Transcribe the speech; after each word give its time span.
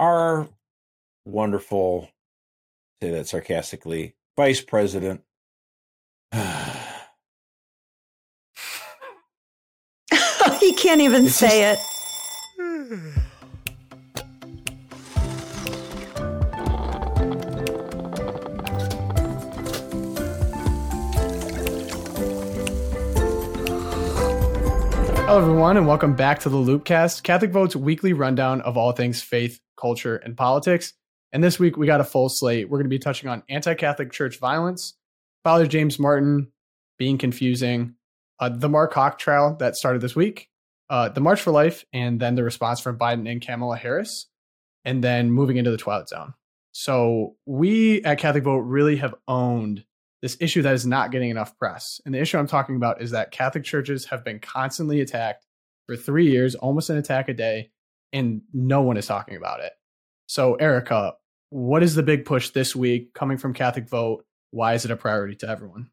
our 0.00 0.48
wonderful, 1.26 2.08
say 3.02 3.10
that 3.10 3.28
sarcastically, 3.28 4.14
vice 4.36 4.62
president. 4.62 5.20
he 10.60 10.72
can't 10.74 11.02
even 11.02 11.26
It's 11.26 11.36
say 11.36 11.74
just- 11.74 11.82
it. 11.82 11.86
Hello, 25.26 25.38
everyone, 25.38 25.76
and 25.76 25.86
welcome 25.86 26.14
back 26.16 26.40
to 26.40 26.48
the 26.48 26.56
Loopcast, 26.56 27.22
Catholic 27.22 27.52
Vote's 27.52 27.76
weekly 27.76 28.12
rundown 28.12 28.60
of 28.62 28.76
all 28.76 28.90
things 28.92 29.22
faith, 29.22 29.60
culture, 29.80 30.16
and 30.16 30.36
politics. 30.36 30.92
And 31.32 31.42
this 31.42 31.58
week, 31.58 31.76
we 31.76 31.86
got 31.86 32.00
a 32.00 32.04
full 32.04 32.28
slate. 32.28 32.68
We're 32.68 32.78
going 32.78 32.86
to 32.86 32.90
be 32.90 32.98
touching 32.98 33.28
on 33.28 33.42
anti 33.48 33.74
Catholic 33.74 34.12
church 34.12 34.38
violence, 34.38 34.94
Father 35.44 35.66
James 35.66 35.98
Martin 35.98 36.48
being 36.98 37.18
confusing, 37.18 37.94
uh, 38.40 38.50
the 38.50 38.68
Mark 38.68 38.92
Houck 38.94 39.18
trial 39.18 39.56
that 39.58 39.76
started 39.76 40.02
this 40.02 40.14
week, 40.14 40.48
uh, 40.90 41.08
the 41.08 41.20
March 41.20 41.40
for 41.40 41.50
Life, 41.50 41.84
and 41.92 42.20
then 42.20 42.34
the 42.34 42.44
response 42.44 42.80
from 42.80 42.98
Biden 42.98 43.30
and 43.30 43.40
Kamala 43.40 43.76
Harris, 43.76 44.26
and 44.84 45.02
then 45.02 45.30
moving 45.30 45.56
into 45.56 45.70
the 45.70 45.76
Twilight 45.76 46.08
Zone. 46.08 46.34
So, 46.72 47.36
we 47.46 48.02
at 48.04 48.18
Catholic 48.18 48.44
Vote 48.44 48.58
really 48.60 48.96
have 48.96 49.14
owned 49.26 49.84
this 50.22 50.36
issue 50.40 50.62
that 50.62 50.74
is 50.74 50.86
not 50.86 51.10
getting 51.10 51.30
enough 51.30 51.56
press. 51.58 52.00
And 52.04 52.14
the 52.14 52.20
issue 52.20 52.38
I'm 52.38 52.46
talking 52.46 52.76
about 52.76 53.00
is 53.00 53.12
that 53.12 53.30
Catholic 53.30 53.64
churches 53.64 54.06
have 54.06 54.24
been 54.24 54.38
constantly 54.38 55.00
attacked 55.00 55.46
for 55.86 55.96
three 55.96 56.30
years, 56.30 56.54
almost 56.54 56.90
an 56.90 56.98
attack 56.98 57.28
a 57.28 57.34
day, 57.34 57.70
and 58.12 58.42
no 58.52 58.82
one 58.82 58.96
is 58.96 59.06
talking 59.06 59.36
about 59.36 59.60
it. 59.60 59.72
So, 60.30 60.54
Erica, 60.54 61.14
what 61.48 61.82
is 61.82 61.96
the 61.96 62.04
big 62.04 62.24
push 62.24 62.50
this 62.50 62.76
week 62.76 63.14
coming 63.14 63.36
from 63.36 63.52
Catholic 63.52 63.88
Vote? 63.88 64.24
Why 64.52 64.74
is 64.74 64.84
it 64.84 64.92
a 64.92 64.96
priority 64.96 65.34
to 65.34 65.48
everyone? 65.48 65.90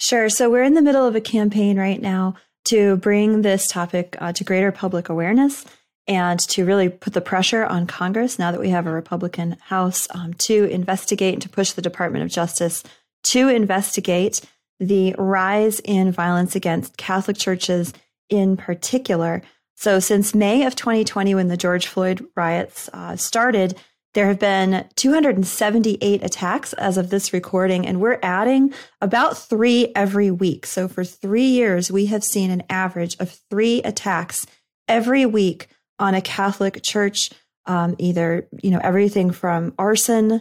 Sure. 0.00 0.30
So 0.30 0.48
we're 0.48 0.62
in 0.62 0.72
the 0.72 0.80
middle 0.80 1.06
of 1.06 1.14
a 1.14 1.20
campaign 1.20 1.78
right 1.78 2.00
now 2.00 2.36
to 2.68 2.96
bring 2.96 3.42
this 3.42 3.66
topic 3.66 4.16
uh, 4.22 4.32
to 4.32 4.42
greater 4.42 4.72
public 4.72 5.10
awareness 5.10 5.66
and 6.06 6.40
to 6.48 6.64
really 6.64 6.88
put 6.88 7.12
the 7.12 7.20
pressure 7.20 7.66
on 7.66 7.86
Congress 7.86 8.38
now 8.38 8.52
that 8.52 8.60
we 8.60 8.70
have 8.70 8.86
a 8.86 8.90
Republican 8.90 9.58
House 9.60 10.08
um, 10.14 10.32
to 10.34 10.64
investigate 10.70 11.34
and 11.34 11.42
to 11.42 11.50
push 11.50 11.72
the 11.72 11.82
Department 11.82 12.24
of 12.24 12.30
Justice 12.30 12.82
to 13.24 13.50
investigate 13.50 14.40
the 14.80 15.14
rise 15.18 15.78
in 15.80 16.10
violence 16.10 16.56
against 16.56 16.96
Catholic 16.96 17.36
churches 17.36 17.92
in 18.30 18.56
particular. 18.56 19.42
So, 19.76 20.00
since 20.00 20.34
May 20.34 20.64
of 20.64 20.74
2020, 20.74 21.34
when 21.34 21.48
the 21.48 21.56
George 21.56 21.86
Floyd 21.86 22.26
riots 22.34 22.88
uh, 22.92 23.16
started, 23.16 23.78
there 24.14 24.26
have 24.26 24.38
been 24.38 24.86
278 24.96 26.24
attacks 26.24 26.72
as 26.72 26.96
of 26.96 27.10
this 27.10 27.34
recording, 27.34 27.86
and 27.86 28.00
we're 28.00 28.18
adding 28.22 28.72
about 29.02 29.36
three 29.36 29.92
every 29.94 30.30
week. 30.30 30.64
So, 30.64 30.88
for 30.88 31.04
three 31.04 31.44
years, 31.44 31.92
we 31.92 32.06
have 32.06 32.24
seen 32.24 32.50
an 32.50 32.62
average 32.70 33.16
of 33.20 33.38
three 33.50 33.82
attacks 33.82 34.46
every 34.88 35.26
week 35.26 35.68
on 35.98 36.14
a 36.14 36.22
Catholic 36.22 36.82
church, 36.82 37.30
um, 37.66 37.94
either, 37.98 38.48
you 38.62 38.70
know, 38.70 38.80
everything 38.82 39.30
from 39.30 39.74
arson 39.78 40.40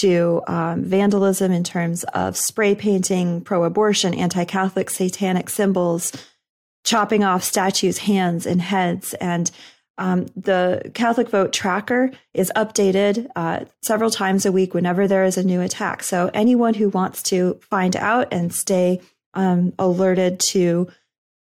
to 0.00 0.42
um, 0.46 0.84
vandalism 0.84 1.50
in 1.50 1.64
terms 1.64 2.04
of 2.14 2.36
spray 2.36 2.76
painting, 2.76 3.40
pro 3.40 3.64
abortion, 3.64 4.14
anti 4.14 4.44
Catholic 4.44 4.88
satanic 4.88 5.50
symbols, 5.50 6.12
chopping 6.88 7.22
off 7.22 7.44
statues' 7.44 7.98
hands 7.98 8.46
and 8.46 8.62
heads. 8.62 9.12
And 9.14 9.50
um, 9.98 10.26
the 10.34 10.90
Catholic 10.94 11.28
Vote 11.28 11.52
Tracker 11.52 12.10
is 12.32 12.50
updated 12.56 13.28
uh, 13.36 13.66
several 13.82 14.10
times 14.10 14.46
a 14.46 14.52
week 14.52 14.72
whenever 14.72 15.06
there 15.06 15.24
is 15.24 15.36
a 15.36 15.44
new 15.44 15.60
attack. 15.60 16.02
So 16.02 16.30
anyone 16.32 16.72
who 16.72 16.88
wants 16.88 17.22
to 17.24 17.60
find 17.60 17.94
out 17.94 18.28
and 18.32 18.54
stay 18.54 19.02
um, 19.34 19.74
alerted 19.78 20.40
to 20.52 20.88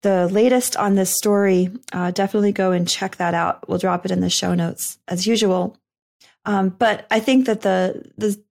the 0.01 0.27
latest 0.29 0.77
on 0.77 0.95
this 0.95 1.11
story, 1.15 1.69
uh, 1.93 2.09
definitely 2.09 2.51
go 2.51 2.71
and 2.71 2.87
check 2.87 3.17
that 3.17 3.35
out. 3.35 3.69
We'll 3.69 3.77
drop 3.77 4.03
it 4.03 4.11
in 4.11 4.21
the 4.21 4.29
show 4.31 4.55
notes 4.55 4.97
as 5.07 5.27
usual. 5.27 5.77
Um, 6.45 6.69
but 6.69 7.05
I 7.11 7.19
think 7.19 7.45
that 7.45 7.61
the 7.61 8.11
the 8.17 8.41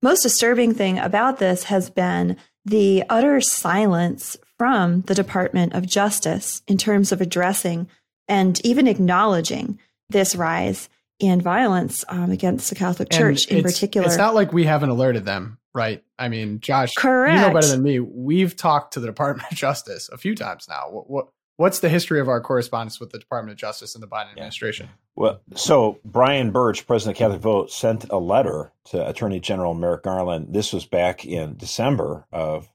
most 0.00 0.22
disturbing 0.22 0.74
thing 0.74 0.98
about 0.98 1.38
this 1.38 1.64
has 1.64 1.88
been 1.88 2.36
the 2.64 3.04
utter 3.08 3.40
silence 3.40 4.36
from 4.62 5.00
the 5.08 5.14
Department 5.16 5.72
of 5.72 5.84
Justice 5.84 6.62
in 6.68 6.78
terms 6.78 7.10
of 7.10 7.20
addressing 7.20 7.88
and 8.28 8.64
even 8.64 8.86
acknowledging 8.86 9.76
this 10.08 10.36
rise 10.36 10.88
in 11.18 11.40
violence 11.40 12.04
um, 12.08 12.30
against 12.30 12.68
the 12.68 12.76
Catholic 12.76 13.10
Church 13.10 13.42
And 13.46 13.54
in 13.54 13.58
it's- 13.58 13.74
particular. 13.74 14.06
It's 14.06 14.16
not 14.16 14.36
like 14.36 14.52
we 14.52 14.62
haven't 14.62 14.90
alerted 14.90 15.24
them, 15.24 15.58
right? 15.74 16.04
I 16.16 16.28
mean, 16.28 16.60
Josh, 16.60 16.92
you 17.02 17.10
know 17.10 17.52
better 17.52 17.66
than 17.66 17.82
me. 17.82 17.98
We've 17.98 18.54
talked 18.54 18.92
to 18.92 19.00
the 19.00 19.08
Department 19.08 19.50
of 19.50 19.58
Justice 19.58 20.08
a 20.12 20.16
few 20.16 20.36
times 20.36 20.68
now. 20.68 20.84
What, 20.90 21.10
what 21.10 21.26
What's 21.56 21.80
the 21.80 21.88
history 21.88 22.20
of 22.20 22.28
our 22.28 22.40
correspondence 22.40 23.00
with 23.00 23.10
the 23.10 23.18
Department 23.18 23.52
of 23.52 23.58
Justice 23.58 23.94
and 23.96 24.02
the 24.02 24.06
Biden 24.06 24.30
administration? 24.30 24.88
Well, 25.16 25.40
so 25.56 25.98
Brian 26.04 26.52
Burch, 26.52 26.86
president 26.86 27.16
of 27.16 27.18
Catholic 27.18 27.40
Vote, 27.40 27.72
sent 27.72 28.04
a 28.10 28.16
letter 28.18 28.72
to 28.86 29.06
Attorney 29.08 29.40
General 29.40 29.74
Merrick 29.74 30.04
Garland. 30.04 30.54
This 30.54 30.72
was 30.72 30.86
back 30.86 31.24
in 31.26 31.56
December 31.56 32.26
of 32.32 32.68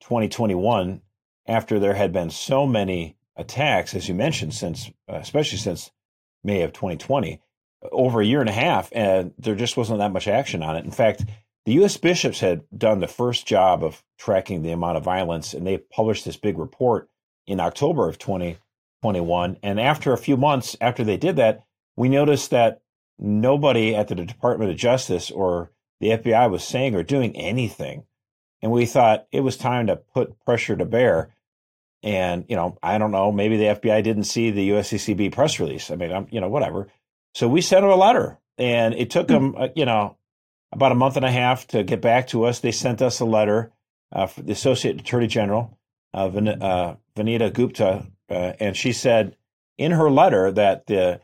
2021, 0.00 1.00
after 1.48 1.78
there 1.78 1.94
had 1.94 2.12
been 2.12 2.30
so 2.30 2.66
many 2.66 3.16
attacks, 3.36 3.94
as 3.94 4.08
you 4.08 4.14
mentioned, 4.14 4.54
since 4.54 4.88
uh, 5.10 5.16
especially 5.16 5.58
since 5.58 5.90
May 6.44 6.62
of 6.62 6.72
2020, 6.72 7.40
over 7.90 8.20
a 8.20 8.26
year 8.26 8.40
and 8.40 8.48
a 8.48 8.52
half, 8.52 8.90
and 8.92 9.32
there 9.38 9.54
just 9.54 9.76
wasn't 9.76 9.98
that 9.98 10.12
much 10.12 10.28
action 10.28 10.62
on 10.62 10.76
it. 10.76 10.84
In 10.84 10.90
fact, 10.90 11.24
the 11.64 11.74
U.S. 11.74 11.96
bishops 11.96 12.40
had 12.40 12.62
done 12.76 13.00
the 13.00 13.06
first 13.06 13.46
job 13.46 13.84
of 13.84 14.02
tracking 14.18 14.62
the 14.62 14.70
amount 14.72 14.96
of 14.96 15.04
violence, 15.04 15.54
and 15.54 15.66
they 15.66 15.78
published 15.78 16.24
this 16.24 16.36
big 16.36 16.58
report 16.58 17.08
in 17.46 17.60
October 17.60 18.08
of 18.08 18.18
2021. 18.18 19.58
And 19.62 19.80
after 19.80 20.12
a 20.12 20.18
few 20.18 20.36
months 20.36 20.76
after 20.80 21.04
they 21.04 21.16
did 21.16 21.36
that, 21.36 21.64
we 21.96 22.08
noticed 22.08 22.50
that 22.50 22.80
nobody 23.18 23.94
at 23.94 24.08
the 24.08 24.14
Department 24.14 24.70
of 24.70 24.76
Justice 24.76 25.30
or 25.30 25.70
the 26.00 26.08
FBI 26.08 26.50
was 26.50 26.64
saying 26.64 26.94
or 26.94 27.02
doing 27.02 27.36
anything. 27.36 28.04
And 28.62 28.72
we 28.72 28.86
thought 28.86 29.26
it 29.30 29.40
was 29.40 29.56
time 29.56 29.86
to 29.86 29.96
put 29.96 30.42
pressure 30.44 30.76
to 30.76 30.84
bear. 30.84 31.34
And, 32.02 32.44
you 32.48 32.56
know, 32.56 32.78
I 32.82 32.98
don't 32.98 33.10
know, 33.10 33.32
maybe 33.32 33.56
the 33.56 33.64
FBI 33.64 34.02
didn't 34.04 34.24
see 34.24 34.50
the 34.50 34.70
USCCB 34.70 35.32
press 35.32 35.58
release. 35.58 35.90
I 35.90 35.96
mean, 35.96 36.12
I'm, 36.12 36.28
you 36.30 36.40
know, 36.40 36.48
whatever. 36.48 36.88
So 37.34 37.48
we 37.48 37.60
sent 37.60 37.82
them 37.82 37.90
a 37.90 37.96
letter 37.96 38.38
and 38.56 38.94
it 38.94 39.10
took 39.10 39.26
them, 39.28 39.54
uh, 39.56 39.68
you 39.74 39.84
know, 39.84 40.16
about 40.72 40.92
a 40.92 40.94
month 40.94 41.16
and 41.16 41.24
a 41.24 41.30
half 41.30 41.66
to 41.68 41.82
get 41.82 42.00
back 42.00 42.28
to 42.28 42.44
us. 42.44 42.60
They 42.60 42.72
sent 42.72 43.02
us 43.02 43.20
a 43.20 43.24
letter 43.24 43.72
uh, 44.12 44.26
for 44.26 44.42
the 44.42 44.52
Associate 44.52 44.98
Attorney 45.00 45.26
General, 45.26 45.76
uh, 46.14 46.28
Van- 46.28 46.62
uh, 46.62 46.96
Vanita 47.16 47.52
Gupta, 47.52 48.06
uh, 48.30 48.52
and 48.60 48.76
she 48.76 48.92
said 48.92 49.36
in 49.76 49.92
her 49.92 50.10
letter 50.10 50.52
that 50.52 50.86
the, 50.86 51.20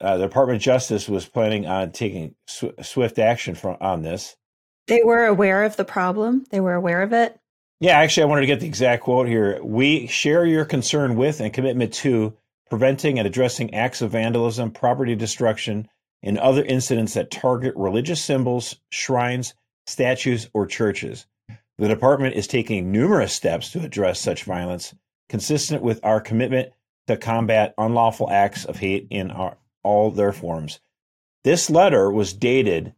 uh, 0.00 0.16
the 0.16 0.26
Department 0.26 0.56
of 0.56 0.62
Justice 0.62 1.08
was 1.08 1.26
planning 1.26 1.66
on 1.66 1.92
taking 1.92 2.34
sw- 2.46 2.64
swift 2.82 3.18
action 3.18 3.54
from, 3.54 3.76
on 3.80 4.02
this. 4.02 4.36
they 4.86 5.02
were 5.04 5.26
aware 5.26 5.62
of 5.64 5.76
the 5.76 5.84
problem. 5.84 6.44
They 6.50 6.60
were 6.60 6.74
aware 6.74 7.02
of 7.02 7.12
it. 7.12 7.38
Yeah, 7.78 7.98
actually, 7.98 8.22
I 8.22 8.26
wanted 8.26 8.42
to 8.42 8.46
get 8.46 8.60
the 8.60 8.66
exact 8.66 9.02
quote 9.02 9.28
here. 9.28 9.60
We 9.62 10.06
share 10.06 10.46
your 10.46 10.64
concern 10.64 11.14
with 11.14 11.40
and 11.40 11.52
commitment 11.52 11.92
to 11.94 12.34
preventing 12.70 13.18
and 13.18 13.26
addressing 13.26 13.74
acts 13.74 14.00
of 14.00 14.12
vandalism, 14.12 14.70
property 14.70 15.14
destruction, 15.14 15.86
and 16.22 16.38
other 16.38 16.64
incidents 16.64 17.14
that 17.14 17.30
target 17.30 17.74
religious 17.76 18.24
symbols, 18.24 18.76
shrines, 18.90 19.54
statues, 19.86 20.48
or 20.54 20.66
churches. 20.66 21.26
The 21.78 21.88
department 21.88 22.34
is 22.34 22.46
taking 22.46 22.90
numerous 22.90 23.34
steps 23.34 23.70
to 23.72 23.82
address 23.82 24.20
such 24.20 24.44
violence, 24.44 24.94
consistent 25.28 25.82
with 25.82 26.00
our 26.02 26.20
commitment 26.20 26.72
to 27.08 27.18
combat 27.18 27.74
unlawful 27.76 28.30
acts 28.30 28.64
of 28.64 28.78
hate 28.78 29.06
in 29.10 29.30
our, 29.30 29.58
all 29.84 30.10
their 30.10 30.32
forms. 30.32 30.80
This 31.44 31.68
letter 31.68 32.10
was 32.10 32.32
dated 32.32 32.94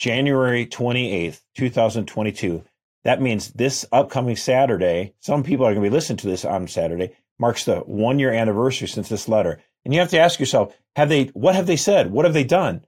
January 0.00 0.66
28th, 0.66 1.40
2022. 1.54 2.64
That 3.04 3.22
means 3.22 3.50
this 3.52 3.86
upcoming 3.92 4.36
Saturday, 4.36 5.14
some 5.20 5.42
people 5.42 5.66
are 5.66 5.72
going 5.74 5.82
to 5.82 5.90
be 5.90 5.94
listening 5.94 6.18
to 6.18 6.28
this 6.28 6.44
on 6.44 6.68
Saturday, 6.68 7.12
marks 7.38 7.64
the 7.64 7.76
one 7.80 8.18
year 8.18 8.32
anniversary 8.32 8.88
since 8.88 9.08
this 9.08 9.28
letter. 9.28 9.60
And 9.84 9.94
you 9.94 10.00
have 10.00 10.10
to 10.10 10.18
ask 10.18 10.38
yourself, 10.38 10.76
have 10.96 11.08
they, 11.08 11.24
what 11.26 11.54
have 11.54 11.66
they 11.66 11.76
said? 11.76 12.10
What 12.10 12.26
have 12.26 12.34
they 12.34 12.44
done? 12.44 12.84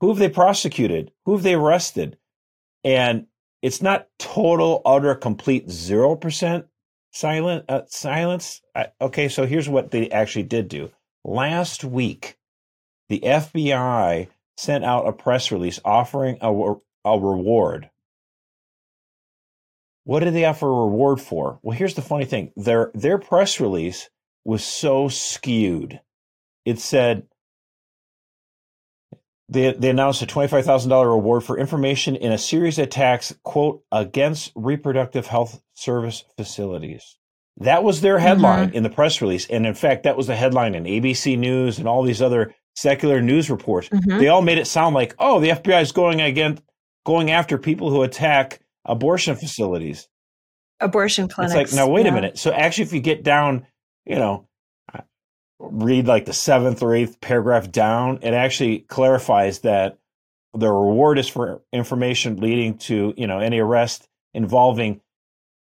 Who 0.00 0.08
have 0.08 0.18
they 0.18 0.28
prosecuted? 0.28 1.12
Who 1.24 1.32
have 1.32 1.42
they 1.42 1.54
arrested? 1.54 2.18
And 2.84 3.26
it's 3.62 3.82
not 3.82 4.08
total, 4.18 4.82
utter, 4.84 5.14
complete 5.14 5.68
0% 5.68 6.64
silent, 7.12 7.64
uh, 7.68 7.82
silence. 7.86 8.60
I, 8.74 8.88
okay, 9.00 9.28
so 9.28 9.46
here's 9.46 9.68
what 9.68 9.90
they 9.90 10.10
actually 10.10 10.44
did 10.44 10.68
do. 10.68 10.90
Last 11.24 11.84
week, 11.84 12.36
the 13.08 13.20
FBI 13.20 14.28
sent 14.56 14.84
out 14.84 15.06
a 15.06 15.12
press 15.12 15.52
release 15.52 15.80
offering 15.84 16.38
a, 16.40 16.74
a 17.04 17.18
reward. 17.18 17.90
What 20.04 20.20
did 20.20 20.34
they 20.34 20.44
offer 20.44 20.66
a 20.66 20.86
reward 20.86 21.20
for? 21.20 21.60
Well, 21.62 21.76
here's 21.76 21.94
the 21.94 22.02
funny 22.02 22.24
thing. 22.24 22.52
Their 22.56 22.90
their 22.94 23.18
press 23.18 23.60
release 23.60 24.10
was 24.44 24.64
so 24.64 25.08
skewed. 25.08 26.00
It 26.64 26.78
said 26.78 27.24
they, 29.48 29.72
they 29.72 29.90
announced 29.90 30.22
a 30.22 30.26
$25,000 30.26 31.04
reward 31.04 31.44
for 31.44 31.58
information 31.58 32.16
in 32.16 32.32
a 32.32 32.38
series 32.38 32.78
of 32.78 32.84
attacks, 32.84 33.34
quote, 33.42 33.82
against 33.92 34.52
reproductive 34.54 35.26
health 35.26 35.60
service 35.74 36.24
facilities. 36.36 37.18
That 37.58 37.84
was 37.84 38.00
their 38.00 38.18
headline 38.18 38.68
mm-hmm. 38.68 38.76
in 38.76 38.82
the 38.82 38.90
press 38.90 39.20
release. 39.20 39.46
And 39.48 39.66
in 39.66 39.74
fact, 39.74 40.04
that 40.04 40.16
was 40.16 40.26
the 40.26 40.36
headline 40.36 40.74
in 40.74 40.84
ABC 40.84 41.38
News 41.38 41.78
and 41.78 41.86
all 41.86 42.02
these 42.02 42.22
other 42.22 42.54
secular 42.74 43.20
news 43.20 43.50
reports. 43.50 43.88
Mm-hmm. 43.90 44.18
They 44.18 44.28
all 44.28 44.42
made 44.42 44.58
it 44.58 44.66
sound 44.66 44.94
like, 44.94 45.14
oh, 45.18 45.38
the 45.38 45.50
FBI 45.50 45.82
is 45.82 45.92
going 45.92 46.20
against, 46.22 46.62
going 47.04 47.30
after 47.30 47.58
people 47.58 47.90
who 47.90 48.02
attack 48.02 48.60
abortion 48.84 49.36
facilities. 49.36 50.08
Abortion 50.80 51.28
clinics. 51.28 51.54
It's 51.54 51.72
like, 51.72 51.76
now 51.76 51.90
wait 51.90 52.06
yeah. 52.06 52.12
a 52.12 52.14
minute. 52.14 52.38
So 52.38 52.52
actually, 52.52 52.84
if 52.84 52.92
you 52.92 53.00
get 53.00 53.22
down, 53.22 53.66
you 54.04 54.16
know, 54.16 54.48
uh, 54.92 55.02
read 55.58 56.06
like 56.06 56.24
the 56.24 56.32
seventh 56.32 56.82
or 56.82 56.94
eighth 56.94 57.20
paragraph 57.20 57.70
down, 57.70 58.18
it 58.22 58.34
actually 58.34 58.80
clarifies 58.80 59.60
that 59.60 59.98
the 60.54 60.70
reward 60.70 61.18
is 61.18 61.28
for 61.28 61.62
information 61.72 62.36
leading 62.36 62.78
to, 62.78 63.14
you 63.16 63.26
know, 63.26 63.38
any 63.38 63.58
arrest 63.58 64.08
involving 64.34 65.00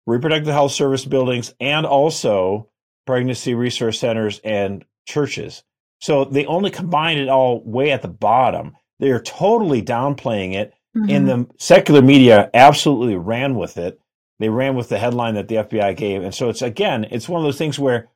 reproductive 0.06 0.52
health 0.52 0.72
service 0.72 1.04
buildings 1.04 1.54
and 1.60 1.86
also 1.86 2.68
pregnancy 3.06 3.54
resource 3.54 3.98
centers 3.98 4.40
and 4.44 4.84
churches. 5.06 5.62
So 6.00 6.24
they 6.24 6.44
only 6.44 6.70
combine 6.70 7.18
it 7.18 7.28
all 7.28 7.62
way 7.64 7.90
at 7.92 8.02
the 8.02 8.08
bottom. 8.08 8.76
They 8.98 9.10
are 9.10 9.20
totally 9.20 9.82
downplaying 9.82 10.54
it. 10.54 10.74
Mm-hmm. 10.96 11.10
And 11.10 11.28
the 11.28 11.46
secular 11.58 12.02
media 12.02 12.50
absolutely 12.54 13.16
ran 13.16 13.56
with 13.56 13.76
it. 13.76 14.00
They 14.38 14.48
ran 14.48 14.74
with 14.76 14.88
the 14.88 14.98
headline 14.98 15.34
that 15.34 15.48
the 15.48 15.56
FBI 15.56 15.96
gave. 15.96 16.22
And 16.22 16.34
so 16.34 16.48
it's 16.48 16.62
again, 16.62 17.06
it's 17.10 17.28
one 17.28 17.40
of 17.40 17.44
those 17.44 17.58
things 17.58 17.78
where 17.78 18.08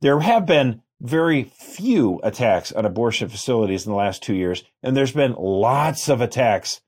there 0.00 0.20
have 0.20 0.46
been 0.46 0.82
very 1.00 1.44
few 1.44 2.20
attacks 2.22 2.72
on 2.72 2.86
abortion 2.86 3.28
facilities 3.28 3.86
in 3.86 3.92
the 3.92 3.98
last 3.98 4.22
two 4.22 4.34
years, 4.34 4.64
and 4.82 4.96
there's 4.96 5.12
been 5.12 5.34
lots 5.38 6.08
of 6.08 6.20
attacks 6.20 6.80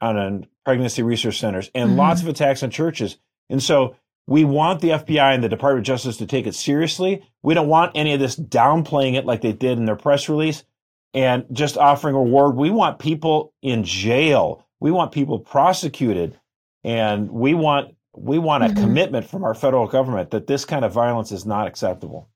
on 0.00 0.46
pregnancy 0.64 1.02
research 1.02 1.38
centers 1.38 1.70
and 1.74 1.90
mm-hmm. 1.90 1.98
lots 1.98 2.20
of 2.20 2.28
attacks 2.28 2.62
on 2.62 2.70
churches. 2.70 3.16
And 3.48 3.62
so 3.62 3.96
we 4.26 4.44
want 4.44 4.80
the 4.80 4.90
FBI 4.90 5.34
and 5.34 5.42
the 5.42 5.48
Department 5.48 5.80
of 5.80 5.86
Justice 5.86 6.16
to 6.18 6.26
take 6.26 6.46
it 6.46 6.54
seriously. 6.54 7.22
We 7.42 7.54
don't 7.54 7.68
want 7.68 7.92
any 7.94 8.12
of 8.14 8.20
this 8.20 8.36
downplaying 8.36 9.14
it 9.14 9.26
like 9.26 9.40
they 9.40 9.52
did 9.52 9.78
in 9.78 9.84
their 9.84 9.96
press 9.96 10.28
release 10.28 10.64
and 11.14 11.46
just 11.52 11.78
offering 11.78 12.14
a 12.14 12.20
reward. 12.20 12.56
We 12.56 12.70
want 12.70 12.98
people 12.98 13.54
in 13.62 13.84
jail. 13.84 14.66
We 14.80 14.90
want 14.90 15.12
people 15.12 15.38
prosecuted. 15.38 16.38
And 16.82 17.30
we 17.30 17.54
want 17.54 17.94
we 18.16 18.38
want 18.38 18.64
a 18.64 18.68
mm-hmm. 18.68 18.80
commitment 18.80 19.28
from 19.28 19.42
our 19.42 19.54
federal 19.54 19.86
government 19.86 20.30
that 20.30 20.46
this 20.46 20.64
kind 20.64 20.84
of 20.84 20.92
violence 20.92 21.32
is 21.32 21.46
not 21.46 21.66
acceptable. 21.66 22.28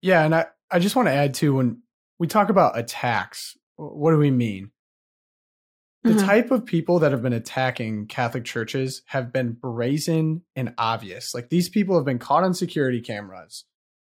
Yeah, 0.00 0.24
and 0.24 0.34
I, 0.34 0.46
I 0.70 0.78
just 0.78 0.96
want 0.96 1.08
to 1.08 1.12
add 1.12 1.34
to 1.34 1.54
when 1.54 1.82
we 2.18 2.26
talk 2.26 2.48
about 2.48 2.78
attacks, 2.78 3.56
what 3.76 4.12
do 4.12 4.18
we 4.18 4.30
mean? 4.30 4.70
The 6.04 6.10
mm-hmm. 6.10 6.26
type 6.26 6.50
of 6.50 6.66
people 6.66 6.98
that 7.00 7.12
have 7.12 7.22
been 7.22 7.32
attacking 7.32 8.06
Catholic 8.06 8.44
churches 8.44 9.02
have 9.06 9.32
been 9.32 9.52
brazen 9.52 10.42
and 10.54 10.74
obvious. 10.76 11.34
Like 11.34 11.48
these 11.48 11.68
people 11.68 11.96
have 11.96 12.04
been 12.04 12.18
caught 12.18 12.44
on 12.44 12.52
security 12.52 13.00
cameras. 13.00 13.64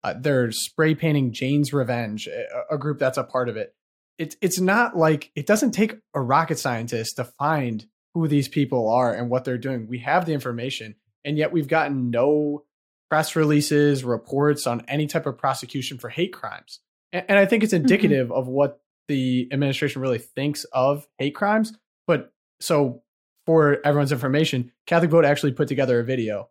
Uh, 0.06 0.14
they're 0.20 0.52
spray 0.52 0.94
painting 0.94 1.32
Jane's 1.32 1.72
Revenge, 1.72 2.28
a, 2.28 2.74
a 2.74 2.78
group 2.78 3.00
that's 3.00 3.18
a 3.18 3.24
part 3.24 3.48
of 3.48 3.56
it. 3.56 3.74
It's 4.18 4.36
it's 4.40 4.60
not 4.60 4.96
like 4.96 5.32
it 5.34 5.46
doesn't 5.46 5.72
take 5.72 5.96
a 6.14 6.20
rocket 6.20 6.60
scientist 6.60 7.16
to 7.16 7.24
find 7.24 7.84
who 8.14 8.28
these 8.28 8.46
people 8.46 8.88
are 8.88 9.12
and 9.12 9.28
what 9.28 9.44
they're 9.44 9.58
doing. 9.58 9.88
We 9.88 9.98
have 9.98 10.24
the 10.24 10.32
information, 10.32 10.94
and 11.24 11.36
yet 11.36 11.50
we've 11.50 11.66
gotten 11.66 12.10
no 12.10 12.62
press 13.10 13.34
releases, 13.34 14.04
reports 14.04 14.64
on 14.68 14.84
any 14.86 15.08
type 15.08 15.26
of 15.26 15.38
prosecution 15.38 15.98
for 15.98 16.08
hate 16.08 16.32
crimes. 16.32 16.78
And, 17.12 17.24
and 17.28 17.38
I 17.38 17.46
think 17.46 17.64
it's 17.64 17.74
mm-hmm. 17.74 17.82
indicative 17.82 18.28
mm-hmm. 18.28 18.38
of 18.38 18.46
what 18.46 18.80
the 19.08 19.48
administration 19.50 20.02
really 20.02 20.18
thinks 20.18 20.64
of 20.72 21.08
hate 21.18 21.34
crimes. 21.34 21.72
But 22.06 22.32
so 22.60 23.02
for 23.44 23.78
everyone's 23.84 24.12
information, 24.12 24.70
Catholic 24.86 25.10
Vote 25.10 25.24
actually 25.24 25.52
put 25.52 25.66
together 25.66 25.98
a 25.98 26.04
video. 26.04 26.48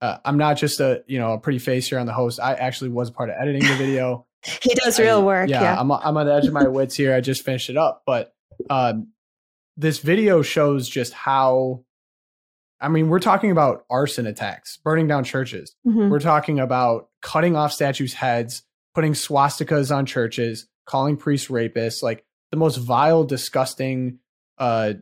Uh, 0.00 0.18
I'm 0.24 0.38
not 0.38 0.56
just 0.56 0.80
a 0.80 1.02
you 1.06 1.18
know 1.18 1.32
a 1.32 1.38
pretty 1.38 1.58
face 1.58 1.88
here 1.88 1.98
on 1.98 2.06
the 2.06 2.12
host. 2.12 2.40
I 2.40 2.54
actually 2.54 2.90
was 2.90 3.10
part 3.10 3.30
of 3.30 3.36
editing 3.38 3.62
the 3.62 3.74
video. 3.74 4.26
he 4.62 4.74
does 4.74 4.98
real 4.98 5.24
work. 5.24 5.48
Yeah, 5.48 5.62
yeah, 5.62 5.80
I'm 5.80 5.90
I'm 5.90 6.16
on 6.16 6.26
the 6.26 6.34
edge 6.34 6.46
of 6.46 6.52
my 6.52 6.68
wits 6.68 6.94
here. 6.94 7.14
I 7.14 7.20
just 7.20 7.44
finished 7.44 7.70
it 7.70 7.76
up, 7.76 8.02
but 8.06 8.32
um, 8.70 9.08
this 9.76 9.98
video 9.98 10.42
shows 10.42 10.88
just 10.88 11.12
how 11.12 11.84
I 12.80 12.88
mean, 12.88 13.08
we're 13.08 13.18
talking 13.18 13.50
about 13.50 13.84
arson 13.90 14.26
attacks, 14.26 14.76
burning 14.78 15.08
down 15.08 15.24
churches. 15.24 15.74
Mm-hmm. 15.86 16.10
We're 16.10 16.20
talking 16.20 16.60
about 16.60 17.08
cutting 17.22 17.56
off 17.56 17.72
statues' 17.72 18.14
heads, 18.14 18.62
putting 18.94 19.14
swastikas 19.14 19.94
on 19.94 20.06
churches, 20.06 20.68
calling 20.86 21.16
priests 21.16 21.48
rapists, 21.48 22.02
like 22.02 22.24
the 22.50 22.56
most 22.56 22.76
vile, 22.76 23.24
disgusting 23.24 24.20
uh, 24.58 24.94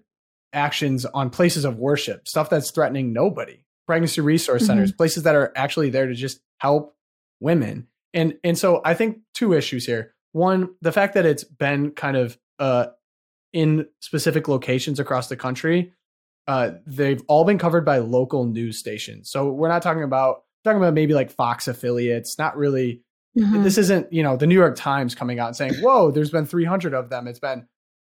actions 0.53 1.05
on 1.05 1.31
places 1.31 1.65
of 1.65 1.77
worship, 1.77 2.27
stuff 2.27 2.49
that's 2.49 2.71
threatening 2.71 3.13
nobody. 3.13 3.63
Pregnancy 3.87 4.21
resource 4.21 4.63
mm-hmm. 4.63 4.67
centers, 4.67 4.93
places 4.93 5.23
that 5.25 5.35
are 5.35 5.53
actually 5.57 5.91
there 5.91 6.07
to 6.07 6.15
just 6.15 6.41
help 6.59 6.97
women. 7.41 7.87
And 8.15 8.39
and 8.43 8.59
so 8.59 8.81
I 8.85 8.95
think 8.95 9.19
two 9.35 9.53
issues 9.53 9.87
here. 9.87 10.15
One, 10.33 10.75
the 10.83 10.93
fact 10.93 11.15
that 11.15 11.25
it's 11.27 11.45
been 11.45 11.93
kind 11.93 12.17
of 12.17 12.39
uh, 12.59 12.87
in 13.53 13.87
specific 14.01 14.49
locations 14.49 15.01
across 15.01 15.29
the 15.29 15.37
country 15.37 15.93
uh, 16.49 16.73
they've 16.87 17.23
all 17.27 17.45
been 17.45 17.59
covered 17.59 17.85
by 17.85 17.99
local 17.99 18.45
news 18.45 18.79
stations. 18.79 19.31
So 19.31 19.51
we're 19.51 19.69
not 19.69 19.83
talking 19.83 20.03
about 20.03 20.45
talking 20.65 20.79
about 20.79 20.95
maybe 20.95 21.15
like 21.15 21.31
Fox 21.31 21.69
affiliates. 21.69 22.39
Not 22.39 22.57
really. 22.57 23.03
Mm-hmm. 23.37 23.65
This 23.65 23.79
isn't 23.79 24.13
you 24.13 24.23
know 24.23 24.37
the 24.37 24.47
New 24.47 24.55
York 24.55 24.77
Times 24.77 25.15
coming 25.15 25.39
out 25.41 25.49
and 25.49 25.57
saying, 25.57 25.75
"Whoa, 25.83 26.11
there's 26.11 26.31
been 26.31 26.47
300 26.47 26.95
of 26.95 27.11
them." 27.11 27.27
It's 27.27 27.41
been 27.41 27.67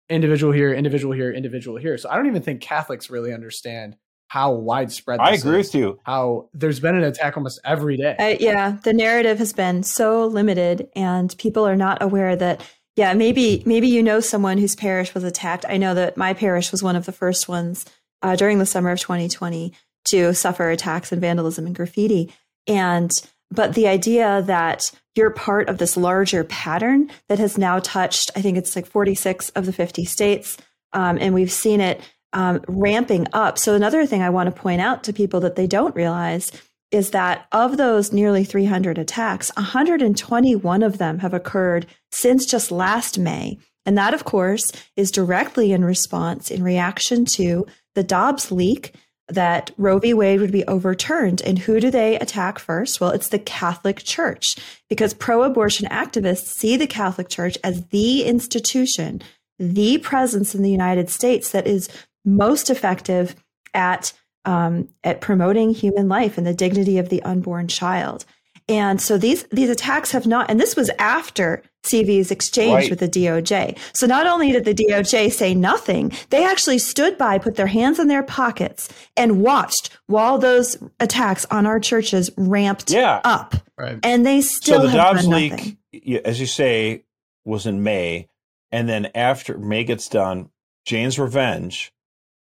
individual 0.10 0.54
here, 0.54 0.74
individual 0.74 1.14
here, 1.14 1.32
individual 1.32 1.78
here. 1.78 1.98
So 1.98 2.10
I 2.10 2.16
don't 2.16 2.28
even 2.28 2.42
think 2.42 2.62
Catholics 2.62 3.10
really 3.10 3.34
understand 3.34 3.96
how 4.30 4.52
widespread. 4.52 5.20
I 5.20 5.32
agree 5.32 5.60
is, 5.60 5.68
with 5.68 5.76
you. 5.76 6.00
How 6.04 6.50
there's 6.54 6.80
been 6.80 6.96
an 6.96 7.04
attack 7.04 7.36
almost 7.36 7.60
every 7.66 7.98
day. 7.98 8.16
Uh, 8.18 8.38
yeah, 8.40 8.78
the 8.84 8.94
narrative 8.94 9.40
has 9.40 9.54
been 9.54 9.84
so 9.84 10.28
limited, 10.28 10.88
and 10.96 11.36
people 11.38 11.68
are 11.68 11.76
not 11.76 12.02
aware 12.02 12.36
that. 12.36 12.64
Yeah, 12.96 13.14
maybe 13.14 13.64
maybe 13.66 13.88
you 13.88 14.04
know 14.04 14.20
someone 14.20 14.58
whose 14.58 14.76
parish 14.76 15.14
was 15.14 15.24
attacked. 15.24 15.66
I 15.68 15.78
know 15.78 15.94
that 15.94 16.18
my 16.18 16.34
parish 16.34 16.72
was 16.72 16.84
one 16.84 16.96
of 16.96 17.06
the 17.06 17.12
first 17.14 17.48
ones 17.48 17.86
uh, 18.22 18.36
during 18.36 18.60
the 18.60 18.66
summer 18.66 18.92
of 18.92 19.00
2020 19.00 19.74
to 20.06 20.34
suffer 20.34 20.70
attacks 20.70 21.12
and 21.12 21.22
vandalism 21.22 21.66
and 21.66 21.76
graffiti. 21.76 22.34
And 22.68 23.12
but 23.52 23.74
the 23.74 23.88
idea 23.88 24.44
that 24.44 24.92
you're 25.16 25.32
part 25.32 25.70
of 25.70 25.78
this 25.78 25.98
larger 25.98 26.44
pattern 26.44 27.10
that 27.30 27.40
has 27.40 27.58
now 27.58 27.80
touched, 27.80 28.32
I 28.36 28.42
think 28.42 28.58
it's 28.58 28.76
like 28.76 28.86
46 28.86 29.50
of 29.52 29.66
the 29.66 29.74
50 29.74 30.06
states, 30.06 30.58
um, 30.94 31.18
and 31.20 31.34
we've 31.34 31.52
seen 31.52 31.82
it 31.82 32.02
um, 32.34 32.62
ramping 32.68 33.28
up. 33.34 33.58
So 33.58 33.74
another 33.74 34.06
thing 34.06 34.22
I 34.22 34.30
want 34.30 34.54
to 34.54 34.62
point 34.62 34.82
out 34.82 35.04
to 35.04 35.14
people 35.14 35.40
that 35.42 35.56
they 35.56 35.68
don't 35.68 35.96
realize 35.96 36.52
is 36.92 37.12
that 37.12 37.48
of 37.52 37.78
those 37.78 38.12
nearly 38.12 38.44
300 38.44 38.98
attacks, 38.98 39.52
121 39.56 40.84
of 40.84 40.98
them 40.98 41.20
have 41.20 41.34
occurred 41.34 41.86
since 42.12 42.46
just 42.46 42.72
last 42.72 43.20
May. 43.20 43.58
And 43.86 43.98
that, 43.98 44.14
of 44.14 44.24
course, 44.24 44.72
is 44.96 45.12
directly 45.12 45.72
in 45.72 45.86
response, 45.86 46.52
in 46.52 46.64
reaction 46.64 47.26
to 47.34 47.66
the 47.96 48.04
Dobbs 48.04 48.52
leak 48.52 48.94
that 49.30 49.72
Roe 49.78 50.00
v. 50.00 50.14
Wade 50.14 50.40
would 50.42 50.52
be 50.52 50.66
overturned. 50.66 51.42
And 51.42 51.60
who 51.60 51.80
do 51.80 51.92
they 51.92 52.18
attack 52.18 52.60
first? 52.60 53.00
Well, 53.00 53.12
it's 53.12 53.30
the 53.30 53.40
Catholic 53.40 54.00
Church 54.00 54.56
because 54.90 55.14
pro 55.14 55.44
abortion 55.44 55.88
activists 55.90 56.48
see 56.48 56.76
the 56.76 56.88
Catholic 56.88 57.30
Church 57.30 57.58
as 57.64 57.86
the 57.88 58.24
institution, 58.24 59.22
the 59.60 60.00
presence 60.00 60.56
in 60.56 60.64
the 60.64 60.72
United 60.72 61.10
States 61.10 61.52
that 61.52 61.68
is 61.68 61.90
most 62.26 62.70
effective 62.70 63.36
at 63.74 64.14
um, 64.46 64.90
at 65.04 65.22
promoting 65.22 65.72
human 65.72 66.08
life 66.08 66.38
and 66.38 66.48
the 66.48 66.54
dignity 66.54 66.98
of 66.98 67.10
the 67.10 67.22
unborn 67.24 67.68
child. 67.68 68.26
And 68.70 69.02
so 69.02 69.18
these 69.18 69.44
these 69.46 69.70
attacks 69.70 70.12
have 70.12 70.28
not, 70.28 70.50
and 70.50 70.60
this 70.60 70.76
was 70.76 70.92
after 71.00 71.64
CV's 71.84 72.30
exchange 72.30 72.74
right. 72.74 72.90
with 72.90 73.00
the 73.00 73.10
DOJ. 73.10 73.76
So 73.96 74.06
not 74.06 74.28
only 74.28 74.52
did 74.52 74.64
the 74.64 74.76
DOJ 74.76 75.32
say 75.32 75.56
nothing, 75.56 76.12
they 76.30 76.46
actually 76.46 76.78
stood 76.78 77.18
by, 77.18 77.40
put 77.40 77.56
their 77.56 77.68
hands 77.68 77.98
in 77.98 78.08
their 78.08 78.22
pockets, 78.22 78.88
and 79.18 79.42
watched 79.42 79.98
while 80.06 80.38
those 80.38 80.78
attacks 81.00 81.46
on 81.50 81.66
our 81.66 81.80
churches 81.80 82.30
ramped 82.38 82.92
yeah. 82.92 83.22
up. 83.24 83.56
Right. 83.76 83.98
And 84.04 84.24
they 84.24 84.42
still 84.42 84.82
so 84.82 84.88
the 84.88 84.94
Dobbs 84.94 85.28
leak, 85.28 85.78
as 86.24 86.40
you 86.40 86.46
say, 86.46 87.06
was 87.46 87.66
in 87.66 87.82
May, 87.82 88.28
and 88.72 88.88
then 88.88 89.10
after 89.16 89.58
May 89.58 89.84
gets 89.84 90.10
done, 90.10 90.52
Jane's 90.86 91.18
Revenge. 91.18 91.92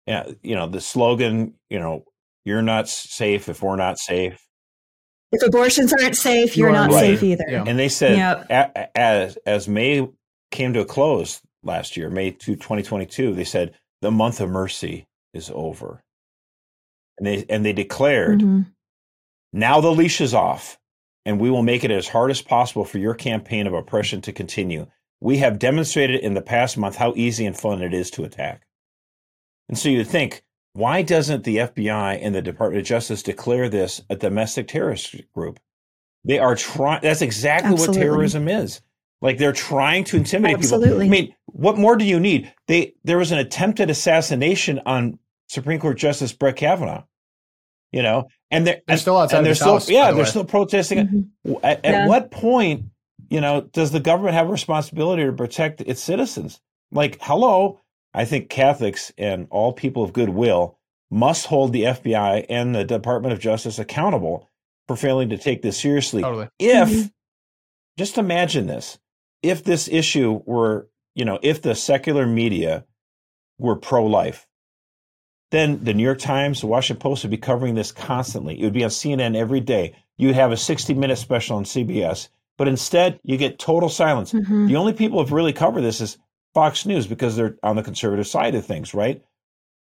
Yeah, 0.06 0.30
you 0.42 0.54
know 0.54 0.66
the 0.66 0.80
slogan. 0.80 1.54
You 1.68 1.78
know, 1.78 2.04
you're 2.44 2.62
not 2.62 2.88
safe 2.88 3.48
if 3.48 3.62
we're 3.62 3.76
not 3.76 3.98
safe 3.98 4.46
if 5.32 5.42
abortions 5.42 5.92
aren't 5.92 6.16
safe, 6.16 6.56
you're 6.56 6.72
not 6.72 6.90
right. 6.90 7.00
safe 7.00 7.22
either. 7.22 7.44
Yeah. 7.48 7.64
And 7.66 7.78
they 7.78 7.88
said 7.88 8.16
yep. 8.16 8.90
as 8.94 9.36
as 9.46 9.68
May 9.68 10.08
came 10.50 10.72
to 10.74 10.80
a 10.80 10.84
close 10.84 11.40
last 11.62 11.96
year, 11.96 12.10
May 12.10 12.32
2, 12.32 12.56
2022, 12.56 13.34
they 13.34 13.44
said 13.44 13.74
the 14.00 14.10
month 14.10 14.40
of 14.40 14.50
mercy 14.50 15.06
is 15.32 15.50
over. 15.54 16.02
And 17.18 17.26
they 17.26 17.44
and 17.48 17.64
they 17.64 17.72
declared 17.72 18.40
mm-hmm. 18.40 18.62
now 19.52 19.80
the 19.80 19.92
leash 19.92 20.20
is 20.20 20.34
off 20.34 20.78
and 21.24 21.38
we 21.38 21.50
will 21.50 21.62
make 21.62 21.84
it 21.84 21.90
as 21.90 22.08
hard 22.08 22.30
as 22.30 22.42
possible 22.42 22.84
for 22.84 22.98
your 22.98 23.14
campaign 23.14 23.66
of 23.66 23.74
oppression 23.74 24.20
to 24.22 24.32
continue. 24.32 24.86
we 25.20 25.36
have 25.36 25.58
demonstrated 25.58 26.20
in 26.20 26.32
the 26.32 26.40
past 26.40 26.78
month 26.78 26.96
how 26.96 27.12
easy 27.14 27.44
and 27.44 27.56
fun 27.56 27.82
it 27.82 27.92
is 27.92 28.10
to 28.10 28.24
attack. 28.24 28.62
And 29.70 29.78
so 29.78 29.88
you 29.88 30.04
think, 30.04 30.42
why 30.72 31.02
doesn't 31.02 31.44
the 31.44 31.58
FBI 31.58 32.18
and 32.20 32.34
the 32.34 32.42
Department 32.42 32.80
of 32.80 32.86
Justice 32.86 33.22
declare 33.22 33.68
this 33.68 34.02
a 34.10 34.16
domestic 34.16 34.66
terrorist 34.66 35.14
group? 35.32 35.60
They 36.24 36.40
are 36.40 36.56
trying. 36.56 37.00
That's 37.02 37.22
exactly 37.22 37.74
Absolutely. 37.74 37.98
what 37.98 38.04
terrorism 38.04 38.48
is. 38.48 38.80
Like 39.22 39.38
they're 39.38 39.52
trying 39.52 40.02
to 40.04 40.16
intimidate 40.16 40.56
Absolutely. 40.56 41.06
people. 41.06 41.06
I 41.06 41.08
mean, 41.08 41.34
what 41.46 41.78
more 41.78 41.94
do 41.94 42.04
you 42.04 42.18
need? 42.18 42.52
They 42.66 42.94
there 43.04 43.16
was 43.16 43.30
an 43.30 43.38
attempted 43.38 43.90
assassination 43.90 44.80
on 44.86 45.20
Supreme 45.48 45.78
Court 45.78 45.96
Justice 45.96 46.32
Brett 46.32 46.56
Kavanaugh. 46.56 47.04
You 47.92 48.02
know, 48.02 48.28
and 48.50 48.66
they're, 48.66 48.80
they're 48.88 48.96
still 48.96 49.18
outside. 49.18 49.38
And 49.38 49.46
they're 49.46 49.54
still, 49.54 49.74
house, 49.74 49.88
yeah, 49.88 50.10
the 50.10 50.16
they're 50.16 50.26
still 50.26 50.44
protesting. 50.44 51.28
Mm-hmm. 51.44 51.52
At, 51.62 51.80
yeah. 51.84 51.90
at 51.90 52.08
what 52.08 52.32
point, 52.32 52.86
you 53.28 53.40
know, 53.40 53.60
does 53.60 53.92
the 53.92 54.00
government 54.00 54.34
have 54.34 54.48
a 54.48 54.52
responsibility 54.52 55.24
to 55.24 55.32
protect 55.32 55.80
its 55.80 56.00
citizens? 56.00 56.60
Like, 56.92 57.18
hello, 57.20 57.80
I 58.12 58.24
think 58.24 58.48
Catholics 58.48 59.12
and 59.16 59.46
all 59.50 59.72
people 59.72 60.02
of 60.02 60.12
goodwill 60.12 60.78
must 61.10 61.46
hold 61.46 61.72
the 61.72 61.84
FBI 61.84 62.46
and 62.48 62.74
the 62.74 62.84
Department 62.84 63.32
of 63.32 63.40
Justice 63.40 63.78
accountable 63.78 64.48
for 64.86 64.96
failing 64.96 65.30
to 65.30 65.38
take 65.38 65.62
this 65.62 65.78
seriously. 65.78 66.22
Totally. 66.22 66.48
If, 66.58 66.88
mm-hmm. 66.88 67.06
just 67.96 68.18
imagine 68.18 68.66
this, 68.66 68.98
if 69.42 69.64
this 69.64 69.88
issue 69.88 70.40
were, 70.44 70.88
you 71.14 71.24
know, 71.24 71.38
if 71.42 71.62
the 71.62 71.74
secular 71.74 72.26
media 72.26 72.84
were 73.58 73.76
pro 73.76 74.06
life, 74.06 74.46
then 75.50 75.82
the 75.82 75.94
New 75.94 76.04
York 76.04 76.18
Times, 76.18 76.60
the 76.60 76.66
Washington 76.66 77.00
Post 77.00 77.24
would 77.24 77.30
be 77.30 77.36
covering 77.36 77.74
this 77.74 77.92
constantly. 77.92 78.60
It 78.60 78.64
would 78.64 78.72
be 78.72 78.84
on 78.84 78.90
CNN 78.90 79.36
every 79.36 79.60
day. 79.60 79.96
You'd 80.16 80.36
have 80.36 80.52
a 80.52 80.56
60 80.56 80.94
minute 80.94 81.16
special 81.16 81.56
on 81.56 81.64
CBS, 81.64 82.28
but 82.56 82.68
instead 82.68 83.18
you 83.24 83.36
get 83.36 83.58
total 83.58 83.88
silence. 83.88 84.32
Mm-hmm. 84.32 84.68
The 84.68 84.76
only 84.76 84.92
people 84.92 85.18
who 85.18 85.24
have 85.24 85.32
really 85.32 85.52
covered 85.52 85.80
this 85.82 86.00
is 86.00 86.18
Fox 86.54 86.86
News 86.86 87.06
because 87.06 87.36
they're 87.36 87.56
on 87.62 87.76
the 87.76 87.82
conservative 87.82 88.26
side 88.26 88.54
of 88.54 88.66
things, 88.66 88.94
right? 88.94 89.22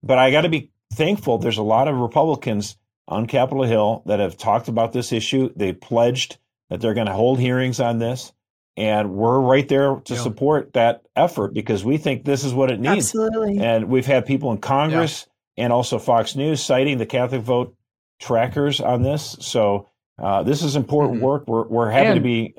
But 0.02 0.18
I 0.18 0.30
got 0.30 0.42
to 0.42 0.48
be 0.48 0.70
thankful. 0.92 1.38
There's 1.38 1.58
a 1.58 1.62
lot 1.62 1.88
of 1.88 1.96
Republicans 1.96 2.76
on 3.08 3.26
Capitol 3.26 3.64
Hill 3.64 4.02
that 4.06 4.20
have 4.20 4.36
talked 4.36 4.68
about 4.68 4.92
this 4.92 5.12
issue. 5.12 5.52
They 5.54 5.72
pledged 5.72 6.38
that 6.70 6.80
they're 6.80 6.94
going 6.94 7.06
to 7.06 7.12
hold 7.12 7.38
hearings 7.38 7.80
on 7.80 7.98
this. 7.98 8.32
And 8.76 9.14
we're 9.14 9.40
right 9.40 9.66
there 9.66 9.96
to 10.04 10.14
yeah. 10.14 10.20
support 10.20 10.74
that 10.74 11.06
effort 11.16 11.54
because 11.54 11.82
we 11.82 11.96
think 11.96 12.24
this 12.24 12.44
is 12.44 12.52
what 12.52 12.70
it 12.70 12.78
needs. 12.78 13.06
Absolutely. 13.06 13.58
And 13.58 13.88
we've 13.88 14.04
had 14.04 14.26
people 14.26 14.52
in 14.52 14.58
Congress 14.58 15.26
yeah. 15.56 15.64
and 15.64 15.72
also 15.72 15.98
Fox 15.98 16.36
News 16.36 16.62
citing 16.62 16.98
the 16.98 17.06
Catholic 17.06 17.40
vote 17.40 17.74
trackers 18.20 18.80
on 18.80 19.02
this. 19.02 19.36
So 19.40 19.88
uh, 20.22 20.42
this 20.42 20.62
is 20.62 20.76
important 20.76 21.16
mm-hmm. 21.16 21.24
work. 21.24 21.44
We're, 21.46 21.66
we're 21.66 21.90
happy 21.90 22.06
and 22.06 22.16
to 22.16 22.20
be. 22.20 22.54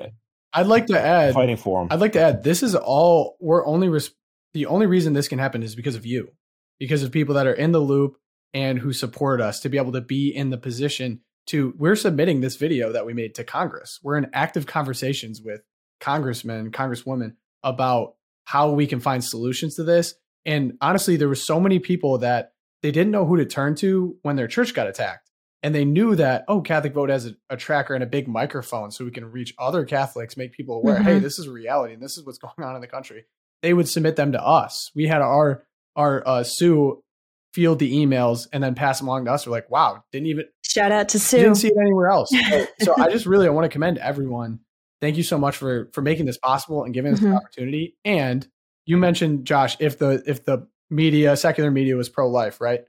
I'd 0.52 0.66
like 0.66 0.86
to 0.86 0.98
add 0.98 1.34
fighting 1.34 1.56
for 1.56 1.80
them. 1.80 1.88
I'd 1.90 2.00
like 2.00 2.12
to 2.12 2.20
add 2.20 2.42
this 2.42 2.62
is 2.62 2.74
all 2.74 3.36
we're 3.40 3.66
only 3.66 3.88
res- 3.88 4.12
the 4.54 4.66
only 4.66 4.86
reason 4.86 5.12
this 5.12 5.28
can 5.28 5.38
happen 5.38 5.62
is 5.62 5.74
because 5.74 5.94
of 5.94 6.06
you, 6.06 6.32
because 6.78 7.02
of 7.02 7.12
people 7.12 7.34
that 7.34 7.46
are 7.46 7.52
in 7.52 7.72
the 7.72 7.80
loop 7.80 8.16
and 8.54 8.78
who 8.78 8.92
support 8.92 9.40
us 9.40 9.60
to 9.60 9.68
be 9.68 9.76
able 9.76 9.92
to 9.92 10.00
be 10.00 10.28
in 10.34 10.50
the 10.50 10.58
position 10.58 11.20
to. 11.46 11.74
We're 11.76 11.96
submitting 11.96 12.40
this 12.40 12.56
video 12.56 12.92
that 12.92 13.06
we 13.06 13.14
made 13.14 13.34
to 13.36 13.44
Congress. 13.44 13.98
We're 14.02 14.16
in 14.16 14.30
active 14.32 14.66
conversations 14.66 15.42
with 15.42 15.60
congressmen, 16.00 16.70
congresswomen 16.70 17.34
about 17.62 18.14
how 18.44 18.70
we 18.70 18.86
can 18.86 19.00
find 19.00 19.22
solutions 19.22 19.74
to 19.74 19.84
this. 19.84 20.14
And 20.46 20.78
honestly, 20.80 21.16
there 21.16 21.28
were 21.28 21.34
so 21.34 21.60
many 21.60 21.78
people 21.78 22.18
that 22.18 22.52
they 22.82 22.90
didn't 22.90 23.10
know 23.10 23.26
who 23.26 23.36
to 23.36 23.44
turn 23.44 23.74
to 23.76 24.16
when 24.22 24.36
their 24.36 24.46
church 24.46 24.72
got 24.72 24.86
attacked. 24.86 25.27
And 25.62 25.74
they 25.74 25.84
knew 25.84 26.14
that, 26.14 26.44
oh, 26.46 26.60
Catholic 26.60 26.94
Vote 26.94 27.10
has 27.10 27.26
a, 27.26 27.34
a 27.50 27.56
tracker 27.56 27.94
and 27.94 28.04
a 28.04 28.06
big 28.06 28.28
microphone 28.28 28.90
so 28.90 29.04
we 29.04 29.10
can 29.10 29.30
reach 29.30 29.54
other 29.58 29.84
Catholics, 29.84 30.36
make 30.36 30.52
people 30.52 30.76
aware, 30.76 30.96
mm-hmm. 30.96 31.04
hey, 31.04 31.18
this 31.18 31.38
is 31.38 31.48
reality 31.48 31.94
and 31.94 32.02
this 32.02 32.16
is 32.16 32.24
what's 32.24 32.38
going 32.56 32.62
on 32.62 32.74
in 32.76 32.80
the 32.80 32.86
country. 32.86 33.24
They 33.62 33.74
would 33.74 33.88
submit 33.88 34.16
them 34.16 34.32
to 34.32 34.42
us. 34.42 34.90
We 34.94 35.06
had 35.06 35.20
our 35.20 35.64
our 35.96 36.22
uh, 36.26 36.44
Sue 36.44 37.02
field 37.52 37.80
the 37.80 37.92
emails 37.92 38.46
and 38.52 38.62
then 38.62 38.76
pass 38.76 39.00
them 39.00 39.08
along 39.08 39.24
to 39.24 39.32
us. 39.32 39.46
We're 39.46 39.50
like, 39.50 39.68
wow, 39.68 40.04
didn't 40.12 40.26
even 40.26 40.44
shout 40.62 40.92
out 40.92 41.08
to 41.08 41.18
Sue. 41.18 41.38
Didn't 41.38 41.56
see 41.56 41.68
it 41.68 41.76
anywhere 41.80 42.08
else. 42.08 42.30
so, 42.30 42.66
so 42.82 42.94
I 42.96 43.10
just 43.10 43.26
really 43.26 43.48
I 43.48 43.50
want 43.50 43.64
to 43.64 43.68
commend 43.68 43.98
everyone 43.98 44.60
thank 45.00 45.16
you 45.16 45.22
so 45.22 45.38
much 45.38 45.56
for 45.56 45.90
for 45.92 46.02
making 46.02 46.26
this 46.26 46.38
possible 46.38 46.84
and 46.84 46.94
giving 46.94 47.12
us 47.12 47.20
mm-hmm. 47.20 47.30
the 47.30 47.36
opportunity. 47.36 47.96
And 48.04 48.46
you 48.86 48.96
mentioned 48.96 49.46
Josh, 49.46 49.76
if 49.80 49.98
the 49.98 50.22
if 50.26 50.44
the 50.44 50.66
media, 50.90 51.36
secular 51.36 51.70
media 51.70 51.96
was 51.96 52.08
pro 52.08 52.28
life, 52.28 52.60
right? 52.60 52.80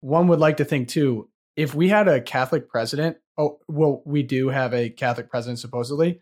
One 0.00 0.28
would 0.28 0.40
like 0.40 0.58
to 0.58 0.64
think 0.64 0.88
too, 0.88 1.28
if 1.60 1.74
we 1.74 1.88
had 1.88 2.08
a 2.08 2.20
Catholic 2.20 2.68
president, 2.68 3.18
oh 3.38 3.58
well, 3.68 4.02
we 4.06 4.22
do 4.22 4.48
have 4.48 4.72
a 4.72 4.90
Catholic 4.90 5.30
president 5.30 5.58
supposedly. 5.58 6.20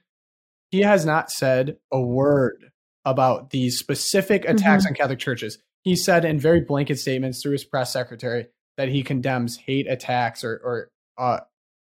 He 0.70 0.80
has 0.80 1.06
not 1.06 1.30
said 1.30 1.76
a 1.92 2.00
word 2.00 2.70
about 3.04 3.50
these 3.50 3.78
specific 3.78 4.44
attacks 4.44 4.84
mm-hmm. 4.84 4.92
on 4.92 4.94
Catholic 4.94 5.18
churches. 5.18 5.58
He 5.82 5.96
said 5.96 6.24
in 6.24 6.38
very 6.38 6.60
blanket 6.60 6.98
statements 6.98 7.40
through 7.40 7.52
his 7.52 7.64
press 7.64 7.92
secretary 7.92 8.48
that 8.76 8.88
he 8.88 9.02
condemns 9.02 9.56
hate 9.56 9.86
attacks 9.88 10.44
or, 10.44 10.60
or 10.62 10.90
uh, 11.16 11.40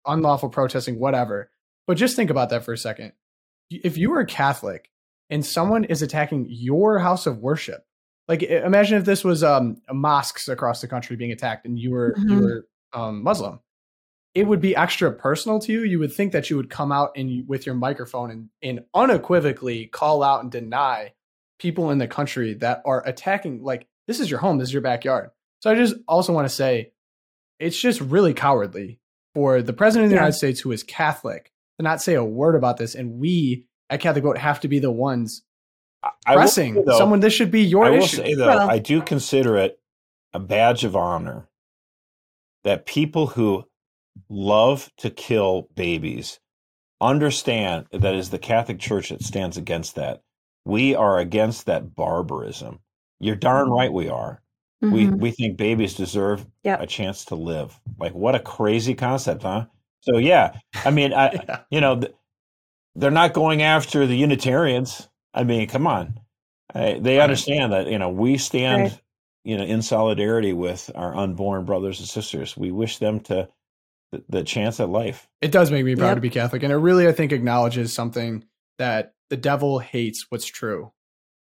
unlawful 0.06 0.50
protesting, 0.50 1.00
whatever. 1.00 1.50
But 1.88 1.98
just 1.98 2.16
think 2.16 2.30
about 2.30 2.50
that 2.50 2.66
for 2.66 2.74
a 2.74 2.78
second 2.78 3.14
if 3.70 3.98
you 3.98 4.10
were 4.10 4.20
a 4.20 4.26
Catholic 4.26 4.90
and 5.30 5.46
someone 5.46 5.84
is 5.86 6.02
attacking 6.02 6.48
your 6.50 7.00
house 7.00 7.26
of 7.26 7.40
worship, 7.40 7.86
like 8.28 8.44
imagine 8.44 8.98
if 8.98 9.06
this 9.06 9.24
was 9.24 9.44
um, 9.44 9.78
mosques 9.92 10.48
across 10.48 10.82
the 10.82 10.88
country 10.88 11.16
being 11.16 11.32
attacked 11.32 11.66
and 11.66 11.80
you 11.80 11.92
were 11.92 12.16
mm-hmm. 12.18 12.30
you 12.30 12.40
were 12.40 12.68
um, 12.94 13.24
Muslim, 13.24 13.60
it 14.36 14.48
would 14.48 14.62
be 14.62 14.76
extra 14.76 15.12
personal 15.12 15.60
to 15.60 15.72
you. 15.72 15.84
You 15.84 16.00
would 16.00 16.14
think 16.14 16.32
that 16.32 16.50
you 16.50 16.58
would 16.58 16.70
come 16.70 16.92
out 16.92 17.12
and 17.16 17.48
with 17.48 17.66
your 17.66 17.76
microphone 17.76 18.32
and, 18.32 18.50
and 18.62 18.86
unequivocally 18.94 19.88
call 19.88 20.24
out 20.24 20.42
and 20.42 20.52
deny 20.52 21.14
people 21.60 21.92
in 21.92 21.98
the 21.98 22.08
country 22.08 22.56
that 22.56 22.82
are 22.86 23.06
attacking. 23.06 23.64
Like 23.64 23.88
this 24.08 24.20
is 24.20 24.30
your 24.30 24.40
home, 24.40 24.58
this 24.58 24.70
is 24.70 24.74
your 24.74 24.82
backyard. 24.82 25.30
So 25.62 25.72
I 25.72 25.76
just 25.76 25.96
also 26.08 26.34
want 26.34 26.46
to 26.46 26.54
say, 26.54 26.92
it's 27.60 27.80
just 27.80 28.02
really 28.02 28.34
cowardly 28.34 29.00
for 29.34 29.62
the 29.62 29.74
president 29.74 30.06
of 30.06 30.10
the 30.10 30.16
yeah. 30.16 30.22
United 30.22 30.38
States, 30.38 30.60
who 30.60 30.72
is 30.72 30.84
Catholic, 30.84 31.52
to 31.80 31.84
not 31.84 32.02
say 32.02 32.16
a 32.16 32.24
word 32.24 32.56
about 32.56 32.78
this, 32.78 32.96
and 32.96 33.20
we 33.20 33.68
at 33.90 34.02
Catholic 34.02 34.24
Vote 34.24 34.38
have 34.38 34.60
to 34.62 34.68
be 34.68 34.80
the 34.80 34.92
ones 34.92 35.44
I 36.26 36.36
pressing 36.36 36.76
say, 36.76 36.84
though, 36.86 36.98
someone. 36.98 37.20
This 37.20 37.34
should 37.34 37.52
be 37.52 37.62
your 37.62 37.86
I 37.86 37.92
will 37.92 38.04
issue. 38.04 38.18
Say, 38.18 38.34
though, 38.34 38.48
well, 38.48 38.70
I 38.70 38.80
do 38.80 39.02
consider 39.02 39.56
it 39.58 39.80
a 40.34 40.40
badge 40.40 40.84
of 40.84 40.96
honor 40.96 41.48
that 42.64 42.86
people 42.86 43.28
who 43.28 43.66
love 44.30 44.92
to 44.98 45.10
kill 45.10 45.68
babies 45.76 46.40
understand 47.02 47.86
that 47.92 48.16
is 48.16 48.30
the 48.30 48.40
Catholic 48.40 48.80
Church 48.80 49.10
that 49.10 49.24
stands 49.24 49.58
against 49.58 49.96
that. 49.96 50.22
We 50.66 50.96
are 50.96 51.20
against 51.20 51.66
that 51.66 51.96
barbarism. 51.96 52.80
You're 53.20 53.36
darn 53.36 53.70
right 53.70 53.92
we 53.92 54.10
are. 54.10 54.42
Mm-hmm. 54.84 54.94
We 54.94 55.10
we 55.10 55.32
think 55.32 55.58
babies 55.58 55.94
deserve 55.94 56.46
yep. 56.64 56.82
a 56.82 56.88
chance 56.88 57.26
to 57.26 57.36
live. 57.36 57.80
Like 57.98 58.14
what 58.14 58.36
a 58.36 58.40
crazy 58.40 58.96
concept, 58.96 59.44
huh? 59.44 59.66
So 60.02 60.18
yeah, 60.18 60.58
I 60.86 60.92
mean, 60.92 61.14
I 61.14 61.32
yeah. 61.34 61.60
you 61.70 61.82
know, 61.82 62.02
they're 62.96 63.12
not 63.12 63.34
going 63.34 63.62
after 63.62 64.06
the 64.06 64.18
Unitarians. 64.18 65.08
I 65.34 65.44
mean, 65.44 65.68
come 65.68 65.88
on, 65.88 66.20
I, 66.74 67.00
they 67.00 67.20
understand 67.20 67.74
that 67.74 67.88
you 67.88 67.98
know 67.98 68.10
we 68.10 68.38
stand, 68.38 68.84
right. 68.84 69.02
You 69.44 69.58
know, 69.58 69.64
in 69.64 69.82
solidarity 69.82 70.54
with 70.54 70.90
our 70.96 71.16
unborn 71.16 71.66
brothers 71.66 72.00
and 72.00 72.08
sisters. 72.08 72.56
We 72.56 72.72
wish 72.72 72.98
them 72.98 73.20
to 73.22 73.50
the, 74.12 74.24
the 74.30 74.44
chance 74.44 74.80
at 74.80 74.90
life. 74.90 75.28
It 75.42 75.52
does 75.52 75.72
make 75.72 75.86
me 75.86 75.96
proud 75.96 76.10
yep. 76.10 76.18
to 76.18 76.22
be 76.22 76.30
Catholic, 76.30 76.64
and 76.64 76.72
it 76.72 76.78
really, 76.78 77.08
I 77.08 77.12
think, 77.12 77.32
acknowledges 77.32 77.94
something 77.94 78.46
that 78.78 79.14
the 79.30 79.38
devil 79.38 79.80
hates 79.80 80.28
what's 80.30 80.46
true. 80.46 80.92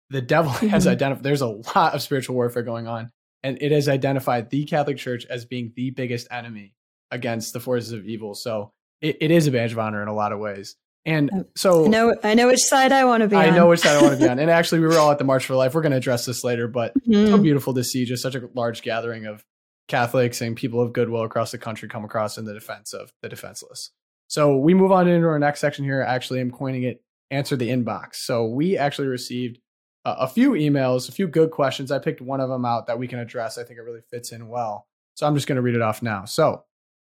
The 0.09 0.21
devil 0.21 0.51
mm-hmm. 0.53 0.67
has 0.67 0.87
identified. 0.87 1.23
There's 1.23 1.41
a 1.41 1.61
lot 1.75 1.93
of 1.93 2.01
spiritual 2.01 2.35
warfare 2.35 2.63
going 2.63 2.87
on, 2.87 3.11
and 3.43 3.57
it 3.61 3.71
has 3.71 3.87
identified 3.87 4.49
the 4.49 4.65
Catholic 4.65 4.97
Church 4.97 5.25
as 5.29 5.45
being 5.45 5.71
the 5.75 5.91
biggest 5.91 6.27
enemy 6.31 6.73
against 7.11 7.53
the 7.53 7.59
forces 7.59 7.91
of 7.91 8.05
evil. 8.05 8.33
So 8.33 8.71
it, 9.01 9.17
it 9.21 9.31
is 9.31 9.47
a 9.47 9.51
badge 9.51 9.71
of 9.71 9.79
honor 9.79 10.01
in 10.01 10.07
a 10.07 10.13
lot 10.13 10.31
of 10.31 10.39
ways. 10.39 10.75
And 11.05 11.29
oh, 11.33 11.45
so 11.55 11.85
I 11.85 11.87
know 11.87 12.15
I 12.23 12.33
know 12.33 12.47
which 12.47 12.61
side 12.61 12.91
I 12.91 13.05
want 13.05 13.21
to 13.21 13.27
be 13.27 13.35
I 13.35 13.47
on. 13.47 13.53
I 13.53 13.55
know 13.55 13.67
which 13.67 13.81
side 13.81 13.95
I 13.95 14.01
want 14.01 14.17
to 14.17 14.19
be 14.19 14.27
on. 14.27 14.39
And 14.39 14.49
actually 14.51 14.79
we 14.79 14.87
were 14.87 14.97
all 14.97 15.11
at 15.11 15.19
the 15.19 15.23
March 15.23 15.45
for 15.45 15.55
Life. 15.55 15.73
We're 15.75 15.81
going 15.81 15.91
to 15.91 15.97
address 15.97 16.25
this 16.25 16.43
later, 16.43 16.67
but 16.67 16.93
mm-hmm. 17.07 17.27
so 17.27 17.37
beautiful 17.37 17.73
to 17.75 17.83
see 17.83 18.05
just 18.05 18.23
such 18.23 18.35
a 18.35 18.49
large 18.55 18.81
gathering 18.81 19.25
of 19.25 19.43
Catholics 19.87 20.41
and 20.41 20.55
people 20.55 20.81
of 20.81 20.93
goodwill 20.93 21.23
across 21.23 21.51
the 21.51 21.59
country 21.59 21.87
come 21.87 22.03
across 22.03 22.37
in 22.37 22.45
the 22.45 22.53
defense 22.53 22.91
of 22.93 23.11
the 23.21 23.29
defenseless. 23.29 23.91
So 24.27 24.57
we 24.57 24.73
move 24.73 24.91
on 24.91 25.07
into 25.07 25.27
our 25.27 25.37
next 25.37 25.59
section 25.59 25.85
here. 25.85 26.01
Actually, 26.01 26.41
I'm 26.41 26.49
coining 26.49 26.83
it 26.83 27.03
answer 27.29 27.55
the 27.55 27.69
inbox. 27.69 28.15
So 28.15 28.45
we 28.45 28.77
actually 28.77 29.07
received 29.07 29.59
uh, 30.05 30.15
a 30.19 30.27
few 30.27 30.51
emails, 30.51 31.07
a 31.07 31.11
few 31.11 31.27
good 31.27 31.51
questions. 31.51 31.91
I 31.91 31.99
picked 31.99 32.21
one 32.21 32.39
of 32.39 32.49
them 32.49 32.65
out 32.65 32.87
that 32.87 32.97
we 32.97 33.07
can 33.07 33.19
address. 33.19 33.57
I 33.57 33.63
think 33.63 33.77
it 33.77 33.83
really 33.83 34.01
fits 34.09 34.31
in 34.31 34.47
well. 34.47 34.87
So 35.13 35.27
I'm 35.27 35.35
just 35.35 35.47
going 35.47 35.55
to 35.57 35.61
read 35.61 35.75
it 35.75 35.81
off 35.81 36.01
now. 36.01 36.25
So 36.25 36.63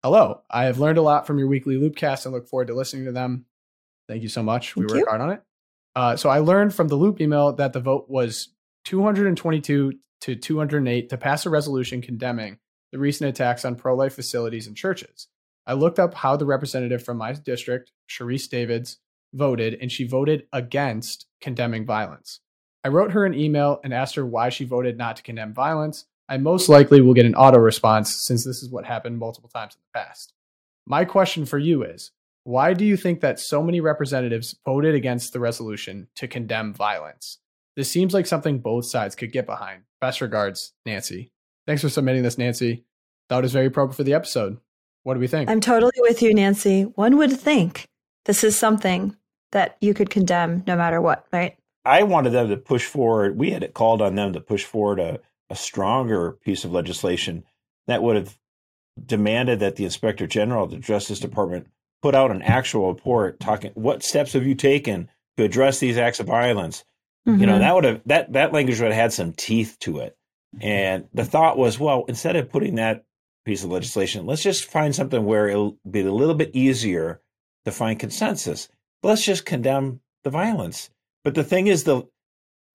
Hello, 0.05 0.41
I 0.51 0.65
have 0.65 0.79
learned 0.79 0.97
a 0.97 1.01
lot 1.01 1.25
from 1.25 1.39
your 1.39 1.47
weekly 1.47 1.75
Loopcast 1.75 2.25
and 2.25 2.33
look 2.33 2.49
forward 2.49 2.67
to 2.67 2.73
listening 2.73 3.05
to 3.05 3.13
them. 3.13 3.45
Thank 4.07 4.23
you 4.23 4.29
so 4.29 4.43
much. 4.43 4.73
Thank 4.73 4.89
we 4.91 4.99
work 4.99 5.07
hard 5.07 5.21
on 5.21 5.31
it. 5.31 5.41
Uh, 5.95 6.15
so 6.15 6.29
I 6.29 6.39
learned 6.39 6.73
from 6.73 6.87
the 6.87 6.95
Loop 6.95 7.21
email 7.21 7.53
that 7.53 7.73
the 7.73 7.79
vote 7.79 8.05
was 8.09 8.49
222 8.85 9.93
to 10.21 10.35
208 10.35 11.09
to 11.09 11.17
pass 11.17 11.45
a 11.45 11.49
resolution 11.49 12.01
condemning 12.01 12.57
the 12.91 12.99
recent 12.99 13.29
attacks 13.29 13.65
on 13.65 13.75
pro 13.75 13.95
life 13.95 14.13
facilities 14.13 14.67
and 14.67 14.75
churches. 14.75 15.27
I 15.65 15.73
looked 15.73 15.99
up 15.99 16.13
how 16.13 16.35
the 16.35 16.45
representative 16.45 17.03
from 17.03 17.17
my 17.17 17.33
district, 17.33 17.91
Sharice 18.09 18.49
Davids, 18.49 18.97
voted, 19.33 19.77
and 19.81 19.91
she 19.91 20.05
voted 20.05 20.47
against 20.51 21.25
condemning 21.41 21.85
violence. 21.85 22.39
I 22.83 22.89
wrote 22.89 23.11
her 23.11 23.25
an 23.25 23.33
email 23.33 23.79
and 23.83 23.93
asked 23.93 24.15
her 24.15 24.25
why 24.25 24.49
she 24.49 24.65
voted 24.65 24.97
not 24.97 25.15
to 25.15 25.23
condemn 25.23 25.53
violence. 25.53 26.05
I 26.27 26.37
most 26.37 26.69
likely 26.69 27.01
will 27.01 27.13
get 27.13 27.25
an 27.25 27.35
auto 27.35 27.59
response 27.59 28.13
since 28.25 28.45
this 28.45 28.61
is 28.61 28.69
what 28.69 28.85
happened 28.85 29.17
multiple 29.17 29.49
times 29.49 29.75
in 29.75 29.81
the 29.81 29.99
past. 29.99 30.33
My 30.85 31.05
question 31.05 31.45
for 31.45 31.57
you 31.57 31.83
is 31.83 32.11
why 32.43 32.73
do 32.73 32.85
you 32.85 32.97
think 32.97 33.21
that 33.21 33.39
so 33.39 33.63
many 33.63 33.79
representatives 33.79 34.55
voted 34.65 34.95
against 34.95 35.33
the 35.33 35.39
resolution 35.39 36.07
to 36.15 36.27
condemn 36.27 36.73
violence? 36.73 37.39
This 37.75 37.89
seems 37.89 38.13
like 38.13 38.27
something 38.27 38.59
both 38.59 38.85
sides 38.85 39.15
could 39.15 39.31
get 39.31 39.45
behind. 39.45 39.83
Best 40.01 40.21
regards, 40.21 40.73
Nancy. 40.85 41.31
Thanks 41.65 41.81
for 41.81 41.89
submitting 41.89 42.23
this, 42.23 42.37
Nancy. 42.37 42.83
Thought 43.29 43.39
it 43.39 43.43
was 43.43 43.53
very 43.53 43.67
appropriate 43.67 43.95
for 43.95 44.03
the 44.03 44.13
episode. 44.13 44.57
What 45.03 45.15
do 45.15 45.19
we 45.19 45.27
think? 45.27 45.49
I'm 45.49 45.61
totally 45.61 45.91
with 45.97 46.21
you, 46.21 46.33
Nancy. 46.33 46.83
One 46.83 47.17
would 47.17 47.31
think 47.31 47.87
this 48.25 48.43
is 48.43 48.57
something 48.57 49.15
that 49.51 49.77
you 49.81 49.93
could 49.93 50.09
condemn 50.09 50.63
no 50.67 50.75
matter 50.75 51.01
what, 51.01 51.25
right? 51.31 51.57
I 51.85 52.03
wanted 52.03 52.31
them 52.31 52.49
to 52.49 52.57
push 52.57 52.85
forward. 52.85 53.37
We 53.37 53.51
had 53.51 53.73
called 53.73 54.01
on 54.01 54.15
them 54.15 54.33
to 54.33 54.39
push 54.39 54.63
forward 54.63 54.99
a, 54.99 55.19
a 55.49 55.55
stronger 55.55 56.33
piece 56.43 56.63
of 56.63 56.71
legislation 56.71 57.43
that 57.87 58.03
would 58.03 58.15
have 58.15 58.37
demanded 59.05 59.59
that 59.59 59.75
the 59.75 59.83
inspector 59.85 60.27
general 60.27 60.65
of 60.65 60.71
the 60.71 60.77
Justice 60.77 61.19
mm-hmm. 61.19 61.29
Department 61.29 61.67
put 62.03 62.13
out 62.13 62.31
an 62.31 62.41
actual 62.41 62.89
report 62.89 63.39
talking 63.39 63.71
what 63.75 64.03
steps 64.03 64.33
have 64.33 64.45
you 64.45 64.53
taken 64.53 65.09
to 65.37 65.43
address 65.43 65.79
these 65.79 65.97
acts 65.97 66.19
of 66.19 66.27
violence. 66.27 66.83
Mm-hmm. 67.25 67.39
You 67.39 67.47
know, 67.47 67.53
mm-hmm. 67.53 67.61
that 67.61 67.75
would 67.75 67.83
have 67.85 68.01
that 68.05 68.33
that 68.33 68.53
language 68.53 68.79
would 68.79 68.91
have 68.91 69.01
had 69.01 69.13
some 69.13 69.31
teeth 69.31 69.77
to 69.79 69.99
it. 69.99 70.17
And 70.61 71.07
the 71.13 71.23
thought 71.25 71.57
was, 71.57 71.79
well, 71.79 72.03
instead 72.07 72.35
of 72.35 72.51
putting 72.51 72.75
that 72.75 73.05
piece 73.45 73.63
of 73.63 73.71
legislation, 73.71 74.25
let's 74.25 74.43
just 74.43 74.65
find 74.65 74.93
something 74.93 75.25
where 75.25 75.47
it'll 75.47 75.77
be 75.89 76.01
a 76.01 76.11
little 76.11 76.35
bit 76.35 76.51
easier 76.53 77.21
to 77.65 77.71
find 77.71 77.97
consensus. 77.99 78.67
Let's 79.01 79.23
just 79.25 79.45
condemn 79.45 80.01
the 80.25 80.29
violence. 80.29 80.89
But 81.23 81.35
the 81.35 81.43
thing 81.43 81.67
is, 81.67 81.85
the 81.85 82.03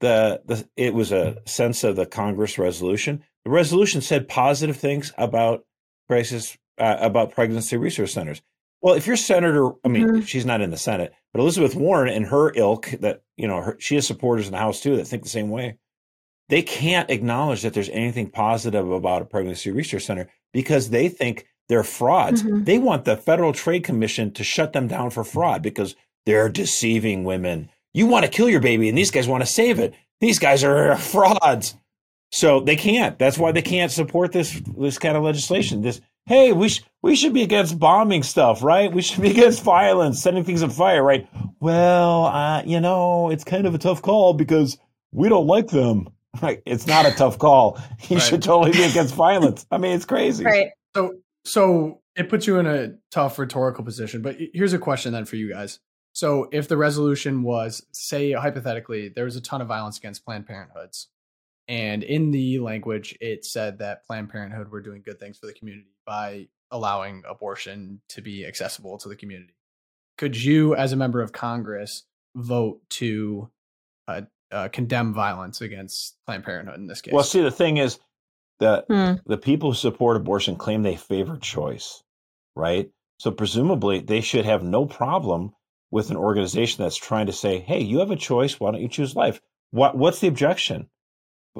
the 0.00 0.40
the 0.46 0.66
it 0.74 0.94
was 0.94 1.12
a 1.12 1.36
sense 1.44 1.84
of 1.84 1.96
the 1.96 2.06
Congress 2.06 2.58
resolution. 2.58 3.22
The 3.44 3.50
resolution 3.50 4.00
said 4.00 4.26
positive 4.26 4.78
things 4.78 5.12
about 5.18 5.66
crisis 6.08 6.56
uh, 6.78 6.96
about 6.98 7.32
pregnancy 7.32 7.76
resource 7.76 8.14
centers. 8.14 8.40
Well, 8.80 8.94
if 8.94 9.06
you're 9.06 9.16
senator, 9.16 9.70
I 9.84 9.88
mean, 9.88 10.06
mm-hmm. 10.06 10.20
she's 10.20 10.46
not 10.46 10.60
in 10.60 10.70
the 10.70 10.76
Senate, 10.76 11.12
but 11.32 11.40
Elizabeth 11.40 11.74
Warren 11.74 12.12
and 12.12 12.26
her 12.26 12.52
ilk 12.54 12.90
that 13.00 13.22
you 13.36 13.48
know 13.48 13.60
her, 13.60 13.76
she 13.80 13.96
has 13.96 14.06
supporters 14.06 14.46
in 14.46 14.52
the 14.52 14.58
House 14.58 14.80
too 14.80 14.96
that 14.96 15.06
think 15.06 15.22
the 15.22 15.28
same 15.28 15.50
way. 15.50 15.78
They 16.48 16.62
can't 16.62 17.10
acknowledge 17.10 17.62
that 17.62 17.74
there's 17.74 17.90
anything 17.90 18.30
positive 18.30 18.90
about 18.90 19.22
a 19.22 19.26
pregnancy 19.26 19.70
research 19.70 20.04
center 20.04 20.30
because 20.52 20.90
they 20.90 21.08
think 21.08 21.46
they're 21.68 21.84
frauds. 21.84 22.42
Mm-hmm. 22.42 22.64
They 22.64 22.78
want 22.78 23.04
the 23.04 23.16
Federal 23.16 23.52
Trade 23.52 23.84
Commission 23.84 24.32
to 24.32 24.44
shut 24.44 24.72
them 24.72 24.88
down 24.88 25.10
for 25.10 25.24
fraud 25.24 25.60
because 25.60 25.94
they're 26.24 26.48
deceiving 26.48 27.24
women. 27.24 27.70
You 27.92 28.06
want 28.06 28.24
to 28.24 28.30
kill 28.30 28.48
your 28.48 28.60
baby, 28.60 28.88
and 28.88 28.96
these 28.96 29.10
guys 29.10 29.28
want 29.28 29.42
to 29.42 29.50
save 29.50 29.78
it. 29.78 29.94
These 30.20 30.38
guys 30.38 30.64
are 30.64 30.96
frauds. 30.98 31.74
So 32.30 32.60
they 32.60 32.76
can't. 32.76 33.18
That's 33.18 33.38
why 33.38 33.52
they 33.52 33.62
can't 33.62 33.90
support 33.90 34.32
this 34.32 34.60
this 34.76 34.98
kind 34.98 35.16
of 35.16 35.22
legislation. 35.22 35.80
This 35.80 36.00
hey, 36.28 36.52
we 36.52 36.68
sh- 36.68 36.84
we 37.02 37.16
should 37.16 37.32
be 37.32 37.42
against 37.42 37.78
bombing 37.78 38.22
stuff, 38.22 38.62
right? 38.62 38.92
We 38.92 39.02
should 39.02 39.22
be 39.22 39.30
against 39.30 39.62
violence, 39.62 40.22
setting 40.22 40.44
things 40.44 40.62
on 40.62 40.70
fire, 40.70 41.02
right? 41.02 41.26
Well, 41.58 42.26
uh, 42.26 42.62
you 42.64 42.80
know, 42.80 43.30
it's 43.30 43.44
kind 43.44 43.66
of 43.66 43.74
a 43.74 43.78
tough 43.78 44.02
call 44.02 44.34
because 44.34 44.78
we 45.10 45.28
don't 45.28 45.46
like 45.46 45.68
them. 45.68 46.08
Right? 46.42 46.62
It's 46.66 46.86
not 46.86 47.06
a 47.06 47.10
tough 47.10 47.38
call. 47.38 47.80
You 48.08 48.18
right. 48.18 48.22
should 48.22 48.42
totally 48.42 48.70
be 48.70 48.84
against 48.84 49.14
violence. 49.14 49.66
I 49.72 49.78
mean, 49.78 49.96
it's 49.96 50.04
crazy. 50.04 50.44
Right. 50.44 50.68
So, 50.94 51.14
so 51.44 52.02
it 52.16 52.28
puts 52.28 52.46
you 52.46 52.58
in 52.58 52.66
a 52.66 52.92
tough 53.10 53.38
rhetorical 53.38 53.82
position. 53.82 54.20
But 54.20 54.36
here's 54.52 54.74
a 54.74 54.78
question 54.78 55.12
then 55.14 55.24
for 55.24 55.36
you 55.36 55.50
guys. 55.50 55.80
So, 56.12 56.48
if 56.52 56.68
the 56.68 56.76
resolution 56.76 57.42
was, 57.42 57.84
say, 57.92 58.32
hypothetically, 58.32 59.08
there 59.08 59.24
was 59.24 59.36
a 59.36 59.40
ton 59.40 59.62
of 59.62 59.68
violence 59.68 59.96
against 59.96 60.24
Planned 60.24 60.46
Parenthoods, 60.46 61.06
and 61.66 62.02
in 62.02 62.30
the 62.30 62.58
language, 62.60 63.16
it 63.20 63.44
said 63.44 63.78
that 63.78 64.06
Planned 64.06 64.30
Parenthood 64.30 64.70
were 64.70 64.82
doing 64.82 65.02
good 65.04 65.18
things 65.18 65.38
for 65.38 65.46
the 65.46 65.54
community 65.54 65.88
by 66.08 66.48
allowing 66.70 67.22
abortion 67.28 68.00
to 68.08 68.22
be 68.22 68.46
accessible 68.46 68.96
to 68.98 69.08
the 69.10 69.14
community. 69.14 69.54
Could 70.16 70.42
you, 70.42 70.74
as 70.74 70.92
a 70.92 70.96
member 70.96 71.20
of 71.20 71.32
Congress, 71.32 72.04
vote 72.34 72.80
to 72.90 73.50
uh, 74.08 74.22
uh, 74.50 74.68
condemn 74.68 75.12
violence 75.12 75.60
against 75.60 76.16
Planned 76.24 76.44
Parenthood 76.44 76.78
in 76.78 76.86
this 76.86 77.02
case? 77.02 77.12
Well, 77.12 77.22
see, 77.22 77.42
the 77.42 77.50
thing 77.50 77.76
is 77.76 78.00
that 78.58 78.86
hmm. 78.88 79.14
the 79.26 79.36
people 79.36 79.70
who 79.70 79.76
support 79.76 80.16
abortion 80.16 80.56
claim 80.56 80.82
they 80.82 80.96
favor 80.96 81.36
choice, 81.36 82.02
right? 82.56 82.90
So 83.18 83.30
presumably, 83.30 84.00
they 84.00 84.22
should 84.22 84.46
have 84.46 84.62
no 84.62 84.86
problem 84.86 85.52
with 85.90 86.10
an 86.10 86.16
organization 86.16 86.82
that's 86.82 86.96
trying 86.96 87.26
to 87.26 87.32
say, 87.32 87.58
"Hey, 87.58 87.80
you 87.80 87.98
have 87.98 88.10
a 88.10 88.16
choice. 88.16 88.58
Why 88.58 88.70
don't 88.72 88.80
you 88.80 88.88
choose 88.88 89.14
life?" 89.14 89.40
What 89.70 89.96
What's 89.96 90.20
the 90.20 90.28
objection? 90.28 90.88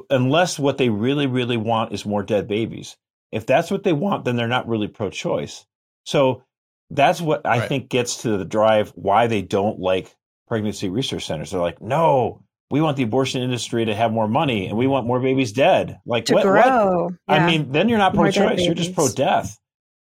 unless 0.09 0.59
what 0.59 0.77
they 0.77 0.89
really, 0.89 1.27
really 1.27 1.57
want 1.57 1.93
is 1.93 2.05
more 2.05 2.23
dead 2.23 2.47
babies. 2.47 2.97
If 3.31 3.45
that's 3.45 3.69
what 3.71 3.83
they 3.83 3.93
want, 3.93 4.25
then 4.25 4.35
they're 4.35 4.47
not 4.47 4.67
really 4.67 4.87
pro 4.87 5.09
choice. 5.09 5.65
So 6.05 6.43
that's 6.89 7.21
what 7.21 7.45
I 7.45 7.59
right. 7.59 7.69
think 7.69 7.89
gets 7.89 8.23
to 8.23 8.37
the 8.37 8.45
drive 8.45 8.89
why 8.95 9.27
they 9.27 9.41
don't 9.41 9.79
like 9.79 10.15
pregnancy 10.47 10.89
research 10.89 11.25
centers. 11.25 11.51
They're 11.51 11.61
like, 11.61 11.81
no, 11.81 12.43
we 12.71 12.81
want 12.81 12.97
the 12.97 13.03
abortion 13.03 13.41
industry 13.41 13.85
to 13.85 13.95
have 13.95 14.11
more 14.11 14.27
money 14.27 14.67
and 14.67 14.77
we 14.77 14.87
want 14.87 15.07
more 15.07 15.19
babies 15.19 15.51
dead. 15.51 15.99
Like, 16.05 16.25
to 16.25 16.35
what? 16.35 16.43
grow. 16.43 17.03
what? 17.05 17.13
Yeah. 17.27 17.35
I 17.35 17.45
mean, 17.45 17.71
then 17.71 17.89
you're 17.89 17.97
not 17.97 18.13
pro 18.13 18.31
choice, 18.31 18.61
you're 18.61 18.73
just 18.73 18.95
pro 18.95 19.09
death. 19.09 19.59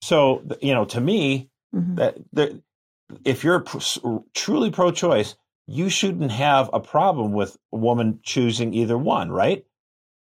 So, 0.02 0.44
you 0.62 0.74
know, 0.74 0.86
to 0.86 1.02
me, 1.02 1.50
mm-hmm. 1.76 1.96
that, 1.96 2.18
that 2.34 2.60
if 3.24 3.44
you're 3.44 3.60
pr- 3.60 3.78
truly 4.34 4.72
pro 4.72 4.92
choice, 4.92 5.36
you 5.68 5.90
shouldn't 5.90 6.32
have 6.32 6.70
a 6.74 6.80
problem 6.80 7.32
with 7.34 7.56
a 7.72 7.78
woman 7.78 8.20
choosing 8.24 8.74
either 8.74 8.98
one, 8.98 9.32
right? 9.32 9.64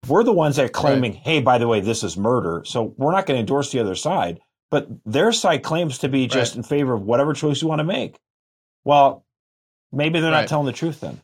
We're 0.07 0.25
the 0.25 0.33
ones 0.33 0.57
that 0.57 0.67
are 0.67 0.71
claiming, 0.71 1.13
right. 1.13 1.23
hey, 1.23 1.41
by 1.41 1.59
the 1.59 1.69
way, 1.69 1.81
this 1.81 2.03
is 2.03 2.17
murder. 2.17 2.63
So 2.65 2.95
we're 2.97 3.13
not 3.13 3.27
going 3.27 3.37
to 3.37 3.41
endorse 3.41 3.73
the 3.73 3.81
other 3.81 3.95
side. 3.95 4.41
But 4.71 4.89
their 5.05 5.33
side 5.33 5.63
claims 5.63 5.99
to 5.99 6.09
be 6.09 6.27
just 6.27 6.53
right. 6.53 6.59
in 6.59 6.63
favor 6.63 6.95
of 6.95 7.03
whatever 7.03 7.33
choice 7.33 7.63
you 7.63 7.69
want 7.69 7.81
to 7.81 7.85
make. 7.85 8.19
Well, 8.85 9.25
maybe 9.93 10.21
they're 10.21 10.31
right. 10.31 10.43
not 10.43 10.49
telling 10.49 10.67
the 10.67 10.73
truth 10.73 11.01
then. 11.01 11.21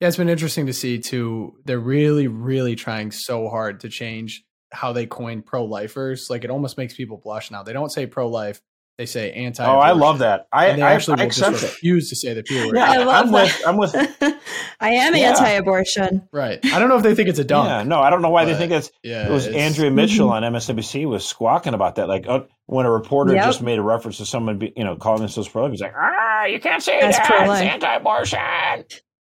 Yeah, 0.00 0.08
it's 0.08 0.16
been 0.16 0.28
interesting 0.28 0.66
to 0.66 0.72
see 0.72 0.98
too. 0.98 1.54
They're 1.64 1.78
really, 1.78 2.28
really 2.28 2.76
trying 2.76 3.10
so 3.10 3.48
hard 3.48 3.80
to 3.80 3.88
change 3.88 4.44
how 4.72 4.92
they 4.92 5.06
coin 5.06 5.42
pro 5.42 5.64
lifers. 5.64 6.28
Like 6.30 6.44
it 6.44 6.50
almost 6.50 6.78
makes 6.78 6.94
people 6.94 7.16
blush 7.16 7.50
now. 7.50 7.62
They 7.62 7.72
don't 7.72 7.90
say 7.90 8.06
pro 8.06 8.28
life, 8.28 8.60
they 8.96 9.06
say 9.06 9.32
anti. 9.32 9.64
Oh, 9.64 9.78
I 9.78 9.90
love 9.90 10.20
that. 10.20 10.46
I, 10.52 10.66
and 10.66 10.78
they 10.78 10.82
I, 10.84 10.94
actually 10.94 11.20
I 11.20 11.24
will 11.24 11.30
just 11.30 11.62
refuse 11.62 12.10
to 12.10 12.16
say 12.16 12.32
the 12.32 12.44
P 12.44 12.64
word. 12.64 12.76
Yeah, 12.76 12.90
I 12.90 12.98
love 12.98 13.26
I'm 13.26 13.32
that. 13.32 13.42
with. 13.42 13.66
I'm 13.66 13.76
with. 13.76 13.94
I 14.80 14.90
am 14.90 15.16
yeah. 15.16 15.30
anti-abortion. 15.30 16.28
Right. 16.32 16.60
I 16.64 16.78
don't 16.78 16.88
know 16.88 16.96
if 16.96 17.02
they 17.02 17.16
think 17.16 17.28
it's 17.28 17.40
a 17.40 17.44
dunk. 17.44 17.68
Yeah. 17.68 17.82
No, 17.82 18.00
I 18.00 18.10
don't 18.10 18.22
know 18.22 18.30
why 18.30 18.44
they 18.44 18.54
think 18.54 18.70
it's. 18.70 18.92
Yeah, 19.02 19.26
it 19.26 19.32
was 19.32 19.46
it's, 19.46 19.56
Andrea 19.56 19.90
Mitchell 19.90 20.28
mm-hmm. 20.28 20.44
on 20.44 20.52
MSNBC 20.52 21.08
was 21.08 21.26
squawking 21.26 21.74
about 21.74 21.96
that. 21.96 22.06
Like 22.06 22.26
uh, 22.28 22.42
when 22.66 22.86
a 22.86 22.90
reporter 22.90 23.34
yep. 23.34 23.46
just 23.46 23.62
made 23.62 23.80
a 23.80 23.82
reference 23.82 24.18
to 24.18 24.26
someone, 24.26 24.58
be, 24.58 24.72
you 24.76 24.84
know, 24.84 24.94
calling 24.94 25.20
themselves 25.20 25.48
pro-life, 25.48 25.72
he's 25.72 25.80
like, 25.80 25.94
ah, 25.96 26.44
you 26.44 26.60
can't 26.60 26.82
say 26.82 27.00
That's 27.00 27.18
that. 27.18 27.26
Pro-life. 27.26 27.64
It's 27.64 27.72
anti-abortion. 27.72 28.84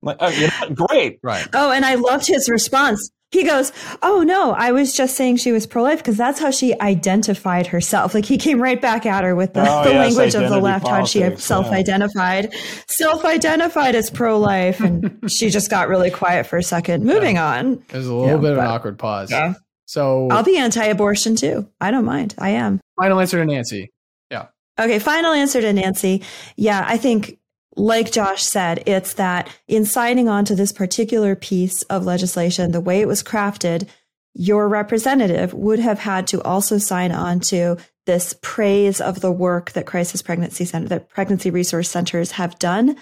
Like, 0.03 0.18
oh, 0.21 0.29
you 0.29 0.47
know, 0.47 0.87
great. 0.87 1.18
Right. 1.23 1.49
Oh, 1.53 1.73
and 1.73 1.85
I 1.85 1.97
loved 1.97 2.29
his 2.29 2.49
response. 2.49 3.11
He 3.31 3.45
goes, 3.45 3.73
Oh 4.03 4.23
no, 4.23 4.53
I 4.53 4.73
was 4.73 4.95
just 4.95 5.14
saying 5.14 5.37
she 5.37 5.53
was 5.53 5.67
pro 5.67 5.83
life 5.83 5.99
because 5.99 6.17
that's 6.17 6.41
how 6.41 6.51
she 6.51 6.79
identified 6.81 7.67
herself. 7.67 8.14
Like 8.14 8.25
he 8.25 8.38
came 8.38 8.61
right 8.61 8.81
back 8.81 9.05
at 9.05 9.23
her 9.23 9.35
with 9.35 9.53
the, 9.53 9.69
oh, 9.69 9.85
the 9.85 9.91
yes, 9.91 10.17
language 10.17 10.35
of 10.35 10.49
the 10.49 10.59
left, 10.59 10.87
politics, 10.87 11.14
how 11.14 11.31
she 11.31 11.37
self 11.37 11.67
identified, 11.67 12.49
yeah. 12.53 12.61
self 12.88 13.25
identified 13.27 13.95
as 13.95 14.09
pro 14.09 14.38
life. 14.38 14.81
And 14.81 15.19
she 15.31 15.51
just 15.51 15.69
got 15.69 15.88
really 15.88 16.11
quiet 16.11 16.47
for 16.47 16.57
a 16.57 16.62
second. 16.62 17.05
Moving 17.05 17.37
yeah. 17.37 17.59
on. 17.59 17.85
There's 17.88 18.07
a 18.07 18.14
little 18.14 18.37
yeah, 18.37 18.37
bit 18.37 18.53
of 18.53 18.59
an 18.59 18.67
awkward 18.67 18.99
pause. 18.99 19.31
Yeah. 19.31 19.55
So 19.85 20.29
I'll 20.31 20.45
be 20.45 20.57
anti 20.57 20.85
abortion 20.85 21.37
too. 21.37 21.69
I 21.81 21.91
don't 21.91 22.05
mind. 22.05 22.35
I 22.38 22.51
am. 22.51 22.81
Final 22.99 23.21
answer 23.21 23.38
to 23.38 23.45
Nancy. 23.45 23.91
Yeah. 24.31 24.47
Okay. 24.79 24.99
Final 24.99 25.33
answer 25.33 25.61
to 25.61 25.73
Nancy. 25.73 26.23
Yeah. 26.57 26.85
I 26.87 26.97
think 26.97 27.38
like 27.79 28.11
Josh 28.11 28.43
said, 28.43 28.83
it's 28.87 29.14
that 29.14 29.49
in 29.69 29.85
signing 29.85 30.29
on 30.29 30.45
to 30.47 30.57
this 30.57 30.73
particular 30.73 31.37
piece 31.37 31.83
of 31.85 32.05
legislation, 32.05 32.73
the 32.73 32.81
way 32.81 33.01
it 33.01 33.09
was 33.09 33.23
crafted, 33.23 33.88
your 34.35 34.69
representative 34.69 35.55
would 35.55 35.79
have 35.79 36.01
had 36.01 36.27
to 36.29 36.43
also 36.43 36.79
sign 36.79 37.12
on 37.12 37.41
to 37.41 37.77
this 38.05 38.35
praise 38.43 39.01
of 39.01 39.21
the 39.21 39.31
work 39.31 39.73
that 39.73 39.87
crisis 39.87 40.23
pregnancy 40.23 40.64
center, 40.64 40.88
that 40.88 41.09
pregnancy 41.09 41.51
resource 41.51 41.88
centers 41.88 42.33
have 42.33 42.59
done 42.59 42.97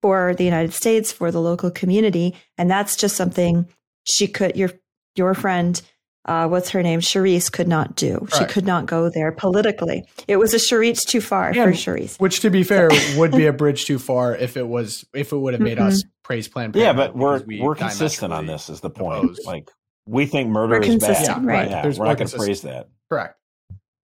for 0.00 0.34
the 0.34 0.44
United 0.44 0.72
States, 0.72 1.12
for 1.12 1.30
the 1.30 1.40
local 1.40 1.70
community. 1.70 2.34
And 2.56 2.70
that's 2.70 2.96
just 2.96 3.16
something 3.16 3.68
she 4.04 4.26
could, 4.26 4.56
your, 4.56 4.70
your 5.14 5.34
friend 5.34 5.80
uh, 6.24 6.46
what's 6.46 6.70
her 6.70 6.82
name? 6.82 7.00
Sharice 7.00 7.50
could 7.50 7.68
not 7.68 7.96
do. 7.96 8.18
Right. 8.18 8.34
She 8.34 8.44
could 8.44 8.64
not 8.64 8.86
go 8.86 9.08
there 9.08 9.32
politically. 9.32 10.04
It 10.28 10.36
was 10.36 10.54
a 10.54 10.58
Sharice 10.58 11.04
too 11.04 11.20
far 11.20 11.52
yeah, 11.52 11.64
for 11.64 11.72
Sharice. 11.72 12.18
Which, 12.20 12.40
to 12.40 12.50
be 12.50 12.62
fair, 12.62 12.90
would 13.16 13.32
be 13.32 13.46
a 13.46 13.52
bridge 13.52 13.86
too 13.86 13.98
far 13.98 14.36
if 14.36 14.56
it 14.56 14.66
was 14.66 15.04
if 15.12 15.32
it 15.32 15.36
would 15.36 15.54
have 15.54 15.62
made 15.62 15.78
mm-hmm. 15.78 15.88
us 15.88 16.04
praise 16.22 16.48
Planned 16.48 16.76
Yeah, 16.76 16.92
but 16.92 17.16
we're 17.16 17.42
we 17.42 17.60
are 17.60 17.74
consistent 17.74 18.32
on 18.32 18.46
this. 18.46 18.70
Is 18.70 18.80
the 18.80 18.90
point? 18.90 19.24
Opposed. 19.24 19.44
Like 19.44 19.68
we 20.06 20.26
think 20.26 20.48
murder 20.48 20.78
we're 20.80 20.84
is 20.84 20.98
bad, 20.98 21.24
yeah, 21.24 21.40
right? 21.42 21.70
Yeah, 21.70 21.84
we're 21.84 22.06
not 22.06 22.18
going 22.18 22.28
to 22.28 22.36
praise 22.36 22.62
that. 22.62 22.88
Correct. 23.10 23.36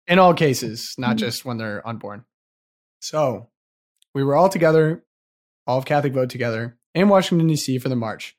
In 0.07 0.17
all 0.17 0.33
cases, 0.33 0.95
not 0.97 1.11
mm-hmm. 1.11 1.17
just 1.17 1.45
when 1.45 1.57
they're 1.57 1.87
unborn. 1.87 2.25
So 3.01 3.49
we 4.15 4.23
were 4.23 4.35
all 4.35 4.49
together, 4.49 5.03
all 5.67 5.77
of 5.77 5.85
Catholic 5.85 6.13
vote 6.13 6.29
together 6.29 6.77
in 6.95 7.07
Washington 7.09 7.47
D.C. 7.47 7.77
for 7.77 7.89
the 7.89 7.95
march. 7.95 8.35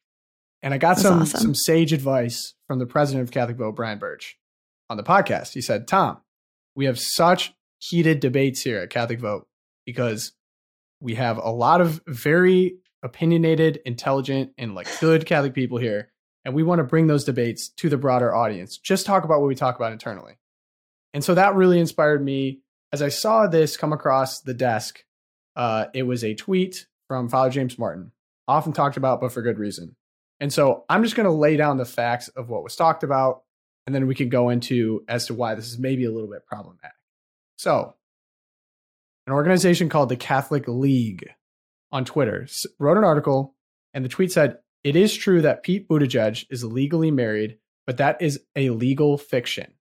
And 0.62 0.74
I 0.74 0.78
got 0.78 0.96
That's 0.96 1.02
some 1.02 1.22
awesome. 1.22 1.40
some 1.40 1.54
sage 1.54 1.92
advice 1.92 2.54
from 2.70 2.78
the 2.78 2.87
president 2.87 3.24
of 3.24 3.33
Catholic 3.33 3.56
Vote, 3.56 3.74
Brian 3.74 3.98
Burch, 3.98 4.38
on 4.88 4.96
the 4.96 5.02
podcast. 5.02 5.54
He 5.54 5.61
said, 5.61 5.88
Tom, 5.88 6.18
we 6.76 6.85
have 6.85 7.00
such 7.00 7.52
heated 7.78 8.20
debates 8.20 8.62
here 8.62 8.78
at 8.78 8.90
Catholic 8.90 9.18
Vote 9.18 9.48
because 9.85 10.35
we 11.00 11.16
have 11.16 11.37
a 11.38 11.50
lot 11.50 11.80
of 11.80 12.00
very 12.06 12.76
opinionated, 13.02 13.80
intelligent, 13.85 14.52
and 14.56 14.76
like 14.76 14.87
good 15.00 15.26
Catholic 15.26 15.52
people 15.52 15.78
here. 15.78 16.12
And 16.44 16.54
we 16.54 16.62
want 16.62 16.78
to 16.78 16.85
bring 16.85 17.09
those 17.09 17.24
debates 17.24 17.70
to 17.78 17.88
the 17.88 17.96
broader 17.96 18.33
audience. 18.33 18.78
Just 18.78 19.04
talk 19.04 19.24
about 19.24 19.40
what 19.40 19.48
we 19.48 19.56
talk 19.56 19.74
about 19.74 19.90
internally. 19.90 20.38
And 21.12 21.24
so 21.24 21.35
that 21.35 21.56
really 21.56 21.80
inspired 21.80 22.24
me 22.24 22.61
as 22.92 23.02
I 23.02 23.09
saw 23.09 23.48
this 23.48 23.76
come 23.76 23.92
across 23.92 24.42
the 24.42 24.54
desk. 24.54 25.02
Uh, 25.56 25.87
it 25.92 26.04
was 26.04 26.22
a 26.22 26.37
tweet 26.37 26.87
from 27.09 27.28
Father 27.28 27.50
James 27.50 27.80
Martin, 27.80 28.12
often 28.46 28.72
talked 28.72 28.96
about, 28.96 29.20
but 29.20 29.33
for 29.33 29.42
good 29.42 29.59
reason. 29.59 29.96
And 30.40 30.53
so 30.53 30.85
I'm 30.88 31.03
just 31.03 31.16
going 31.16 31.26
to 31.26 31.33
lay 31.33 31.57
down 31.57 31.76
the 31.76 31.85
facts 31.85 32.29
of 32.29 32.48
what 32.48 32.64
was 32.64 32.76
talked 32.76 33.03
about, 33.03 33.42
and 33.87 33.94
then 33.94 34.07
we 34.07 34.14
can 34.14 34.29
go 34.29 34.48
into 34.48 35.05
as 35.07 35.26
to 35.26 35.35
why 35.35 35.55
this 35.55 35.66
is 35.66 35.79
maybe 35.79 36.05
a 36.05 36.11
little 36.11 36.31
bit 36.31 36.46
problematic. 36.46 36.92
So, 37.57 37.94
an 39.26 39.35
organization 39.35 39.90
called 39.90 40.09
the 40.09 40.16
Catholic 40.16 40.66
League 40.66 41.31
on 41.92 42.05
Twitter 42.05 42.46
wrote 42.79 42.96
an 42.96 43.05
article, 43.05 43.55
and 43.92 44.05
the 44.05 44.09
tweet 44.09 44.33
said, 44.33 44.59
It 44.83 44.96
is 44.96 45.14
true 45.14 45.42
that 45.42 45.62
Pete 45.62 45.88
Buttigieg 45.88 46.46
is 46.50 46.64
legally 46.64 47.11
married, 47.11 47.59
but 47.87 47.98
that 47.98 48.22
is 48.22 48.40
a 48.57 48.70
legal 48.70 49.18
fiction. 49.18 49.74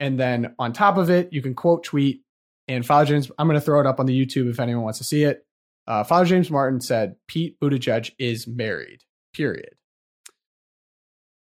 And 0.00 0.18
then 0.18 0.54
on 0.58 0.72
top 0.72 0.96
of 0.96 1.10
it, 1.10 1.32
you 1.32 1.42
can 1.42 1.54
quote 1.54 1.84
tweet, 1.84 2.22
and 2.68 2.84
Father 2.84 3.06
James, 3.06 3.30
I'm 3.38 3.46
going 3.46 3.58
to 3.58 3.64
throw 3.64 3.80
it 3.80 3.86
up 3.86 4.00
on 4.00 4.06
the 4.06 4.26
YouTube 4.26 4.50
if 4.50 4.60
anyone 4.60 4.84
wants 4.84 4.98
to 4.98 5.04
see 5.04 5.24
it. 5.24 5.44
Uh, 5.86 6.02
Father 6.04 6.24
James 6.26 6.50
Martin 6.50 6.80
said, 6.80 7.16
Pete 7.28 7.58
Buttigieg 7.60 8.10
is 8.18 8.46
married, 8.46 9.02
period. 9.36 9.74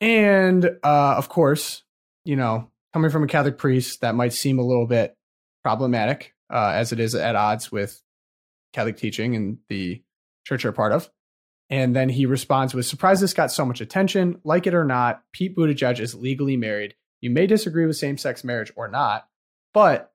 And 0.02 0.66
uh, 0.84 1.16
of 1.18 1.30
course, 1.30 1.84
you 2.24 2.36
know, 2.36 2.70
coming 2.94 3.12
from 3.12 3.24
a 3.24 3.28
Catholic 3.28 3.58
priest, 3.58 4.02
that 4.02 4.16
might 4.16 4.34
seem 4.34 4.60
a 4.60 4.66
little 4.66 4.88
bit 4.88 5.16
problematic, 5.64 6.34
uh, 6.50 6.72
as 6.74 6.92
it 6.92 7.00
is 7.00 7.16
at 7.16 7.36
odds 7.36 7.72
with 7.72 8.02
Catholic 8.74 8.98
teaching 8.98 9.36
and 9.36 9.58
the 9.68 10.02
church 10.46 10.64
you're 10.64 10.72
a 10.72 10.76
part 10.76 10.92
of. 10.92 11.10
And 11.70 11.96
then 11.96 12.10
he 12.10 12.26
responds 12.26 12.74
with, 12.74 12.86
surprised 12.86 13.22
this 13.22 13.34
got 13.34 13.52
so 13.52 13.66
much 13.66 13.82
attention. 13.82 14.40
Like 14.44 14.66
it 14.66 14.74
or 14.74 14.86
not, 14.86 15.22
Pete 15.34 15.56
Buttigieg 15.56 16.00
is 16.00 16.16
legally 16.16 16.58
married. 16.58 16.96
You 17.22 17.30
may 17.30 17.46
disagree 17.46 17.86
with 17.86 17.98
same 17.98 18.18
sex 18.18 18.44
marriage 18.44 18.72
or 18.76 18.88
not, 18.88 19.28
but 19.74 20.12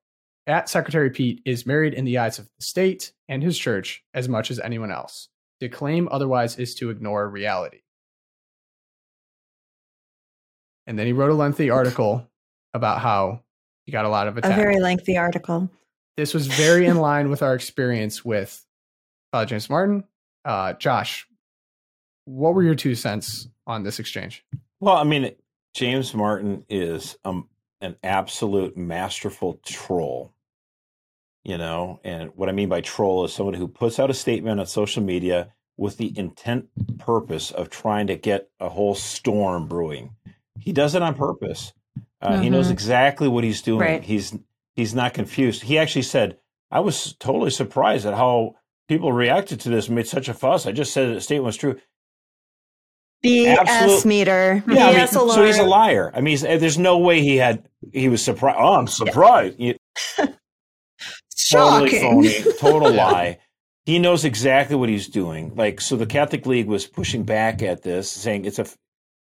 at 0.47 0.69
Secretary 0.69 1.11
Pete 1.11 1.43
is 1.45 1.67
married 1.67 1.95
in 1.95 2.05
the 2.05 2.19
eyes 2.19 2.39
of 2.39 2.47
the 2.47 2.65
state 2.65 3.13
and 3.29 3.43
his 3.43 3.59
church 3.59 4.03
as 4.13 4.29
much 4.29 4.51
as 4.51 4.59
anyone 4.59 4.91
else. 4.91 5.29
To 5.65 5.71
claim 5.71 6.11
otherwise 6.11 6.59
is 6.59 6.75
to 6.75 6.91
ignore 6.91 7.27
reality. 7.27 7.79
And 10.87 10.99
then 10.99 11.07
he 11.07 11.15
wrote 11.15 11.31
a 11.31 11.35
lengthy 11.35 11.71
article 11.71 12.29
about 12.75 13.01
how 13.01 13.41
he 13.87 13.93
got 13.93 14.05
a 14.05 14.11
lot 14.11 14.29
of 14.29 14.37
attention. 14.37 14.61
A 14.61 14.63
very 14.63 14.79
lengthy 14.79 15.17
article. 15.17 15.71
this 16.19 16.35
was 16.35 16.49
very 16.49 16.85
in 16.85 16.99
line 16.99 17.31
with 17.31 17.43
our 17.43 17.55
experience 17.55 18.23
with 18.23 18.63
Father 19.33 19.47
James 19.47 19.71
Martin. 19.71 20.05
Uh, 20.45 20.75
Josh, 20.75 21.27
what 22.27 22.53
were 22.53 22.63
your 22.63 22.75
two 22.75 22.95
cents 22.95 23.49
on 23.67 23.85
this 23.85 23.99
exchange? 23.99 24.45
Well, 24.81 24.97
I 24.97 25.05
mean, 25.05 25.35
James 25.73 26.13
Martin 26.13 26.67
is 26.69 27.17
um, 27.25 27.49
an 27.81 27.97
absolute 28.03 28.77
masterful 28.77 29.63
troll. 29.65 30.34
You 31.45 31.59
know, 31.59 32.01
and 32.05 32.31
what 32.37 32.49
I 32.49 32.53
mean 32.53 32.71
by 32.71 32.81
troll 32.81 33.25
is 33.27 33.33
someone 33.35 33.55
who 33.55 33.69
puts 33.69 33.99
out 33.99 34.09
a 34.09 34.15
statement 34.15 34.61
on 34.61 34.67
social 34.67 35.03
media 35.03 35.53
with 35.77 35.99
the 35.99 36.17
intent 36.19 36.69
purpose 36.99 37.51
of 37.51 37.69
trying 37.69 38.07
to 38.07 38.17
get 38.17 38.49
a 38.61 38.69
whole 38.71 38.95
storm 38.95 39.69
brewing. 39.69 40.15
He 40.59 40.73
does 40.73 40.95
it 40.95 41.03
on 41.03 41.15
purpose. 41.15 41.75
Uh, 42.23 42.41
He 42.41 42.49
knows 42.49 42.69
Mhm. 42.69 42.73
exactly 42.73 43.29
what 43.29 43.45
he's 43.45 43.61
doing. 43.61 43.81
Right. 43.81 44.03
He's 44.03 44.35
he's 44.75 44.95
not 44.95 45.13
confused. 45.13 45.65
He 45.65 45.79
actually 45.79 46.03
said, 46.03 46.39
"I 46.71 46.81
was 46.81 47.13
totally 47.21 47.51
surprised 47.51 48.07
at 48.07 48.15
how 48.15 48.55
people 48.89 49.13
reacted 49.13 49.61
to 49.61 49.69
this 49.69 49.89
and 49.89 49.97
made 49.97 50.07
such 50.07 50.29
a 50.31 50.35
fuss. 50.35 50.65
I 50.67 50.73
just 50.73 50.95
said 50.95 51.15
the 51.15 51.21
statement 51.21 51.45
was 51.47 51.57
true." 51.59 51.79
BS 53.23 53.59
Absolute- 53.59 54.05
meter. 54.07 54.65
Yeah, 54.69 54.87
I 54.87 54.91
mean, 54.93 54.97
BS 55.01 55.15
alarm. 55.17 55.31
so 55.31 55.45
he's 55.45 55.59
a 55.59 55.63
liar. 55.65 56.11
I 56.15 56.21
mean, 56.21 56.33
he's, 56.33 56.43
there's 56.43 56.79
no 56.79 56.99
way 56.99 57.21
he 57.21 57.37
had 57.37 57.69
he 57.93 58.09
was 58.09 58.23
surprised. 58.25 58.59
Oh, 58.61 58.75
I'm 58.75 58.87
surprised. 58.87 59.59
You- 61.53 61.59
totally 61.59 61.91
Shocking. 61.91 62.01
phony, 62.43 62.53
total 62.59 62.93
lie. 62.95 63.39
He 63.87 63.99
knows 63.99 64.25
exactly 64.25 64.77
what 64.77 64.89
he's 64.89 65.09
doing. 65.09 65.55
Like, 65.55 65.81
so 65.81 65.97
the 65.97 66.07
Catholic 66.07 66.47
League 66.47 66.67
was 66.69 66.87
pushing 66.87 67.25
back 67.25 67.63
at 67.63 67.83
this, 67.83 68.11
saying 68.11 68.47
it's 68.47 68.59
a, 68.59 68.67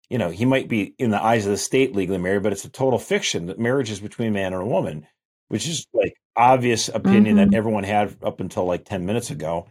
you 0.09 0.17
know, 0.17 0.29
he 0.29 0.45
might 0.45 0.69
be 0.69 0.95
in 0.97 1.11
the 1.11 1.21
eyes 1.21 1.45
of 1.45 1.51
the 1.51 1.57
state 1.57 1.93
legally 1.95 2.17
married, 2.17 2.43
but 2.43 2.53
it's 2.53 2.63
a 2.65 2.69
total 2.69 2.97
fiction 2.99 3.47
that 3.47 3.59
marriage 3.59 3.91
is 3.91 3.99
between 3.99 4.29
a 4.29 4.31
man 4.31 4.53
and 4.53 4.61
a 4.61 4.65
woman, 4.65 5.05
which 5.49 5.67
is 5.67 5.85
like 5.93 6.15
obvious 6.37 6.87
opinion 6.87 7.35
Mhm. 7.35 7.51
that 7.51 7.57
everyone 7.57 7.83
had 7.83 8.15
up 8.23 8.39
until 8.39 8.63
like 8.65 8.85
10 8.85 9.05
minutes 9.05 9.29
ago. 9.31 9.67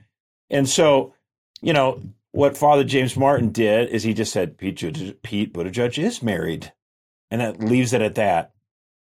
And 0.50 0.68
so, 0.68 1.14
you 1.62 1.72
know, 1.72 2.02
what 2.32 2.56
Father 2.58 2.84
James 2.84 3.16
Martin 3.16 3.50
did 3.50 3.88
is 3.88 4.02
he 4.02 4.12
just 4.12 4.32
said, 4.32 4.58
Pete, 4.58 4.76
Buttig- 4.78 5.22
Pete 5.22 5.54
Buttigieg 5.54 5.98
is 5.98 6.22
married. 6.22 6.70
And 7.30 7.40
that 7.40 7.60
leaves 7.60 7.94
it 7.94 8.02
at 8.02 8.16
that. 8.16 8.51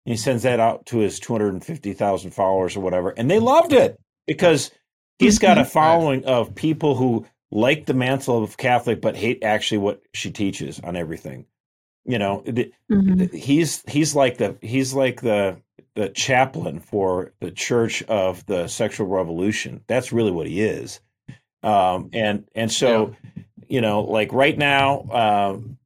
And 0.06 0.14
he 0.14 0.18
sends 0.18 0.44
that 0.44 0.60
out 0.60 0.86
to 0.88 0.98
his 1.00 1.20
250,000 1.20 2.32
followers 2.32 2.76
or 2.76 2.80
whatever. 2.80 3.10
And 3.12 3.30
they 3.30 3.40
loved 3.40 3.72
it 3.74 4.00
because 4.26 4.72
he's 5.20 5.38
got 5.40 5.58
a 5.60 5.66
following 5.66 6.26
of 6.26 6.56
people 6.56 6.96
who 6.96 7.26
like 7.52 7.86
the 7.86 7.94
mantle 7.94 8.44
of 8.44 8.58
Catholic 8.58 9.02
but 9.02 9.16
hate 9.16 9.44
actually 9.44 9.78
what 9.78 10.02
she 10.14 10.32
teaches 10.32 10.80
on 10.80 10.96
everything. 10.96 11.46
You 12.06 12.18
know, 12.18 12.42
the- 12.48 12.72
Mhm. 12.92 13.32
he's 13.34 13.84
he's 13.88 14.16
like 14.16 14.38
the 14.38 14.58
he's 14.62 14.94
like 14.96 15.22
the 15.22 15.58
the 15.94 16.10
chaplain 16.10 16.80
for 16.80 17.34
the 17.42 17.52
Church 17.52 18.02
of 18.04 18.44
the 18.48 18.68
Sexual 18.68 19.06
Revolution. 19.08 19.84
That's 19.88 20.12
really 20.14 20.32
what 20.32 20.48
he 20.48 20.62
is. 20.62 21.00
Um, 21.62 22.10
and 22.14 22.46
and 22.56 22.72
so, 22.72 23.16
you 23.68 23.82
know, 23.82 24.02
like 24.02 24.34
right 24.34 24.58
now, 24.58 25.02
um, 25.12 25.78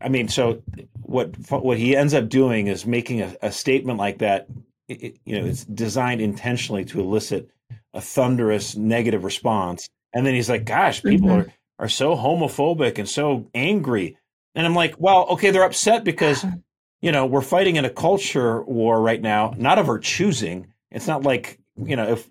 I 0.00 0.08
mean, 0.08 0.28
so 0.28 0.62
what 1.02 1.34
what 1.50 1.78
he 1.78 1.96
ends 1.96 2.14
up 2.14 2.28
doing 2.28 2.66
is 2.68 2.86
making 2.86 3.22
a, 3.22 3.34
a 3.42 3.52
statement 3.52 3.98
like 3.98 4.18
that. 4.18 4.46
It, 4.88 5.02
it- 5.02 5.16
you 5.24 5.40
know, 5.40 5.46
it's 5.46 5.64
designed 5.64 6.20
intentionally 6.20 6.84
to 6.86 7.00
elicit 7.00 7.50
a 7.94 8.00
thunderous 8.00 8.76
negative 8.76 9.24
response, 9.24 9.88
and 10.12 10.24
then 10.26 10.34
he's 10.34 10.48
like, 10.48 10.64
"Gosh, 10.64 11.02
people 11.02 11.28
Mhm. 11.30 11.46
are 11.48 11.52
are 11.80 11.88
so 11.88 12.14
homophobic 12.16 12.98
and 12.98 13.08
so 13.08 13.46
angry," 13.54 14.16
and 14.54 14.66
I'm 14.66 14.74
like, 14.74 14.94
"Well, 14.98 15.26
okay, 15.30 15.50
they're 15.50 15.64
upset 15.64 16.04
because." 16.04 16.44
you 17.00 17.12
know, 17.12 17.26
we're 17.26 17.42
fighting 17.42 17.76
in 17.76 17.84
a 17.84 17.90
culture 17.90 18.60
war 18.64 19.00
right 19.00 19.22
now, 19.22 19.54
not 19.56 19.78
of 19.78 19.88
our 19.88 20.00
choosing. 20.00 20.66
It's 20.90 21.06
not 21.06 21.22
like, 21.22 21.60
you 21.76 21.94
know, 21.94 22.08
if, 22.14 22.28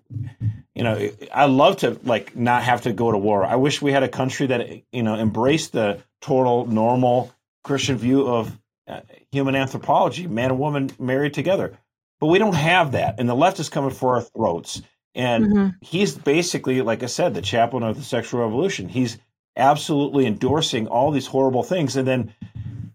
you 0.74 0.82
know, 0.84 1.08
I 1.32 1.46
love 1.46 1.78
to 1.78 1.98
like 2.04 2.36
not 2.36 2.62
have 2.64 2.82
to 2.82 2.92
go 2.92 3.10
to 3.10 3.16
war. 3.16 3.46
I 3.46 3.56
wish 3.56 3.80
we 3.80 3.92
had 3.92 4.02
a 4.02 4.10
country 4.10 4.46
that, 4.48 4.68
you 4.92 5.02
know, 5.02 5.14
embraced 5.14 5.72
the 5.72 6.02
total 6.20 6.66
normal 6.66 7.32
Christian 7.68 7.96
view 7.98 8.26
of 8.26 8.58
uh, 8.88 9.00
human 9.30 9.54
anthropology, 9.54 10.26
man 10.26 10.50
and 10.50 10.58
woman 10.58 10.90
married 10.98 11.34
together. 11.34 11.78
But 12.18 12.28
we 12.28 12.38
don't 12.38 12.54
have 12.54 12.92
that. 12.92 13.20
And 13.20 13.28
the 13.28 13.34
left 13.34 13.60
is 13.60 13.68
coming 13.68 13.90
for 13.90 14.14
our 14.16 14.22
throats. 14.22 14.80
And 15.14 15.44
Mhm. 15.46 15.74
he's 15.82 16.16
basically, 16.16 16.80
like 16.82 17.02
I 17.02 17.06
said, 17.06 17.34
the 17.34 17.42
chaplain 17.42 17.82
of 17.82 17.96
the 17.96 18.02
sexual 18.02 18.40
revolution. 18.40 18.88
He's 18.88 19.18
absolutely 19.56 20.24
endorsing 20.26 20.86
all 20.88 21.10
these 21.10 21.26
horrible 21.26 21.62
things. 21.62 21.96
And 21.96 22.08
then 22.08 22.32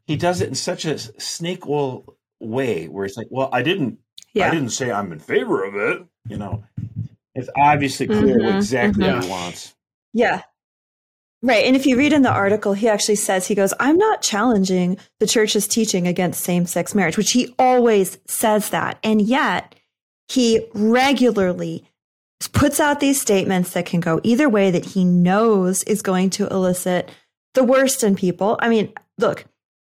he 0.08 0.16
does 0.18 0.42
it 0.42 0.50
in 0.50 0.56
such 0.56 0.86
a 0.86 0.98
snake 0.98 1.68
oil 1.68 2.18
way 2.40 2.88
where 2.88 3.06
it's 3.06 3.16
like, 3.18 3.28
well, 3.30 3.50
I 3.54 3.62
didn't, 3.62 4.00
I 4.36 4.50
didn't 4.50 4.70
say 4.72 4.92
I'm 4.92 5.12
in 5.12 5.20
favor 5.20 5.64
of 5.64 5.76
it. 5.76 6.06
You 6.28 6.38
know, 6.38 6.64
it's 7.36 7.50
obviously 7.56 8.08
clear 8.08 8.38
what 8.44 8.54
Mhm, 8.54 8.58
exactly 8.58 9.04
mhm. 9.04 9.14
what 9.14 9.24
he 9.26 9.30
wants. 9.30 9.76
Yeah. 10.14 10.42
Right. 11.46 11.66
And 11.66 11.76
if 11.76 11.86
you 11.86 11.98
read 11.98 12.14
in 12.14 12.22
the 12.22 12.32
article, 12.32 12.74
he 12.74 12.88
actually 12.88 13.16
says, 13.16 13.46
he 13.46 13.54
goes, 13.54 13.74
I'm 13.78 13.98
not 13.98 14.22
challenging 14.22 14.98
the 15.20 15.28
church's 15.28 15.68
teaching 15.68 16.08
against 16.08 16.42
same 16.42 16.66
sex 16.66 16.96
marriage, 16.96 17.18
which 17.18 17.34
he 17.34 17.54
always 17.60 18.18
says 18.28 18.70
that. 18.70 18.98
And 19.04 19.22
yet 19.22 19.76
he 20.30 20.66
regularly 20.74 21.84
puts 22.54 22.80
out 22.80 23.02
these 23.02 23.20
statements 23.20 23.72
that 23.72 23.86
can 23.86 24.00
go 24.00 24.22
either 24.24 24.48
way 24.48 24.72
that 24.72 24.86
he 24.86 25.04
knows 25.04 25.84
is 25.84 26.02
going 26.02 26.30
to 26.30 26.48
elicit 26.48 27.12
the 27.56 27.64
worst 27.64 28.04
in 28.04 28.16
people. 28.16 28.58
I 28.62 28.70
mean, 28.70 28.94
look, 29.18 29.46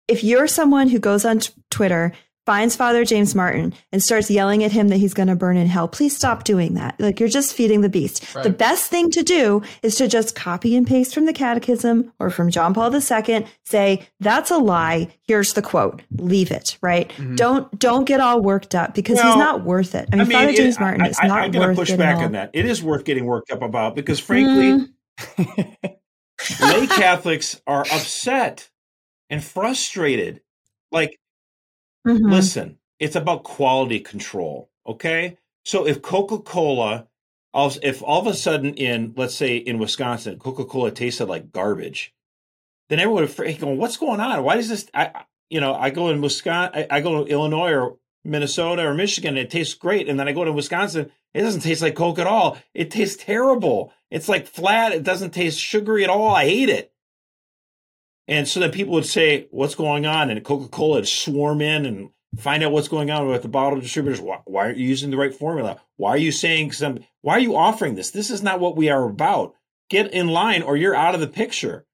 if 0.09 0.25
you're 0.25 0.47
someone 0.47 0.89
who 0.89 0.99
goes 0.99 1.23
on 1.23 1.39
t- 1.39 1.53
Twitter, 1.71 2.11
finds 2.45 2.75
Father 2.75 3.03
James 3.05 3.33
Martin 3.33 3.73
and 3.91 4.03
starts 4.03 4.29
yelling 4.29 4.63
at 4.63 4.71
him 4.71 4.89
that 4.89 4.97
he's 4.97 5.13
going 5.13 5.27
to 5.29 5.35
burn 5.35 5.57
in 5.57 5.67
hell, 5.67 5.87
please 5.87 6.15
stop 6.15 6.43
doing 6.43 6.75
that. 6.75 6.95
Like 6.99 7.19
you're 7.19 7.29
just 7.29 7.53
feeding 7.53 7.81
the 7.81 7.89
beast. 7.89 8.23
Right. 8.35 8.43
The 8.43 8.49
best 8.51 8.89
thing 8.91 9.09
to 9.11 9.23
do 9.23 9.61
is 9.81 9.95
to 9.95 10.07
just 10.07 10.35
copy 10.35 10.75
and 10.75 10.85
paste 10.85 11.13
from 11.15 11.25
the 11.25 11.33
catechism 11.33 12.11
or 12.19 12.29
from 12.29 12.51
John 12.51 12.73
Paul 12.73 12.93
II, 12.93 13.45
say, 13.63 14.07
that's 14.19 14.51
a 14.51 14.57
lie. 14.57 15.07
Here's 15.27 15.53
the 15.53 15.61
quote. 15.61 16.01
Leave 16.17 16.51
it, 16.51 16.77
right? 16.81 17.09
Mhm. 17.17 17.35
Don't 17.35 17.79
don't 17.79 18.05
get 18.05 18.19
all 18.19 18.41
worked 18.41 18.75
up 18.75 18.93
because 18.93 19.15
Well, 19.17 19.27
he's 19.27 19.37
not 19.37 19.63
worth 19.63 19.95
it. 19.95 20.09
I 20.13 20.17
mean, 20.17 20.27
Father 20.27 20.49
it- 20.49 20.55
James 20.57 20.79
Martin 20.79 21.05
is 21.05 21.17
I, 21.21 21.27
not 21.27 21.45
am 21.45 21.51
going 21.51 21.67
worth 21.69 21.77
to 21.77 21.81
push 21.81 21.97
back 21.97 22.17
on 22.17 22.33
that. 22.33 22.51
It 22.53 22.65
is 22.65 22.83
worth 22.83 23.03
getting 23.05 23.25
worked 23.25 23.51
up 23.51 23.61
about 23.61 23.95
because, 23.95 24.19
frankly, 24.19 24.87
Mm, 25.37 25.75
lay 26.61 26.87
Catholics 26.87 27.59
are 27.65 27.81
upset 27.81 28.69
and 29.29 29.43
frustrated. 29.43 30.41
Like, 30.91 31.17
Mhm. 32.05 32.31
listen, 32.31 32.77
it's 32.99 33.15
about 33.15 33.43
quality 33.43 33.99
control. 33.99 34.69
Okay. 34.87 35.37
So 35.63 35.87
if 35.87 36.01
Coca 36.01 36.39
Cola, 36.39 37.07
if 37.81 38.03
all 38.03 38.21
of 38.21 38.27
a 38.27 38.33
sudden 38.33 38.73
in, 38.75 39.13
let's 39.17 39.35
say 39.35 39.57
in 39.57 39.79
Wisconsin, 39.79 40.39
Coca 40.39 40.65
Cola 40.65 40.91
tasted 40.91 41.25
like 41.25 41.51
garbage, 41.51 42.13
then 42.89 42.99
everyone 42.99 43.23
would 43.23 43.31
freak 43.31 43.59
going, 43.59 43.77
what's 43.77 43.97
going 43.97 44.19
on? 44.19 44.43
Why 44.43 44.55
does 44.55 44.69
this, 44.69 44.87
I, 44.93 45.23
you 45.49 45.59
know, 45.59 45.73
I 45.73 45.89
go 45.89 46.09
in 46.09 46.21
Wisconsin, 46.21 46.85
I, 46.91 46.97
I 46.97 47.01
go 47.01 47.23
to 47.23 47.31
Illinois 47.31 47.73
or 47.73 47.97
Minnesota 48.23 48.83
or 48.85 48.93
Michigan, 48.93 49.37
it 49.37 49.49
tastes 49.49 49.73
great. 49.73 50.07
And 50.07 50.19
then 50.19 50.27
I 50.27 50.33
go 50.33 50.45
to 50.45 50.51
Wisconsin, 50.53 51.11
it 51.33 51.41
doesn't 51.41 51.61
taste 51.61 51.81
like 51.81 51.95
Coke 51.95 52.19
at 52.19 52.27
all. 52.27 52.57
It 52.73 52.91
tastes 52.91 53.23
terrible. 53.23 53.91
It's 54.11 54.29
like 54.29 54.47
flat. 54.47 54.93
It 54.93 55.03
doesn't 55.03 55.31
taste 55.31 55.59
sugary 55.59 56.03
at 56.03 56.09
all. 56.09 56.33
I 56.33 56.45
hate 56.45 56.69
it. 56.69 56.91
And 58.27 58.47
so 58.47 58.59
then 58.59 58.71
people 58.71 58.93
would 58.93 59.05
say, 59.05 59.47
what's 59.51 59.75
going 59.75 60.05
on? 60.05 60.29
And 60.29 60.43
Coca 60.43 60.67
Cola 60.67 60.95
would 60.95 61.07
swarm 61.07 61.61
in 61.61 61.85
and 61.85 62.09
find 62.37 62.63
out 62.63 62.71
what's 62.71 62.87
going 62.87 63.11
on 63.11 63.27
with 63.27 63.43
the 63.43 63.47
bottle 63.47 63.79
distributors. 63.79 64.19
Why, 64.19 64.39
why 64.45 64.65
aren't 64.65 64.77
you 64.77 64.87
using 64.87 65.11
the 65.11 65.17
right 65.17 65.33
formula? 65.33 65.79
Why 65.97 66.09
are 66.11 66.17
you 66.17 66.31
saying 66.31 66.71
some, 66.71 66.99
why 67.21 67.33
are 67.33 67.39
you 67.39 67.55
offering 67.55 67.95
this? 67.95 68.11
This 68.11 68.29
is 68.31 68.41
not 68.41 68.59
what 68.59 68.75
we 68.75 68.89
are 68.89 69.07
about. 69.07 69.53
Get 69.89 70.11
in 70.11 70.27
line 70.27 70.63
or 70.63 70.75
you're 70.75 70.95
out 70.95 71.13
of 71.13 71.21
the 71.21 71.27
picture. 71.27 71.85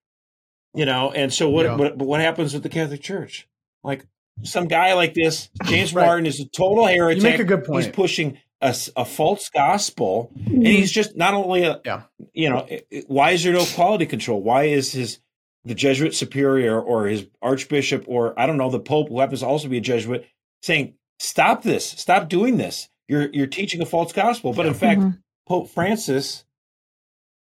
You 0.73 0.85
know, 0.85 1.11
and 1.11 1.33
so 1.33 1.49
what, 1.49 1.65
Yeah. 1.65 1.75
what, 1.75 1.97
what 1.97 2.21
happens 2.21 2.53
with 2.53 2.63
the 2.63 2.69
Catholic 2.69 3.01
Church? 3.01 3.45
Like 3.83 4.05
some 4.43 4.67
guy 4.69 4.93
like 4.93 5.13
this, 5.13 5.49
James 5.65 5.93
Right. 5.93 6.05
Martin 6.05 6.25
is 6.25 6.39
a 6.39 6.45
total 6.47 6.87
heretic. 6.87 7.17
You 7.17 7.29
make 7.29 7.39
a 7.39 7.43
good 7.43 7.65
point. 7.65 7.79
He's 7.79 7.85
point. 7.87 7.95
pushing 7.95 8.37
a 8.61 9.03
false 9.05 9.49
gospel, 9.49 10.31
Mm-hmm. 10.37 10.53
and 10.55 10.67
he's 10.67 10.91
just 10.91 11.17
not 11.17 11.33
only 11.33 11.63
a, 11.63 11.81
Yeah. 11.83 12.03
you 12.31 12.49
know, 12.49 12.59
it- 12.69 12.87
it- 12.89 13.05
why 13.09 13.31
is 13.31 13.43
there 13.43 13.51
no 13.53 13.65
quality 13.65 14.05
control? 14.05 14.41
Why 14.41 14.65
is 14.65 14.91
his 14.93 15.19
the 15.65 15.75
Jesuit 15.75 16.15
superior 16.15 16.79
or 16.79 17.05
his 17.07 17.27
archbishop 17.41 18.05
or 18.07 18.37
I 18.39 18.45
don't 18.47 18.57
know 18.57 18.69
the 18.69 18.79
Pope, 18.79 19.09
who 19.09 19.19
happens 19.19 19.41
to 19.41 19.45
also 19.45 19.67
be 19.67 19.77
a 19.77 19.81
Jesuit, 19.81 20.25
saying 20.61 20.95
stop 21.19 21.63
this, 21.63 21.85
stop 21.87 22.29
doing 22.29 22.57
this. 22.57 22.89
You're 23.07 23.29
you're 23.33 23.47
teaching 23.47 23.81
a 23.81 23.85
false 23.85 24.11
gospel. 24.13 24.53
But 24.53 24.65
in 24.65 24.73
fact, 24.73 25.01
Mhm. 25.01 25.19
Pope 25.47 25.69
Francis 25.69 26.45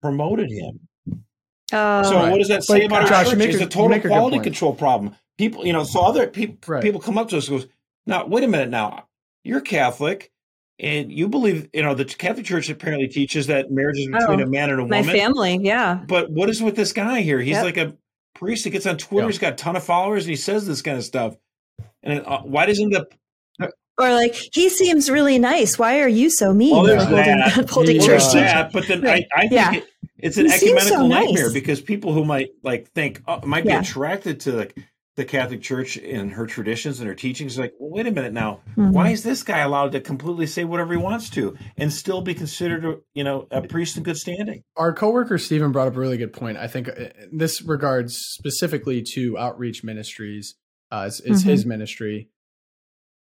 promoted 0.01 0.49
him. 0.51 0.79
Oh, 1.71 2.03
So 2.03 2.15
Right. 2.15 2.31
what 2.31 2.39
does 2.39 2.47
that 2.47 2.63
say 2.63 2.85
about 2.85 3.07
Josh, 3.07 3.27
our 3.27 3.35
church? 3.35 3.41
It's 3.45 3.61
a- 3.61 3.65
a 3.65 3.69
total 3.69 3.97
a 3.97 3.99
quality 3.99 4.39
control 4.39 4.73
problem. 4.73 5.15
People, 5.37 5.65
you 5.65 5.73
know, 5.73 5.83
so 5.83 6.01
other 6.01 6.27
people 6.27 6.57
Right. 6.67 6.81
people 6.81 6.99
come 6.99 7.17
up 7.17 7.29
to 7.29 7.37
us 7.37 7.47
and 7.47 7.59
goes, 7.59 7.67
now 8.07 8.25
wait 8.25 8.43
a 8.43 8.47
minute, 8.47 8.69
now 8.69 9.05
you're 9.43 9.61
Catholic. 9.61 10.31
And 10.81 11.11
you 11.11 11.27
believe, 11.27 11.67
you 11.73 11.83
know, 11.83 11.93
the 11.93 12.05
Catholic 12.05 12.45
Church 12.45 12.69
apparently 12.69 13.09
teaches 13.09 13.47
that 13.47 13.69
marriage 13.69 13.99
is 13.99 14.07
between 14.07 14.39
Oh, 14.39 14.43
a 14.43 14.47
man 14.47 14.69
and 14.69 14.79
a 14.79 14.83
woman. 14.83 15.05
my 15.05 15.11
family, 15.13 15.59
yeah. 15.61 15.99
But 16.07 16.31
what 16.31 16.49
is 16.49 16.63
with 16.63 16.77
this 16.77 16.93
guy 16.93 17.19
here? 17.19 17.39
He's 17.41 17.55
Yep. 17.55 17.63
like 17.65 17.77
a 17.77 17.97
priest 18.33 18.63
that 18.63 18.71
gets 18.71 18.85
on 18.85 18.97
Twitter. 18.97 19.25
Yeah. 19.25 19.31
He's 19.31 19.39
got 19.39 19.53
a 19.53 19.55
ton 19.55 19.75
of 19.75 19.83
followers, 19.83 20.23
and 20.25 20.29
he 20.29 20.35
says 20.35 20.65
this 20.67 20.81
kind 20.81 20.97
of 20.97 21.03
stuff. 21.03 21.35
And 22.03 22.25
uh, 22.25 22.41
why 22.41 22.65
doesn't 22.65 22.89
the 22.91 23.07
Or 23.97 24.13
like, 24.13 24.33
he 24.53 24.69
seems 24.69 25.09
really 25.09 25.39
nice. 25.39 25.77
Why 25.77 25.99
are 25.99 26.07
you 26.07 26.29
so 26.29 26.53
mean 26.53 26.71
Well, 26.71 26.83
for 26.83 26.87
there's 26.87 27.03
holding, 27.03 27.25
that. 27.25 27.69
holding 27.69 27.95
Yeah. 27.97 28.01
church 28.01 28.21
there's 28.31 28.33
that? 28.33 28.71
But 28.71 28.87
then 28.87 29.01
Right. 29.01 29.25
I, 29.35 29.37
I 29.37 29.41
think 29.41 29.51
Yeah. 29.51 29.73
it, 29.73 29.87
it's 30.17 30.37
an 30.37 30.45
He 30.45 30.51
seems 30.51 30.83
so 30.83 30.95
ecumenical 30.95 31.07
nightmare 31.09 31.43
nice. 31.45 31.53
because 31.53 31.81
people 31.81 32.13
who 32.13 32.23
might 32.23 32.49
like 32.63 32.87
think 32.91 33.21
oh, 33.27 33.41
might 33.45 33.65
be 33.65 33.71
Yeah. 33.71 33.81
attracted 33.81 34.39
to 34.41 34.53
like 34.53 34.77
the 35.19 35.25
Catholic 35.25 35.61
Church 35.61 35.97
and 35.97 36.31
her 36.31 36.47
traditions 36.47 36.99
and 36.99 37.07
her 37.07 37.13
teachings. 37.13 37.59
Like, 37.59 37.73
well, 37.77 37.91
wait 37.91 38.07
a 38.07 38.11
minute 38.11 38.33
now. 38.33 38.61
Mhm. 38.77 38.93
Why 38.93 39.09
is 39.09 39.21
this 39.21 39.43
guy 39.43 39.59
allowed 39.59 39.91
to 39.91 39.99
completely 40.01 40.47
say 40.47 40.63
whatever 40.63 40.93
he 40.93 40.97
wants 40.99 41.29
to 41.31 41.55
and 41.77 41.91
still 41.93 42.21
be 42.21 42.33
considered, 42.33 43.01
you 43.13 43.23
know, 43.23 43.47
a 43.51 43.61
priest 43.61 43.97
in 43.97 44.03
good 44.03 44.17
standing? 44.17 44.63
Our 44.77 44.93
coworker 44.93 45.37
Stephen 45.37 45.71
brought 45.71 45.87
up 45.87 45.95
a 45.95 45.99
really 45.99 46.17
good 46.17 46.33
point. 46.33 46.57
I 46.57 46.67
think 46.67 46.87
uh, 46.87 47.09
this 47.31 47.61
regards 47.61 48.15
specifically 48.15 49.03
to 49.13 49.37
outreach 49.37 49.83
ministries, 49.83 50.55
uh, 50.91 51.05
is, 51.07 51.19
is 51.21 51.43
Mhm. 51.43 51.47
his 51.47 51.65
ministry. 51.65 52.29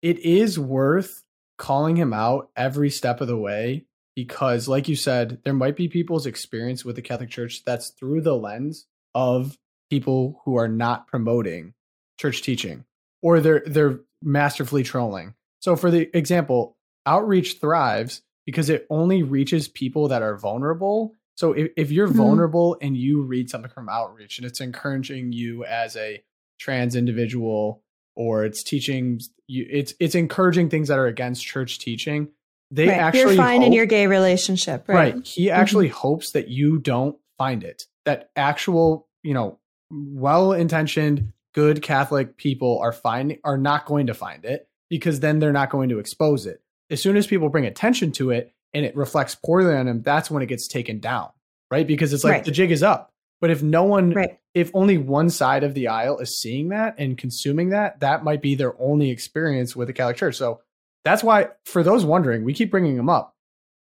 It 0.02 0.20
is 0.20 0.58
worth 0.58 1.24
calling 1.58 1.96
him 1.96 2.14
out 2.14 2.50
every 2.56 2.90
step 2.90 3.22
of 3.22 3.28
the 3.28 3.38
way 3.38 3.86
because, 4.16 4.68
like 4.68 4.88
you 4.88 4.96
said, 4.96 5.40
there 5.44 5.54
might 5.54 5.76
be 5.76 5.88
people's 5.88 6.26
experience 6.26 6.86
with 6.86 6.96
the 6.96 7.02
Catholic 7.02 7.30
Church 7.30 7.64
that's 7.66 7.90
through 8.00 8.22
the 8.22 8.36
lens 8.36 8.86
of 9.14 9.58
people 9.92 10.42
who 10.46 10.56
are 10.56 10.70
not 10.70 11.06
promoting 11.08 11.74
church 12.18 12.42
teaching 12.42 12.86
or 13.22 13.42
they're 13.42 13.62
they're 13.68 14.00
masterfully 14.24 14.84
trolling. 14.84 15.36
So 15.60 15.76
for 15.76 15.92
the 15.92 16.10
example, 16.18 16.78
outreach 17.06 17.58
thrives 17.60 18.22
because 18.46 18.70
it 18.70 18.88
only 18.90 19.22
reaches 19.22 19.68
people 19.68 20.08
that 20.08 20.22
are 20.22 20.38
vulnerable. 20.38 21.14
So 21.36 21.52
if, 21.54 21.72
if 21.76 21.92
you're 21.92 22.08
Mhm. 22.08 22.16
vulnerable 22.16 22.78
and 22.82 22.96
you 22.96 23.22
read 23.24 23.50
something 23.50 23.70
from 23.72 23.90
outreach 23.90 24.38
and 24.40 24.48
it's 24.48 24.62
encouraging 24.62 25.34
you 25.34 25.66
as 25.66 25.96
a 25.98 26.24
trans 26.58 26.96
individual 26.96 27.84
or 28.16 28.46
it's 28.46 28.64
teaching 28.64 29.20
you 29.48 29.68
it's 29.70 29.94
it's 30.00 30.16
encouraging 30.16 30.70
things 30.70 30.88
that 30.88 31.00
are 31.00 31.08
against 31.08 31.46
church 31.46 31.80
teaching, 31.80 32.30
they 32.72 32.88
Right. 32.88 33.00
actually 33.00 33.36
You're 33.36 33.44
fine 33.46 33.64
in 33.64 33.74
your 33.74 33.86
gay 33.88 34.08
relationship, 34.08 34.88
right? 34.88 35.16
Right. 35.16 35.28
He 35.28 35.52
actually 35.52 35.90
hopes 35.90 36.32
that 36.32 36.48
you 36.48 36.80
don't 36.80 37.18
find 37.38 37.64
it. 37.66 37.88
That 38.06 38.30
actual, 38.38 39.10
you 39.24 39.34
know, 39.34 39.60
well-intentioned, 39.92 41.32
good 41.54 41.82
Catholic 41.82 42.38
people 42.38 42.80
are 42.80 42.94
finding 42.94 43.40
are 43.44 43.58
not 43.58 43.86
going 43.86 44.08
to 44.08 44.14
find 44.14 44.46
it 44.46 44.68
because 44.90 45.20
then 45.20 45.40
they're 45.40 45.52
not 45.52 45.70
going 45.70 45.90
to 45.90 46.00
expose 46.00 46.46
it. 46.46 46.62
As 46.90 47.02
soon 47.02 47.18
as 47.18 47.28
people 47.28 47.50
bring 47.50 47.66
attention 47.66 48.12
to 48.14 48.32
it 48.32 48.54
and 48.74 48.86
it 48.86 48.96
reflects 48.96 49.36
poorly 49.36 49.76
on 49.76 49.86
them, 49.86 50.02
that's 50.02 50.32
when 50.32 50.44
it 50.44 50.48
gets 50.48 50.68
taken 50.68 51.00
down. 51.00 51.30
Right? 51.70 51.88
Because 51.88 52.12
it's 52.12 52.24
like 52.24 52.32
Right. 52.34 52.44
the 52.46 52.52
jig 52.52 52.72
is 52.72 52.84
up. 52.84 53.12
But 53.40 53.50
if 53.50 53.64
no 53.64 53.84
one 53.84 54.12
Right. 54.12 54.38
if 54.54 54.70
only 54.74 54.98
one 54.98 55.30
side 55.30 55.64
of 55.64 55.74
the 55.74 55.88
aisle 55.88 56.20
is 56.20 56.38
seeing 56.40 56.70
that 56.70 56.96
and 56.98 57.18
consuming 57.18 57.70
that, 57.70 58.02
that 58.02 58.24
might 58.24 58.42
be 58.42 58.56
their 58.56 58.80
only 58.80 59.10
experience 59.10 59.76
with 59.76 59.88
the 59.88 59.94
Catholic 59.94 60.18
Church. 60.18 60.36
So 60.36 60.60
that's 61.06 61.24
why, 61.24 61.48
for 61.66 61.82
those 61.82 62.06
wondering, 62.06 62.44
we 62.44 62.54
keep 62.54 62.70
bringing 62.70 62.98
them 62.98 63.10
up. 63.10 63.34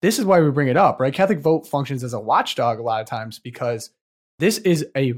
This 0.02 0.18
is 0.18 0.24
why 0.26 0.40
we 0.40 0.50
bring 0.50 0.68
it 0.68 0.76
up, 0.76 1.00
right? 1.00 1.12
Catholic 1.12 1.40
Vote 1.40 1.66
functions 1.66 2.04
as 2.04 2.12
a 2.12 2.20
watchdog 2.20 2.78
a 2.78 2.82
lot 2.82 3.00
of 3.00 3.08
times 3.08 3.38
because 3.40 3.90
this 4.38 4.58
is 4.58 4.86
a 4.96 5.14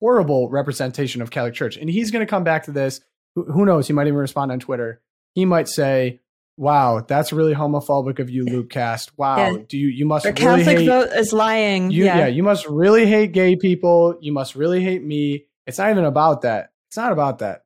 horrible 0.00 0.48
representation 0.48 1.22
of 1.22 1.30
Catholic 1.30 1.54
Church. 1.54 1.76
And 1.76 1.88
he's 1.88 2.10
going 2.10 2.24
to 2.26 2.30
come 2.30 2.44
back 2.44 2.64
to 2.64 2.72
this. 2.72 3.00
Who, 3.34 3.44
who 3.44 3.64
knows? 3.66 3.86
He 3.86 3.92
might 3.92 4.06
even 4.06 4.18
respond 4.18 4.50
on 4.50 4.58
Twitter. 4.58 5.00
He 5.34 5.44
might 5.44 5.68
say, 5.68 6.20
"Wow, 6.56 7.04
that's 7.06 7.32
really 7.32 7.54
homophobic 7.54 8.18
of 8.18 8.28
you, 8.30 8.44
Loopcast. 8.44 9.12
Wow, 9.16 9.36
Yeah. 9.52 9.62
do 9.68 9.78
you 9.78 9.88
you 9.88 10.06
must 10.06 10.26
Or 10.26 10.30
really 10.32 10.64
Catholic 10.64 10.78
hate 10.78 10.86
vote 10.86 11.08
is 11.14 11.32
lying. 11.32 11.90
you, 11.90 12.04
yeah. 12.04 12.18
yeah. 12.18 12.26
you 12.26 12.42
must 12.42 12.66
really 12.66 13.06
hate 13.06 13.32
gay 13.32 13.54
people. 13.56 14.16
You 14.20 14.32
must 14.32 14.56
really 14.56 14.82
hate 14.82 15.04
me. 15.04 15.44
It's 15.66 15.78
not 15.78 15.90
even 15.90 16.04
about 16.04 16.42
that. 16.42 16.72
It's 16.88 16.96
not 16.96 17.12
about 17.12 17.38
that. 17.38 17.64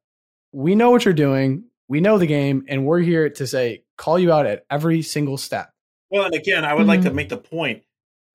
We 0.53 0.75
know 0.75 0.91
what 0.91 1.05
you're 1.07 1.15
doing. 1.15 1.65
We 1.89 2.01
know 2.01 2.19
the 2.19 2.27
game, 2.27 2.65
and 2.69 2.85
we're 2.85 3.01
here 3.01 3.31
to 3.31 3.47
say, 3.47 3.85
call 3.97 4.19
you 4.19 4.33
out 4.33 4.47
at 4.47 4.65
every 4.71 5.01
single 5.03 5.37
step. 5.39 5.71
Well, 6.11 6.25
and 6.27 6.35
again, 6.35 6.65
I 6.65 6.75
would 6.75 6.87
like 6.87 7.03
to 7.03 7.11
Mhm. 7.11 7.15
make 7.15 7.29
the 7.31 7.37
point. 7.39 7.83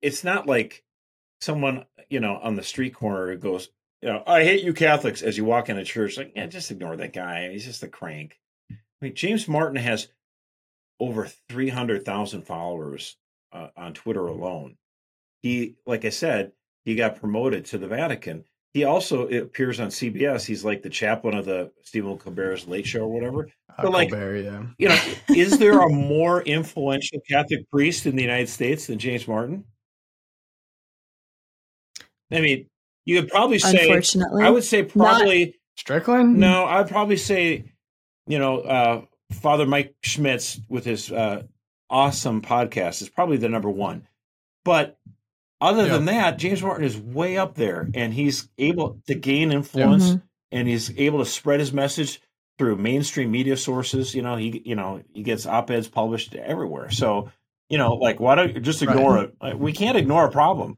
It's 0.02 0.24
not 0.24 0.46
like 0.46 0.82
someone, 1.40 1.84
you 2.08 2.20
know, 2.20 2.36
on 2.42 2.56
the 2.56 2.62
street 2.62 2.94
corner 2.94 3.30
who 3.30 3.36
goes, 3.38 3.68
you 4.02 4.08
know, 4.08 4.22
I 4.26 4.44
hate 4.44 4.64
you 4.64 4.72
Catholics 4.72 5.22
as 5.22 5.36
you 5.36 5.44
walk 5.44 5.68
in 5.68 5.78
a 5.78 5.84
church. 5.84 6.16
Like, 6.16 6.32
yeah, 6.34 6.46
just 6.46 6.70
ignore 6.70 6.96
that 6.96 7.12
guy. 7.12 7.50
He's 7.50 7.64
just 7.66 7.82
a 7.82 7.88
crank. 7.88 8.38
I 8.70 8.76
mean, 9.00 9.14
James 9.14 9.46
Martin 9.46 9.76
has 9.76 10.08
over 10.98 11.26
300,000 11.48 12.42
followers 12.42 13.16
uh, 13.52 13.68
on 13.76 13.94
Twitter 13.94 14.26
alone. 14.26 14.76
He, 15.42 15.76
like 15.86 16.04
I 16.04 16.10
said, 16.10 16.52
he 16.84 16.94
got 16.94 17.20
promoted 17.20 17.64
to 17.66 17.78
the 17.78 17.88
Vatican. 17.88 18.44
He 18.72 18.84
also 18.84 19.26
appears 19.28 19.80
on 19.80 19.88
CBS. 19.88 20.44
He's 20.44 20.64
like 20.64 20.82
the 20.82 20.90
chaplain 20.90 21.34
of 21.34 21.44
the 21.44 21.72
Stephen 21.82 22.16
Colbert's 22.18 22.68
Late 22.68 22.86
Show 22.86 23.00
or 23.00 23.08
whatever 23.08 23.48
Uh, 23.68 23.82
But, 23.82 23.92
like, 23.92 24.10
Colbert, 24.10 24.36
yeah. 24.36 24.62
you 24.78 24.88
know, 24.88 24.98
is 25.34 25.58
there 25.58 25.80
a 25.80 25.88
more 25.92 26.42
influential 26.42 27.20
Catholic 27.28 27.68
priest 27.70 28.06
in 28.06 28.16
the 28.16 28.22
United 28.22 28.48
States 28.48 28.86
than 28.86 28.98
James 28.98 29.26
Martin? 29.26 29.64
I 32.32 32.40
mean, 32.40 32.66
you 33.10 33.20
could 33.20 33.30
probably 33.30 33.58
say, 33.58 33.82
Unfortunately, 33.88 34.44
I 34.44 34.50
would 34.50 34.64
say 34.64 34.82
probably, 34.84 35.56
Strickland? 35.76 36.38
no, 36.38 36.64
I'd 36.64 36.88
probably 36.88 37.16
say, 37.16 37.64
you 38.26 38.38
know, 38.38 38.60
uh, 38.60 39.02
Father 39.32 39.66
Mike 39.66 39.94
Schmitz 40.02 40.60
with 40.68 40.84
his 40.84 41.10
uh, 41.10 41.42
awesome 41.88 42.40
podcast 42.42 43.02
is 43.02 43.08
probably 43.08 43.36
the 43.36 43.48
number 43.48 43.68
one. 43.70 44.06
But 44.64 44.98
other 45.60 45.86
Yeah. 45.86 45.92
than 45.94 46.04
that, 46.06 46.38
James 46.38 46.62
Martin 46.62 46.84
is 46.84 46.96
way 46.96 47.36
up 47.36 47.54
there 47.54 47.88
and 47.94 48.14
he's 48.14 48.48
able 48.58 49.00
to 49.06 49.14
gain 49.14 49.52
influence 49.52 50.10
Mhm. 50.10 50.22
and 50.52 50.68
he's 50.68 50.96
able 50.98 51.18
to 51.18 51.24
spread 51.26 51.60
his 51.60 51.72
message 51.72 52.20
through 52.58 52.76
mainstream 52.76 53.30
media 53.30 53.56
sources. 53.56 54.14
You 54.14 54.22
know, 54.22 54.36
he 54.36 54.62
you 54.64 54.74
know 54.74 55.02
he 55.12 55.22
gets 55.22 55.46
op 55.46 55.70
eds 55.70 55.88
published 55.88 56.34
everywhere. 56.34 56.90
So 56.90 57.30
you 57.68 57.78
know, 57.78 57.94
like 57.94 58.20
why 58.20 58.34
don't 58.34 58.54
you 58.54 58.60
just 58.60 58.82
Right. 58.82 58.94
ignore 58.96 59.18
it? 59.24 59.58
We 59.58 59.72
can't 59.72 59.96
ignore 59.96 60.24
a 60.26 60.30
problem. 60.30 60.76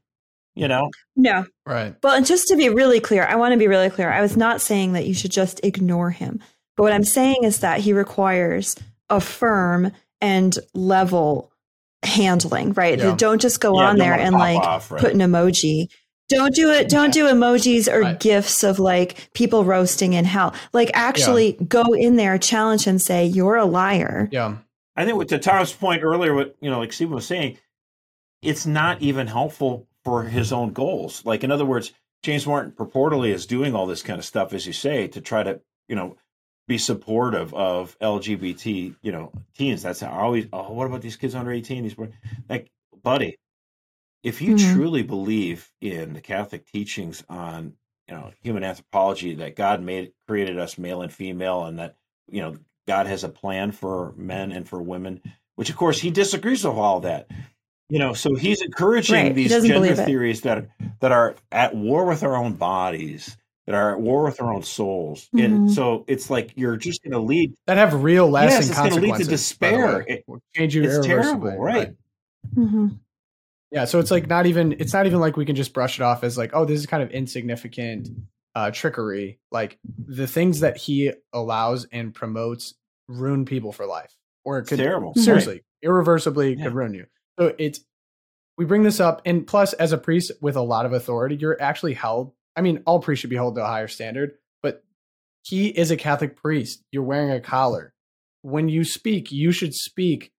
You 0.55 0.67
know, 0.67 0.91
no. 1.15 1.45
Right. 1.65 1.95
Well, 2.03 2.15
and 2.15 2.25
just 2.25 2.47
to 2.49 2.55
be 2.55 2.69
really 2.69 2.99
clear, 2.99 3.23
I 3.25 3.35
want 3.37 3.53
to 3.53 3.57
be 3.57 3.67
really 3.67 3.89
clear. 3.89 4.11
I 4.11 4.21
was 4.21 4.37
not 4.37 4.61
saying 4.61 4.93
that 4.93 5.07
you 5.07 5.13
should 5.15 5.31
just 5.31 5.59
ignore 5.63 6.11
him. 6.11 6.41
But 6.77 6.83
what 6.83 6.93
I'm 6.93 7.03
saying 7.03 7.37
is 7.43 7.59
that 7.61 7.79
he 7.79 7.91
requires 7.93 8.75
a 9.09 9.19
firm 9.19 9.91
and 10.21 10.57
level 10.75 11.51
handling, 12.03 12.73
right? 12.73 12.99
Yeah. 12.99 13.15
Don't 13.15 13.41
just 13.41 13.61
go 13.61 13.79
Yeah, 13.79 13.87
on 13.89 13.97
there 13.97 14.13
and 14.13 14.35
like 14.35 14.59
off, 14.61 14.91
right. 14.91 15.01
put 15.01 15.13
an 15.13 15.19
emoji. 15.19 15.87
don't 16.29 16.53
do 16.55 16.69
it. 16.71 16.87
Don't 16.89 17.13
do 17.13 17.25
emojis 17.25 17.91
or 17.91 18.01
Right. 18.01 18.19
gifs 18.19 18.63
of 18.63 18.79
like 18.79 19.29
people 19.33 19.65
roasting 19.65 20.13
in 20.13 20.25
hell. 20.25 20.53
Like 20.71 20.89
actually 20.93 21.53
go 21.67 21.93
in 21.93 22.15
there, 22.15 22.37
challenge 22.37 22.87
and 22.87 23.01
say 23.01 23.25
you're 23.25 23.55
a 23.55 23.65
liar. 23.65 24.29
Yeah. 24.31 24.57
I 24.95 25.05
think 25.05 25.17
with 25.17 25.29
to 25.29 25.39
Tom's 25.39 25.73
point 25.73 26.03
earlier, 26.03 26.33
what 26.33 26.55
you 26.61 26.69
know, 26.69 26.79
like 26.79 26.93
Stephen 26.93 27.15
was 27.15 27.25
saying, 27.27 27.57
it's 28.41 28.65
not 28.65 29.01
even 29.01 29.27
helpful 29.27 29.87
for 30.03 30.23
his 30.23 30.51
own 30.53 30.73
goals. 30.73 31.25
Like 31.25 31.43
in 31.43 31.51
other 31.51 31.65
words, 31.65 31.91
James 32.23 32.47
Martin 32.47 32.71
purportedly 32.71 33.33
is 33.33 33.45
doing 33.45 33.75
all 33.75 33.85
this 33.85 34.01
kind 34.01 34.19
of 34.19 34.25
stuff, 34.25 34.53
as 34.53 34.65
you 34.67 34.73
say, 34.73 35.07
to 35.09 35.21
try 35.21 35.43
to 35.43 35.61
you 35.87 35.95
know 35.95 36.17
be 36.67 36.77
supportive 36.77 37.53
of 37.53 37.97
LGBT 37.99 38.95
you 39.01 39.11
know 39.11 39.31
teens. 39.55 39.83
That's 39.83 39.99
how 39.99 40.11
I 40.11 40.21
always. 40.21 40.47
Oh, 40.53 40.71
what 40.73 40.87
about 40.87 41.01
these 41.01 41.17
kids 41.17 41.35
under 41.35 41.51
eighteen? 41.51 41.83
These 41.83 41.95
boys, 41.95 42.11
like 42.49 42.69
buddy, 43.03 43.37
if 44.23 44.41
you 44.41 44.53
Mhm. 44.55 44.73
truly 44.73 45.03
believe 45.03 45.71
in 45.81 46.13
the 46.13 46.21
Catholic 46.21 46.65
teachings 46.71 47.23
on 47.29 47.75
you 48.07 48.15
know 48.15 48.31
human 48.41 48.63
anthropology 48.63 49.35
that 49.35 49.55
God 49.55 49.81
made 49.81 50.13
created 50.27 50.57
us 50.57 50.77
male 50.77 51.01
and 51.01 51.11
female, 51.13 51.65
and 51.65 51.79
that 51.79 51.95
you 52.29 52.41
know 52.41 52.57
God 52.87 53.07
has 53.07 53.23
a 53.23 53.29
plan 53.29 53.71
for 53.71 54.13
men 54.15 54.51
and 54.51 54.67
for 54.67 54.81
women, 54.81 55.21
which 55.55 55.69
of 55.69 55.75
course 55.77 55.99
he 55.99 56.09
disagrees 56.11 56.63
with 56.63 56.75
all 56.75 57.01
that. 57.01 57.29
You 57.93 57.99
know, 57.99 58.13
so 58.13 58.33
he's 58.33 58.63
encouraging 58.63 59.13
Right, 59.15 59.35
these 59.35 59.51
doesn't 59.51 59.69
gender 59.69 59.93
theories 59.95 60.41
that 60.41 60.65
that 60.99 61.11
are 61.11 61.35
at 61.51 61.75
war 61.75 62.05
with 62.05 62.23
our 62.23 62.35
own 62.35 62.53
bodies, 62.53 63.37
that 63.67 63.75
are 63.75 63.91
at 63.91 64.01
war 64.01 64.23
with 64.23 64.41
our 64.41 64.51
own 64.51 64.63
souls, 64.63 65.29
and 65.31 65.67
Mhm. 65.67 65.69
so 65.69 66.03
it's 66.07 66.27
like 66.31 66.53
you're 66.55 66.75
just 66.75 67.03
going 67.03 67.11
to 67.11 67.19
lead. 67.19 67.53
That 67.67 67.77
have 67.77 68.01
real 68.01 68.27
lasting 68.27 68.61
Yes, 68.61 68.69
it's 68.69 68.77
gonna 68.79 68.95
lead 68.95 69.01
to 69.01 69.01
consequences. 69.01 69.27
by 69.27 69.69
the 69.69 69.77
despair. 69.77 70.05
It- 70.07 70.23
Will 70.25 70.41
change 70.55 70.73
you 70.75 70.83
It's 70.85 71.05
terrible, 71.05 71.55
right? 71.59 71.93
hmm 72.55 72.87
Yeah, 73.69 73.85
so 73.85 73.99
it's 73.99 74.09
like 74.09 74.25
not 74.27 74.47
even 74.47 74.71
it's 74.79 74.93
not 74.93 75.05
even 75.05 75.19
like 75.19 75.37
we 75.37 75.45
can 75.45 75.55
just 75.55 75.71
brush 75.71 75.99
it 75.99 76.03
off 76.03 76.23
as 76.23 76.35
like, 76.35 76.49
oh, 76.55 76.65
this 76.65 76.79
is 76.79 76.87
kind 76.87 77.03
of 77.03 77.11
insignificant 77.11 78.09
uh 78.55 78.71
trickery. 78.71 79.37
Like 79.51 79.77
the 80.03 80.25
things 80.25 80.61
that 80.61 80.77
he 80.77 81.11
allows 81.31 81.85
and 81.91 82.11
promotes 82.11 82.73
ruin 83.07 83.45
people 83.45 83.71
for 83.71 83.85
life. 83.85 84.15
Or 84.45 84.57
it 84.57 84.61
It's 84.61 84.69
could 84.69 84.79
terrible. 84.79 85.13
seriously, 85.13 85.61
irreversibly 85.83 86.55
Yeah. 86.55 86.63
could 86.63 86.73
ruin 86.73 86.95
you. 86.95 87.05
So 87.39 87.53
it's 87.57 87.79
we 88.57 88.65
bring 88.65 88.83
this 88.83 88.99
up 88.99 89.21
and 89.25 89.45
plus 89.47 89.73
as 89.73 89.91
a 89.91 89.97
priest 89.97 90.31
with 90.41 90.55
a 90.55 90.61
lot 90.61 90.85
of 90.85 90.93
authority, 90.93 91.35
you're 91.35 91.59
actually 91.61 91.93
held 91.93 92.33
I 92.55 92.61
mean, 92.61 92.83
all 92.85 92.99
priests 92.99 93.21
should 93.21 93.31
be 93.31 93.35
held 93.35 93.55
to 93.55 93.63
a 93.63 93.67
higher 93.67 93.87
standard, 93.87 94.33
but 94.61 94.83
he 95.41 95.69
is 95.69 95.89
a 95.89 95.97
Catholic 95.97 96.35
priest. 96.37 96.83
You're 96.91 97.01
wearing 97.01 97.31
a 97.31 97.41
collar. 97.41 97.93
When 98.43 98.69
you 98.69 98.83
speak, 98.83 99.31
you 99.31 99.51
should 99.51 99.73
speak 99.73 100.31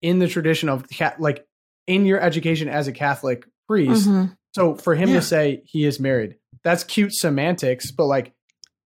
in 0.00 0.18
the 0.18 0.28
tradition 0.28 0.70
of 0.70 0.86
like 1.18 1.44
in 1.86 2.06
your 2.06 2.20
education 2.20 2.68
as 2.70 2.88
a 2.88 2.92
Catholic 2.92 3.44
priest. 3.66 4.08
Mhm. 4.08 4.34
So 4.54 4.76
for 4.76 4.94
him 4.94 5.10
Yeah. 5.10 5.16
to 5.16 5.22
say 5.22 5.62
he 5.66 5.84
is 5.84 6.00
married, 6.00 6.36
that's 6.64 6.84
cute 6.84 7.12
semantics, 7.12 7.90
but 7.90 8.06
like 8.06 8.32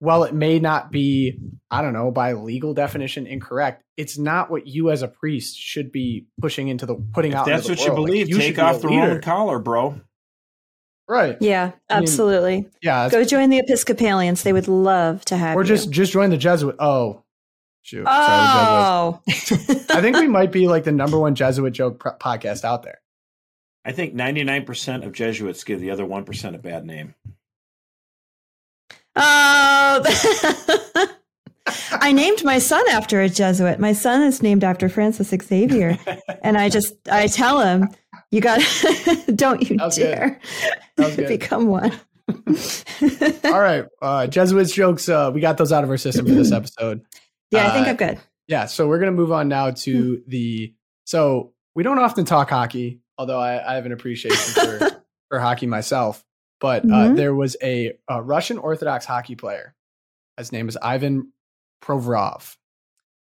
while 0.02 0.24
it 0.24 0.34
may 0.34 0.58
not 0.58 0.90
be, 0.90 1.38
I 1.70 1.80
don't 1.80 1.92
know, 1.92 2.10
by 2.10 2.32
legal 2.32 2.74
definition 2.74 3.24
incorrect, 3.28 3.84
it's 3.96 4.18
not 4.18 4.50
what 4.50 4.66
you 4.66 4.90
as 4.90 5.02
a 5.02 5.06
priest 5.06 5.56
should 5.56 5.92
be 5.92 6.26
pushing 6.40 6.66
into 6.66 6.86
the 6.86 6.96
putting 6.96 7.30
If 7.30 7.38
out. 7.38 7.46
that's 7.46 7.68
into 7.68 7.70
what 7.70 7.78
the 7.78 7.84
you 7.84 7.90
world. 7.92 8.00
Like, 8.00 8.06
believe, 8.08 8.28
should 8.28 8.40
take 8.40 8.56
be 8.56 8.60
off 8.60 8.80
the 8.80 8.88
leader. 8.88 9.00
Roman 9.02 9.20
collar, 9.22 9.58
bro. 9.60 10.00
Right. 11.08 11.36
Yeah, 11.40 11.70
I 11.88 11.94
mean, 11.94 12.02
absolutely. 12.02 12.68
Yeah. 12.82 13.08
Go 13.10 13.22
join 13.22 13.50
the 13.50 13.58
Episcopalians. 13.58 14.42
They 14.42 14.52
would 14.52 14.66
love 14.66 15.24
to 15.26 15.36
have 15.36 15.54
you. 15.54 15.60
or 15.60 15.62
you. 15.62 15.68
just 15.68 15.90
just 15.92 16.12
join 16.12 16.30
the 16.30 16.36
Jesuit. 16.36 16.74
Oh, 16.80 17.22
shoot. 17.82 18.04
Sorry, 18.04 18.08
oh. 18.08 19.20
I 19.28 20.00
think 20.00 20.16
we 20.16 20.26
might 20.26 20.50
be 20.50 20.66
like 20.66 20.82
the 20.82 20.90
number 20.90 21.16
one 21.16 21.36
Jesuit 21.36 21.72
joke 21.74 22.00
pro- 22.00 22.16
podcast 22.16 22.64
out 22.64 22.82
there. 22.82 23.00
I 23.84 23.92
think 23.92 24.16
99% 24.16 25.06
of 25.06 25.12
Jesuits 25.12 25.62
give 25.62 25.80
the 25.80 25.90
other 25.92 26.04
1% 26.04 26.54
a 26.56 26.58
bad 26.58 26.84
name. 26.86 27.14
Oh, 29.14 31.07
I 31.92 32.12
named 32.12 32.44
my 32.44 32.59
son 32.59 32.83
after 32.90 33.20
a 33.20 33.29
Jesuit. 33.29 33.79
My 33.79 33.92
son 33.92 34.22
is 34.22 34.42
named 34.42 34.64
after 34.64 34.88
Francis 34.88 35.29
Xavier, 35.29 35.98
and 36.42 36.57
I 36.59 36.68
just 36.68 36.94
I 37.11 37.27
tell 37.27 37.61
him, 37.61 37.88
"You 38.31 38.40
got, 38.40 38.61
don't 39.35 39.68
you 39.68 39.77
That 39.77 39.85
was 39.85 39.98
good. 39.98 40.40
dare 41.16 41.29
become 41.29 41.66
one." 41.68 41.92
All 43.44 43.61
right, 43.61 43.85
uh, 44.01 44.27
Jesuits 44.27 44.72
jokes. 44.72 45.09
Uh, 45.09 45.31
we 45.33 45.40
got 45.40 45.57
those 45.59 45.72
out 45.72 45.85
of 45.85 45.90
our 45.90 45.96
system 45.98 46.27
for 46.27 46.33
this 46.33 46.51
episode. 46.53 47.03
yeah, 47.51 47.68
I 47.68 47.70
think 47.72 47.87
Uh, 47.87 47.90
I'm 47.90 47.96
good. 47.96 48.18
Yeah, 48.48 48.66
so 48.66 48.88
we're 48.88 48.98
gonna 48.98 49.12
move 49.12 49.33
on 49.33 49.48
now 49.48 49.68
Hmm. 49.68 49.75
to 49.75 50.22
the. 50.27 50.75
So 51.05 51.53
we 51.75 51.83
don't 51.83 51.98
often 51.98 52.25
talk 52.25 52.51
hockey, 52.51 53.01
although 53.18 53.38
I, 53.40 53.72
I 53.72 53.75
have 53.77 53.87
an 53.87 53.92
appreciation 53.92 54.38
for 54.55 55.03
for 55.29 55.38
hockey 55.40 55.66
myself. 55.66 56.25
But 56.62 56.85
uh, 56.85 56.88
Mhm. 57.11 57.16
there 57.16 57.35
was 57.35 57.57
a, 57.62 57.92
a 58.09 58.22
Russian 58.22 58.57
Orthodox 58.57 59.05
hockey 59.05 59.35
player. 59.35 59.75
His 60.38 60.51
name 60.53 60.68
is 60.68 60.79
Ivan 60.81 61.33
Provorov, 61.85 62.57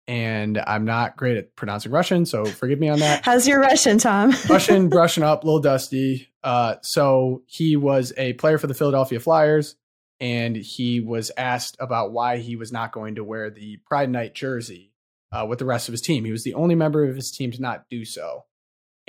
and 0.08 0.58
I'm 0.58 0.84
not 0.86 1.16
great 1.16 1.38
at 1.38 1.56
pronouncing 1.56 1.92
Russian, 1.92 2.26
so 2.26 2.44
forgive 2.44 2.80
me 2.80 2.90
on 2.90 3.00
that. 3.00 3.24
How's 3.24 3.48
your 3.48 3.60
Russian, 3.62 4.00
Tom? 4.00 4.34
Russian, 4.50 4.90
brushing 4.90 5.24
up, 5.24 5.44
a 5.44 5.46
little 5.46 5.62
dusty. 5.62 6.28
Uh, 6.44 6.76
so 6.82 7.44
he 7.46 7.76
was 7.76 8.12
a 8.18 8.34
player 8.34 8.58
for 8.58 8.68
the 8.68 8.74
Philadelphia 8.74 9.20
Flyers, 9.20 9.76
and 10.20 10.56
he 10.56 11.00
was 11.00 11.32
asked 11.38 11.78
about 11.80 12.12
why 12.12 12.38
he 12.38 12.56
was 12.56 12.72
not 12.72 12.92
going 12.92 13.16
to 13.16 13.24
wear 13.24 13.50
the 13.52 13.78
Pride 13.86 14.10
Night 14.10 14.34
jersey 14.34 14.92
uh, 15.32 15.46
with 15.48 15.60
the 15.60 15.66
rest 15.66 15.88
of 15.88 15.92
his 15.92 16.02
team. 16.02 16.26
He 16.26 16.32
was 16.32 16.44
the 16.44 16.56
only 16.56 16.74
member 16.76 17.04
of 17.08 17.16
his 17.16 17.30
team 17.32 17.52
to 17.52 17.62
not 17.62 17.86
do 17.92 18.04
so, 18.06 18.46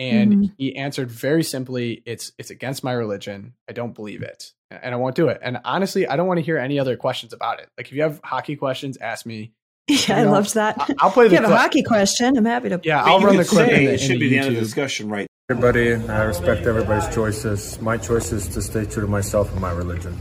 and 0.00 0.32
Mhm. 0.32 0.52
he 0.58 0.74
answered 0.76 1.10
very 1.10 1.42
simply, 1.44 2.02
"It's 2.06 2.32
it's 2.38 2.50
against 2.50 2.82
my 2.82 2.92
religion. 2.92 3.52
I 3.68 3.72
don't 3.72 3.94
believe 3.94 4.22
it, 4.22 4.52
and 4.70 4.94
I 4.94 4.96
won't 4.96 5.14
do 5.14 5.28
it." 5.28 5.38
And 5.42 5.58
honestly, 5.64 6.06
I 6.08 6.16
don't 6.16 6.26
want 6.26 6.38
to 6.38 6.44
hear 6.44 6.58
any 6.58 6.78
other 6.80 6.96
questions 6.96 7.32
about 7.32 7.60
it. 7.60 7.68
Like 7.78 7.86
if 7.88 7.92
you 7.92 8.02
have 8.02 8.20
hockey 8.24 8.56
questions, 8.56 8.96
ask 9.00 9.24
me. 9.26 9.52
yeah, 9.88 10.18
I 10.20 10.24
know, 10.24 10.32
loved 10.32 10.54
that. 10.54 10.76
I- 10.78 10.94
I'll 11.00 11.10
play 11.10 11.28
the 11.28 11.34
you 11.36 11.40
have 11.42 11.50
a 11.50 11.56
hockey 11.56 11.82
question, 11.82 12.36
I'm 12.36 12.44
happy 12.44 12.68
to. 12.70 12.80
Yeah, 12.82 13.02
I 13.02 13.04
mean, 13.06 13.12
I'll 13.12 13.20
run 13.20 13.36
the 13.36 13.44
clip. 13.44 13.68
say 13.68 13.78
in 13.78 13.84
the, 13.86 13.92
it 13.94 13.98
should 14.00 14.10
in 14.12 14.18
be 14.20 14.28
the 14.30 14.38
end 14.38 14.48
of 14.48 14.54
the 14.54 14.60
discussion 14.60 15.08
right 15.08 15.26
Everybody, 15.50 15.94
I 15.94 16.22
respect 16.22 16.64
everybody's 16.66 17.12
choices. 17.12 17.80
My 17.80 17.96
choice 17.96 18.30
is 18.30 18.46
to 18.48 18.62
stay 18.62 18.84
true 18.84 19.02
to 19.02 19.08
myself 19.08 19.50
and 19.50 19.60
my 19.60 19.72
religion. 19.72 20.16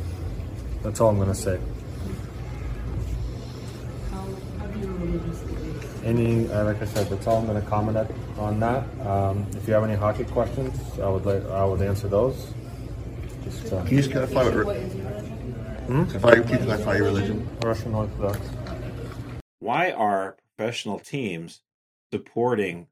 That's 0.81 0.99
all 0.99 1.09
I'm 1.09 1.17
going 1.17 1.29
to 1.29 1.35
say. 1.35 1.59
Any, 6.03 6.49
uh, 6.51 6.63
like 6.65 6.81
I 6.81 6.85
said, 6.85 7.07
that's 7.09 7.27
all 7.27 7.37
I'm 7.39 7.45
going 7.45 7.61
to 7.61 7.67
comment 7.67 7.97
at, 7.97 8.09
on 8.37 8.59
that. 8.61 8.83
Um, 9.05 9.45
if 9.55 9.67
you 9.67 9.73
have 9.73 9.83
any 9.83 9.95
hockey 9.95 10.23
questions, 10.23 10.99
I 10.99 11.09
would 11.09 11.25
like, 11.25 11.45
I 11.49 11.65
would 11.65 11.81
answer 11.81 12.07
those. 12.07 12.53
Just 13.43 13.73
uh, 13.73 13.83
Can 13.83 13.95
you 13.97 14.01
just 14.03 14.11
clarify 14.11 14.43
what? 14.49 14.77
Hmm? 14.77 16.03
Clarify, 16.05 16.41
can 16.47 16.59
you 16.59 16.65
clarify 16.65 16.95
your 16.97 17.05
religion? 17.05 17.47
Russian 17.63 17.93
Orthodox. 17.95 18.39
why 19.59 19.91
are 19.91 20.37
professional 20.55 20.99
teams 20.99 21.61
supporting 22.13 22.87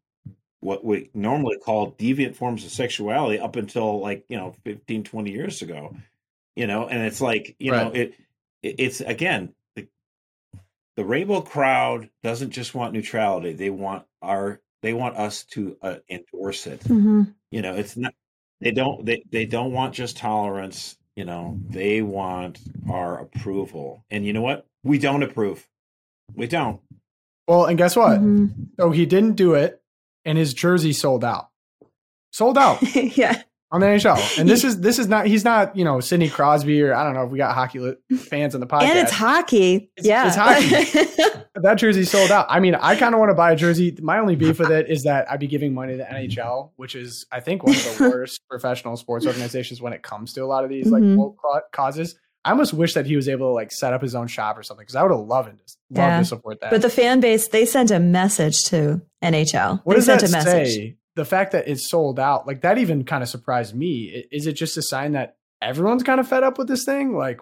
what 0.60 0.84
we 0.84 1.10
normally 1.14 1.58
call 1.58 1.92
deviant 1.94 2.36
forms 2.36 2.66
of 2.66 2.72
sexuality 2.72 3.40
up 3.40 3.56
until 3.56 4.00
like 4.00 4.26
you 4.30 4.38
know 4.38 4.54
15 4.64 5.04
20 5.04 5.32
years 5.32 5.62
ago 5.62 5.96
you 6.56 6.66
know 6.68 6.88
and 6.88 7.04
it's 7.04 7.22
like 7.22 7.56
you 7.60 7.72
know 7.72 7.86
Right. 7.86 7.96
it, 7.96 8.14
it 8.64 8.76
it's 8.80 9.02
again 9.02 9.54
the, 10.98 11.04
the 11.04 11.08
rainbow 11.08 11.42
crowd 11.42 12.10
doesn't 12.24 12.50
just 12.52 12.76
want 12.76 12.94
neutrality 12.94 13.54
they 13.54 13.70
want 13.70 14.04
our 14.22 14.60
they 14.82 14.94
want 14.94 15.16
us 15.16 15.44
to 15.44 15.78
uh, 15.82 15.96
endorse 16.10 16.68
it 16.68 16.82
Mhm. 16.82 17.34
you 17.52 17.62
know 17.62 17.74
it's 17.76 17.96
not 17.96 18.14
they 18.60 18.72
don't 18.72 19.06
they, 19.06 19.24
they 19.32 19.46
don't 19.46 19.72
want 19.72 19.94
just 19.94 20.18
tolerance 20.18 20.98
you 21.16 21.24
know 21.26 21.58
they 21.70 22.02
want 22.02 22.60
our 22.90 23.20
approval 23.20 24.04
and 24.12 24.26
you 24.26 24.34
know 24.34 24.42
what 24.42 24.66
we 24.84 24.98
don't 25.00 25.24
approve 25.24 25.68
we 26.36 26.48
don't 26.48 26.82
Well, 27.48 27.66
and 27.66 27.78
guess 27.78 27.96
what? 27.96 28.20
Mhm. 28.20 28.70
So 28.78 28.92
he 28.92 29.06
didn't 29.06 29.36
do 29.38 29.54
it, 29.54 29.82
and 30.26 30.38
his 30.38 30.54
jersey 30.54 30.92
sold 30.92 31.24
out. 31.24 31.48
Sold 32.34 32.58
out 32.58 32.82
yeah, 33.18 33.42
on 33.72 33.82
the 33.82 33.88
NHL. 33.88 34.40
And 34.40 34.48
this 34.50 34.64
is 34.66 34.80
this 34.80 35.00
is 35.00 35.08
not 35.08 35.26
he's 35.28 35.44
not 35.44 35.76
you 35.76 35.84
know 35.86 36.00
Sidney 36.00 36.30
Crosby 36.30 36.82
or 36.82 36.94
I 36.94 37.04
don't 37.04 37.14
know 37.14 37.24
if 37.26 37.32
we 37.32 37.38
got 37.38 37.54
hockey 37.56 37.80
li- 37.80 38.18
fans 38.18 38.56
on 38.56 38.62
the 38.62 38.68
podcast. 38.68 38.84
and 38.84 39.00
it's 39.00 39.12
hockey. 39.12 39.76
It's- 39.98 40.06
yeah, 40.06 40.28
it's 40.28 40.36
hockey. 40.36 41.44
that 41.56 41.76
jersey 41.76 42.04
sold 42.06 42.32
out. 42.32 42.46
I 42.50 42.60
mean, 42.60 42.76
I 42.76 42.96
kind 42.96 43.14
of 43.16 43.20
want 43.20 43.30
to 43.32 43.36
buy 43.36 43.52
a 43.52 43.56
jersey. 43.56 43.98
My 44.02 44.20
only 44.20 44.36
beef 44.36 44.60
with 44.60 44.72
it 44.72 44.90
is 44.90 45.04
that 45.04 45.30
I'd 45.30 45.40
be 45.40 45.48
giving 45.48 45.74
money 45.74 45.94
to 45.94 45.98
the 45.98 46.04
NHL, 46.06 46.72
which 46.76 46.96
is 46.96 47.26
I 47.32 47.40
think 47.40 47.64
one 47.64 47.76
of 47.76 47.98
the 47.98 48.10
worst 48.14 48.42
professional 48.50 48.96
sports 48.98 49.26
organizations 49.26 49.82
when 49.82 49.94
it 49.94 50.04
comes 50.04 50.34
to 50.34 50.44
a 50.44 50.46
lot 50.48 50.64
of 50.64 50.70
these 50.70 50.88
like 50.88 51.04
Mhm. 51.04 51.16
woke 51.18 51.38
causes. 51.72 52.16
I 52.46 52.52
almost 52.52 52.74
wish 52.74 52.94
that 52.94 53.06
he 53.06 53.18
was 53.18 53.28
able 53.28 53.50
to 53.50 53.54
like 53.54 53.74
set 53.74 53.92
up 53.92 54.02
his 54.02 54.16
own 54.16 54.28
shop 54.28 54.58
or 54.58 54.64
something 54.64 54.84
because 54.84 54.96
I 54.96 55.04
would 55.04 55.12
have 55.12 55.20
loved 55.20 55.50
to 55.50 55.56
love 55.90 56.10
Yeah. 56.10 56.20
to 56.20 56.26
support 56.26 56.62
that. 56.62 56.70
but 56.72 56.82
the 56.82 56.90
fan 56.90 57.20
base 57.20 57.50
they 57.50 57.66
sent 57.66 57.92
a 57.92 58.00
message 58.00 58.64
to 58.66 59.02
NHL. 59.22 59.82
What 59.84 59.94
they 59.96 59.98
does 59.98 60.06
sent 60.06 60.22
that 60.22 60.30
a 60.30 60.32
message. 60.32 60.74
say? 60.76 60.98
The 61.18 61.26
fact 61.26 61.52
that 61.52 61.68
it's 61.68 61.90
sold 61.90 62.18
out, 62.20 62.48
like 62.48 62.62
that, 62.62 62.78
even 62.78 63.04
kind 63.04 63.22
of 63.24 63.28
surprised 63.28 63.76
me. 63.76 64.26
Is 64.32 64.48
it 64.48 64.54
just 64.54 64.78
a 64.78 64.82
sign 64.82 65.12
that 65.12 65.36
everyone's 65.62 66.04
kind 66.04 66.20
of 66.22 66.28
fed 66.30 66.44
up 66.44 66.58
with 66.58 66.68
this 66.70 66.86
thing? 66.86 67.14
Like, 67.18 67.42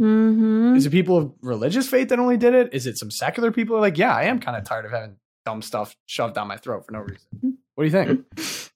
Mm-hmm. 0.00 0.76
is 0.76 0.86
it 0.86 0.90
people 0.90 1.16
of 1.18 1.32
religious 1.42 1.88
faith 1.88 2.08
that 2.10 2.20
only 2.20 2.36
did 2.36 2.54
it? 2.54 2.72
Is 2.72 2.86
it 2.86 2.96
some 2.96 3.10
secular 3.10 3.50
people 3.50 3.76
are 3.76 3.80
like, 3.80 3.98
yeah, 3.98 4.14
I 4.14 4.22
am 4.26 4.38
kind 4.38 4.56
of 4.56 4.62
tired 4.62 4.84
of 4.84 4.92
having 4.92 5.16
dumb 5.44 5.60
stuff 5.60 5.96
shoved 6.06 6.36
down 6.36 6.46
my 6.46 6.56
throat 6.56 6.86
for 6.86 6.92
no 6.92 7.00
reason. 7.00 7.58
What 7.74 7.82
do 7.82 7.84
you 7.86 7.90
think? 7.90 8.70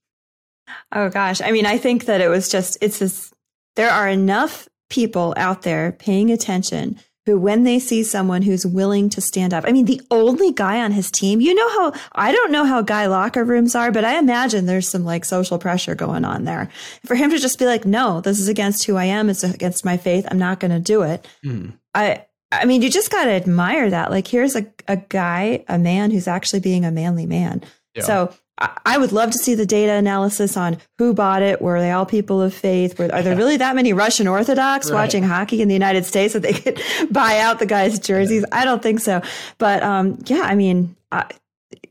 Oh 0.91 1.09
gosh, 1.11 1.41
I 1.43 1.51
mean, 1.53 1.67
I 1.67 1.77
think 1.79 2.07
that 2.07 2.21
it 2.21 2.29
was 2.29 2.49
just 2.49 2.79
it's 2.81 2.99
this 2.99 3.33
there 3.77 3.91
are 3.91 4.09
enough 4.09 4.69
people 4.91 5.35
out 5.37 5.63
there 5.63 5.93
paying 5.93 6.31
attention 6.31 6.99
who, 7.27 7.39
when 7.39 7.65
they 7.65 7.79
see 7.79 8.03
someone 8.03 8.43
who's 8.43 8.67
willing 8.67 9.09
to 9.11 9.21
stand 9.21 9.55
up, 9.55 9.65
I 9.67 9.73
mean, 9.73 9.85
the 9.85 10.01
only 10.11 10.53
guy 10.53 10.81
on 10.81 10.93
his 10.93 11.11
team, 11.11 11.41
you 11.41 11.55
know 11.55 11.69
how, 11.69 12.01
I 12.13 12.33
don't 12.33 12.53
know 12.53 12.65
how 12.65 12.83
guy 12.83 13.07
locker 13.07 13.45
rooms 13.45 13.75
are, 13.75 13.93
but 13.93 14.05
I 14.05 14.19
imagine 14.19 14.67
there's 14.67 14.89
some 14.89 15.05
like 15.05 15.25
social 15.25 15.59
pressure 15.59 15.95
going 15.95 16.25
on 16.25 16.45
there. 16.45 16.69
For 17.07 17.15
him 17.15 17.31
to 17.31 17.39
just 17.39 17.59
be 17.59 17.67
like, 17.67 17.85
no, 17.85 18.21
this 18.21 18.41
is 18.41 18.49
against 18.49 18.85
who 18.85 18.97
I 18.97 19.05
am. 19.05 19.31
It's 19.31 19.45
against 19.45 19.85
my 19.85 19.97
faith. 19.97 20.27
I'm 20.31 20.39
not 20.39 20.61
going 20.61 20.73
to 20.73 20.81
do 20.81 21.03
it. 21.03 21.27
Mm. 21.45 21.75
I, 21.95 22.27
I 22.51 22.65
mean, 22.65 22.83
you 22.83 22.91
just 22.91 23.11
got 23.11 23.25
to 23.25 23.31
admire 23.31 23.91
that. 23.91 24.11
Like, 24.11 24.27
here's 24.27 24.57
a, 24.57 24.67
a 24.89 24.97
guy, 24.97 25.65
a 25.69 25.79
man 25.79 26.11
who's 26.11 26.29
actually 26.29 26.61
being 26.61 26.85
a 26.85 26.91
manly 26.91 27.27
man. 27.27 27.63
Yeah. 27.95 28.03
So 28.03 28.35
I 28.59 28.99
would 28.99 29.13
love 29.13 29.31
to 29.33 29.39
see 29.39 29.55
the 29.55 29.67
data 29.67 29.93
analysis 29.93 30.57
on 30.57 30.79
who 30.99 31.15
bought 31.15 31.43
it. 31.43 31.61
Were 31.61 31.81
they 31.81 31.91
all 31.91 32.07
people 32.07 32.41
of 32.41 32.55
faith? 32.55 32.99
Were, 32.99 33.13
are 33.13 33.23
there 33.23 33.37
really 33.37 33.57
that 33.57 33.75
many 33.75 33.93
Russian 33.93 34.29
Orthodox 34.29 34.91
Right. 34.91 35.03
watching 35.03 35.23
hockey 35.25 35.63
in 35.63 35.69
the 35.69 35.75
United 35.75 36.05
States 36.05 36.35
that 36.35 36.43
they 36.43 36.53
could 36.53 36.81
buy 37.11 37.39
out 37.39 37.59
the 37.59 37.67
guys' 37.67 37.99
jerseys? 37.99 38.45
I 38.53 38.65
don't 38.65 38.83
think 38.83 39.01
so. 39.01 39.21
But 39.59 39.83
um, 39.83 40.19
yeah, 40.27 40.43
I 40.43 40.55
mean, 40.55 40.95
I, 41.11 41.25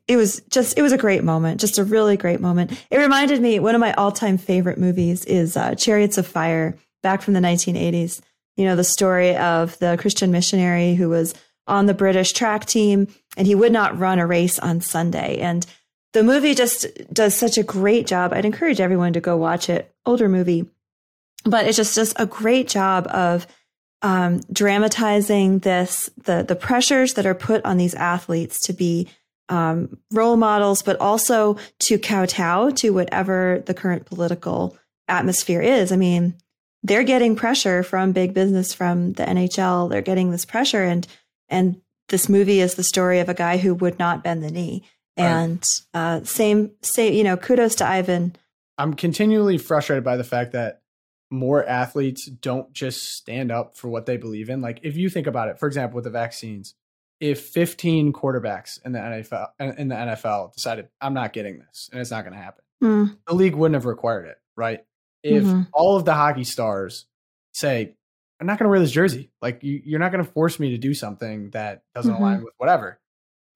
it 0.08 0.16
was 0.18 0.42
just 0.50 0.78
it 0.78 0.82
was 0.82 0.92
a 0.92 0.98
great 0.98 1.24
moment, 1.24 1.60
just 1.60 1.78
a 1.78 1.84
really 1.84 2.16
great 2.16 2.40
moment. 2.40 2.72
It 2.90 2.98
reminded 3.00 3.42
me 3.42 3.60
one 3.60 3.76
of 3.76 3.82
my 3.82 3.94
all 3.94 4.12
time 4.12 4.38
favorite 4.38 4.78
movies 4.78 5.26
is 5.26 5.58
uh, 5.58 5.76
Chariots 5.76 6.18
of 6.18 6.28
Fire, 6.28 6.78
back 7.04 7.22
from 7.22 7.34
the 7.34 7.40
1980s. 7.42 8.22
You 8.56 8.66
know 8.66 8.76
the 8.76 8.84
story 8.84 9.36
of 9.36 9.78
the 9.80 9.98
Christian 10.00 10.32
missionary 10.32 10.94
who 10.96 11.10
was 11.10 11.34
on 11.68 11.86
the 11.86 11.94
British 11.94 12.34
track 12.34 12.66
team 12.66 13.08
and 13.36 13.48
he 13.48 13.56
would 13.56 13.72
not 13.72 13.98
run 13.98 14.20
a 14.20 14.28
race 14.28 14.60
on 14.60 14.82
Sunday 14.82 15.40
and 15.40 15.66
the 16.14 16.24
movie 16.24 16.54
just 16.54 16.88
does 17.14 17.36
such 17.36 17.58
a 17.58 17.64
great 17.64 18.08
job. 18.08 18.34
I'd 18.34 18.46
encourage 18.46 18.82
everyone 18.82 19.14
to 19.14 19.22
go 19.22 19.38
watch 19.38 19.70
it. 19.70 19.94
Older 20.06 20.28
movie, 20.28 20.66
but 21.46 21.66
it 21.68 21.74
just 21.74 21.96
does 21.96 22.14
a 22.18 22.26
great 22.26 22.68
job 22.68 23.08
of 23.08 23.48
um, 24.02 24.42
dramatizing 24.52 25.60
this 25.60 26.10
the 26.24 26.44
the 26.44 26.56
pressures 26.56 27.14
that 27.14 27.26
are 27.26 27.36
put 27.36 27.64
on 27.66 27.78
these 27.78 27.94
athletes 27.94 28.60
to 28.66 28.74
be 28.74 29.08
um, 29.50 29.98
role 30.12 30.38
models, 30.38 30.82
but 30.82 31.00
also 31.00 31.58
to 31.80 32.00
kowtow 32.00 32.72
to 32.72 32.92
whatever 32.92 33.62
the 33.66 33.74
current 33.74 34.06
political 34.06 34.78
atmosphere 35.08 35.62
is. 35.62 35.92
I 35.92 35.98
mean, 35.98 36.36
they're 36.84 37.04
getting 37.04 37.36
pressure 37.36 37.84
from 37.84 38.12
big 38.12 38.34
business, 38.34 38.74
from 38.74 39.14
the 39.14 39.24
NHL. 39.24 39.90
They're 39.90 40.02
getting 40.02 40.32
this 40.32 40.46
pressure, 40.46 40.84
and 40.84 41.08
and 41.48 41.82
this 42.10 42.28
movie 42.28 42.60
is 42.60 42.76
the 42.76 42.84
story 42.84 43.20
of 43.20 43.30
a 43.30 43.34
guy 43.34 43.58
who 43.58 43.76
would 43.76 44.00
not 44.00 44.24
bend 44.24 44.44
the 44.44 44.52
knee. 44.52 44.84
And 45.18 45.64
uh, 45.94 46.24
same, 46.24 46.72
say, 46.82 47.14
you 47.14 47.24
know, 47.24 47.38
kudos 47.38 47.76
to 47.76 47.88
Ivan. 47.88 48.36
I'm 48.78 48.94
continually 48.94 49.58
frustrated 49.58 50.04
by 50.04 50.18
the 50.18 50.24
fact 50.24 50.54
that 50.54 50.82
more 51.30 51.64
athletes 51.66 52.26
don't 52.30 52.72
just 52.74 53.04
stand 53.04 53.52
up 53.52 53.78
for 53.78 53.88
what 53.90 54.06
they 54.06 54.18
believe 54.18 54.50
in. 54.50 54.62
Like 54.62 54.80
if 54.84 54.98
you 54.98 55.10
think 55.10 55.28
about 55.28 55.50
it, 55.50 55.60
for 55.60 55.68
example, 55.68 55.96
with 55.96 56.04
the 56.06 56.10
vaccines, 56.10 56.74
if 57.20 57.42
15 57.42 58.12
quarterbacks 58.14 58.84
in 58.84 58.92
the 58.94 59.00
NFL 59.00 59.48
in 59.78 59.88
the 59.90 59.96
NFL 59.96 60.54
decided 60.54 60.90
I'm 61.00 61.14
not 61.14 61.32
getting 61.34 61.60
this 61.60 61.90
and 61.92 62.02
it's 62.02 62.12
not 62.12 62.24
going 62.24 62.34
to 62.34 62.40
happen, 62.42 62.64
Hmm. 62.82 63.06
the 63.28 63.36
league 63.36 63.54
wouldn't 63.56 63.76
have 63.76 63.86
required 63.86 64.26
it, 64.28 64.38
right? 64.58 64.84
If 65.24 65.44
Mhm. 65.46 65.68
all 65.72 65.96
of 65.98 66.04
the 66.06 66.16
hockey 66.16 66.44
stars 66.44 67.06
say 67.54 67.96
I'm 68.40 68.48
not 68.48 68.58
going 68.58 68.66
to 68.66 68.70
wear 68.72 68.80
this 68.80 68.92
jersey, 68.92 69.30
like 69.40 69.62
you, 69.64 69.80
you're 69.86 70.00
not 70.00 70.12
going 70.12 70.26
to 70.26 70.32
force 70.32 70.60
me 70.60 70.72
to 70.72 70.78
do 70.80 70.96
something 70.96 71.52
that 71.52 71.84
doesn't 71.94 72.12
Mhm. 72.16 72.18
align 72.20 72.44
with 72.44 72.56
whatever, 72.58 73.00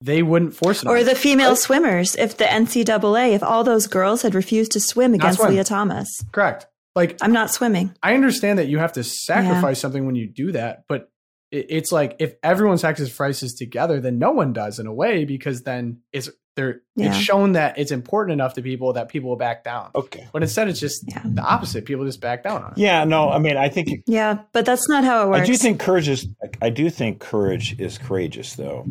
they 0.00 0.22
wouldn't 0.22 0.54
force 0.54 0.82
it. 0.82 0.86
on 0.88 0.94
Or 0.94 0.98
me. 0.98 1.04
the 1.04 1.14
female 1.14 1.50
Right? 1.50 1.58
swimmers, 1.58 2.16
if 2.16 2.36
the 2.36 2.44
NCAA, 2.44 3.32
if 3.34 3.42
all 3.42 3.64
those 3.64 3.86
girls 3.86 4.22
had 4.22 4.34
refused 4.34 4.72
to 4.72 4.80
swim 4.80 5.14
against 5.14 5.38
swim. 5.38 5.52
Leah 5.52 5.64
Thomas, 5.64 6.08
correct. 6.32 6.66
Like 6.94 7.16
I'm 7.22 7.32
not 7.32 7.50
swimming. 7.50 7.94
I 8.02 8.14
understand 8.14 8.58
that 8.58 8.68
you 8.68 8.78
have 8.78 8.92
to 8.94 9.04
sacrifice 9.04 9.80
something 9.80 10.06
when 10.06 10.14
you 10.14 10.26
do 10.26 10.52
that, 10.52 10.84
but 10.88 11.10
it, 11.50 11.66
it's 11.68 11.92
like 11.92 12.16
if 12.18 12.34
everyone 12.42 12.78
sacrifices 12.78 13.54
together, 13.54 14.00
then 14.00 14.18
no 14.18 14.30
one 14.32 14.52
does 14.52 14.78
in 14.78 14.86
a 14.86 14.92
way 14.92 15.24
because 15.24 15.62
then 15.62 16.00
it's 16.12 16.28
they're 16.56 16.80
Yeah. 16.94 17.08
it's 17.08 17.18
shown 17.18 17.52
that 17.52 17.78
it's 17.78 17.90
important 17.92 18.32
enough 18.32 18.54
to 18.54 18.62
people 18.62 18.94
that 18.94 19.10
people 19.10 19.28
will 19.28 19.36
back 19.36 19.62
down. 19.62 19.90
Okay. 19.94 20.26
But 20.32 20.42
instead, 20.42 20.68
it's 20.68 20.80
just 20.80 21.04
Yeah. 21.06 21.20
the 21.22 21.42
opposite. 21.42 21.84
People 21.84 22.06
just 22.06 22.22
back 22.22 22.42
down 22.42 22.62
on 22.64 22.72
it. 22.72 22.78
Yeah, 22.78 23.04
no, 23.04 23.28
I 23.28 23.38
mean, 23.38 23.58
I 23.58 23.68
think 23.68 23.90
Yeah, 24.06 24.38
but 24.52 24.64
that's 24.64 24.88
not 24.88 25.04
how 25.04 25.22
it 25.22 25.28
works. 25.28 25.42
I 25.42 25.44
do 25.44 25.54
think 25.58 25.80
courage 25.80 26.08
is. 26.08 26.26
I 26.62 26.70
do 26.70 26.88
think 26.88 27.18
courage 27.20 27.78
is 27.78 27.98
courageous, 27.98 28.54
though. 28.54 28.86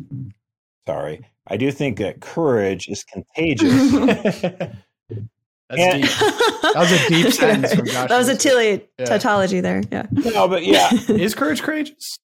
Sorry, 0.87 1.25
I 1.47 1.57
do 1.57 1.71
think 1.71 1.97
that 1.99 2.21
courage 2.21 2.87
is 2.87 3.03
contagious. 3.03 3.91
That's 5.69 5.81
And- 5.81 6.03
deep. 6.03 6.11
That 6.75 6.81
was 6.81 6.91
a 6.91 7.07
deep 7.07 7.33
sentence 7.33 7.73
from 7.73 7.85
Josh 7.85 8.09
that 8.09 8.17
was 8.17 8.27
a 8.27 8.35
Tilly 8.35 8.85
Yeah. 8.99 9.05
tautology 9.05 9.61
there. 9.61 9.81
Yeah. 9.91 10.05
no, 10.11 10.47
but 10.47 10.65
yeah. 10.65 10.89
Is 11.09 11.33
courage 11.33 11.61
courageous? 11.61 12.17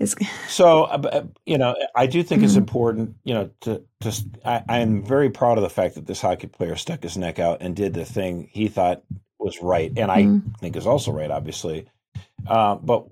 It's, 0.00 0.16
So, 0.48 0.84
uh, 0.84 1.00
uh, 1.12 1.22
you 1.44 1.56
know, 1.58 1.76
I 1.94 2.06
do 2.06 2.22
think 2.24 2.42
it's 2.42 2.54
Mhm. 2.54 2.58
important. 2.58 3.14
You 3.24 3.34
know, 3.34 3.50
to 3.60 3.82
to. 4.00 4.12
I, 4.44 4.62
I 4.68 4.78
am 4.80 5.04
very 5.04 5.30
proud 5.30 5.58
of 5.58 5.62
the 5.62 5.70
fact 5.70 5.94
that 5.94 6.06
this 6.06 6.20
hockey 6.20 6.48
player 6.48 6.74
stuck 6.76 7.02
his 7.04 7.16
neck 7.16 7.38
out 7.38 7.58
and 7.62 7.76
did 7.76 7.94
the 7.94 8.04
thing 8.04 8.48
he 8.50 8.66
thought 8.68 9.02
was 9.38 9.62
right, 9.62 9.92
and 9.96 10.10
I 10.10 10.22
Mhm. 10.24 10.58
think 10.58 10.74
is 10.76 10.86
also 10.86 11.12
right, 11.12 11.30
obviously. 11.30 11.86
Uh, 12.48 12.74
but 12.76 13.06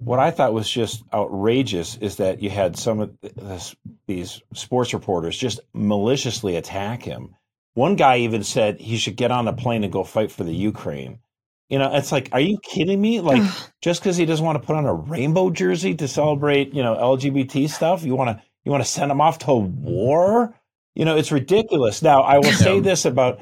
what 0.00 0.18
I 0.18 0.30
thought 0.30 0.52
was 0.52 0.68
just 0.68 1.02
outrageous 1.12 1.96
is 1.96 2.16
that 2.16 2.42
you 2.42 2.50
had 2.50 2.76
some 2.76 3.00
of 3.00 3.12
this, 3.20 3.74
these 4.06 4.42
sports 4.54 4.92
reporters 4.92 5.36
just 5.36 5.60
maliciously 5.72 6.56
attack 6.56 7.02
him. 7.02 7.34
One 7.74 7.96
guy 7.96 8.18
even 8.18 8.42
said 8.42 8.80
he 8.80 8.96
should 8.96 9.16
get 9.16 9.30
on 9.30 9.46
a 9.46 9.52
plane 9.52 9.84
and 9.84 9.92
go 9.92 10.02
fight 10.02 10.32
for 10.32 10.44
the 10.44 10.54
Ukraine. 10.54 11.20
You 11.68 11.78
know, 11.78 11.94
it's 11.94 12.10
like, 12.10 12.30
are 12.32 12.40
you 12.40 12.58
kidding 12.62 13.00
me? 13.00 13.20
Like, 13.20 13.42
just 13.80 14.02
because 14.02 14.16
he 14.16 14.26
doesn't 14.26 14.44
want 14.44 14.60
to 14.60 14.66
put 14.66 14.74
on 14.74 14.86
a 14.86 14.92
rainbow 14.92 15.50
jersey 15.50 15.94
to 15.94 16.08
celebrate, 16.08 16.74
you 16.74 16.82
know, 16.82 16.96
LGBT 16.96 17.70
stuff, 17.70 18.02
you 18.02 18.16
want 18.16 18.36
to 18.36 18.42
you 18.64 18.72
want 18.72 18.84
to 18.84 18.90
send 18.90 19.10
him 19.10 19.20
off 19.20 19.38
to 19.40 19.54
war? 19.54 20.54
You 20.94 21.04
know, 21.04 21.16
it's 21.16 21.32
ridiculous. 21.32 22.02
Now, 22.02 22.22
I 22.22 22.38
will 22.38 22.52
say 22.52 22.80
this 22.80 23.04
about 23.04 23.40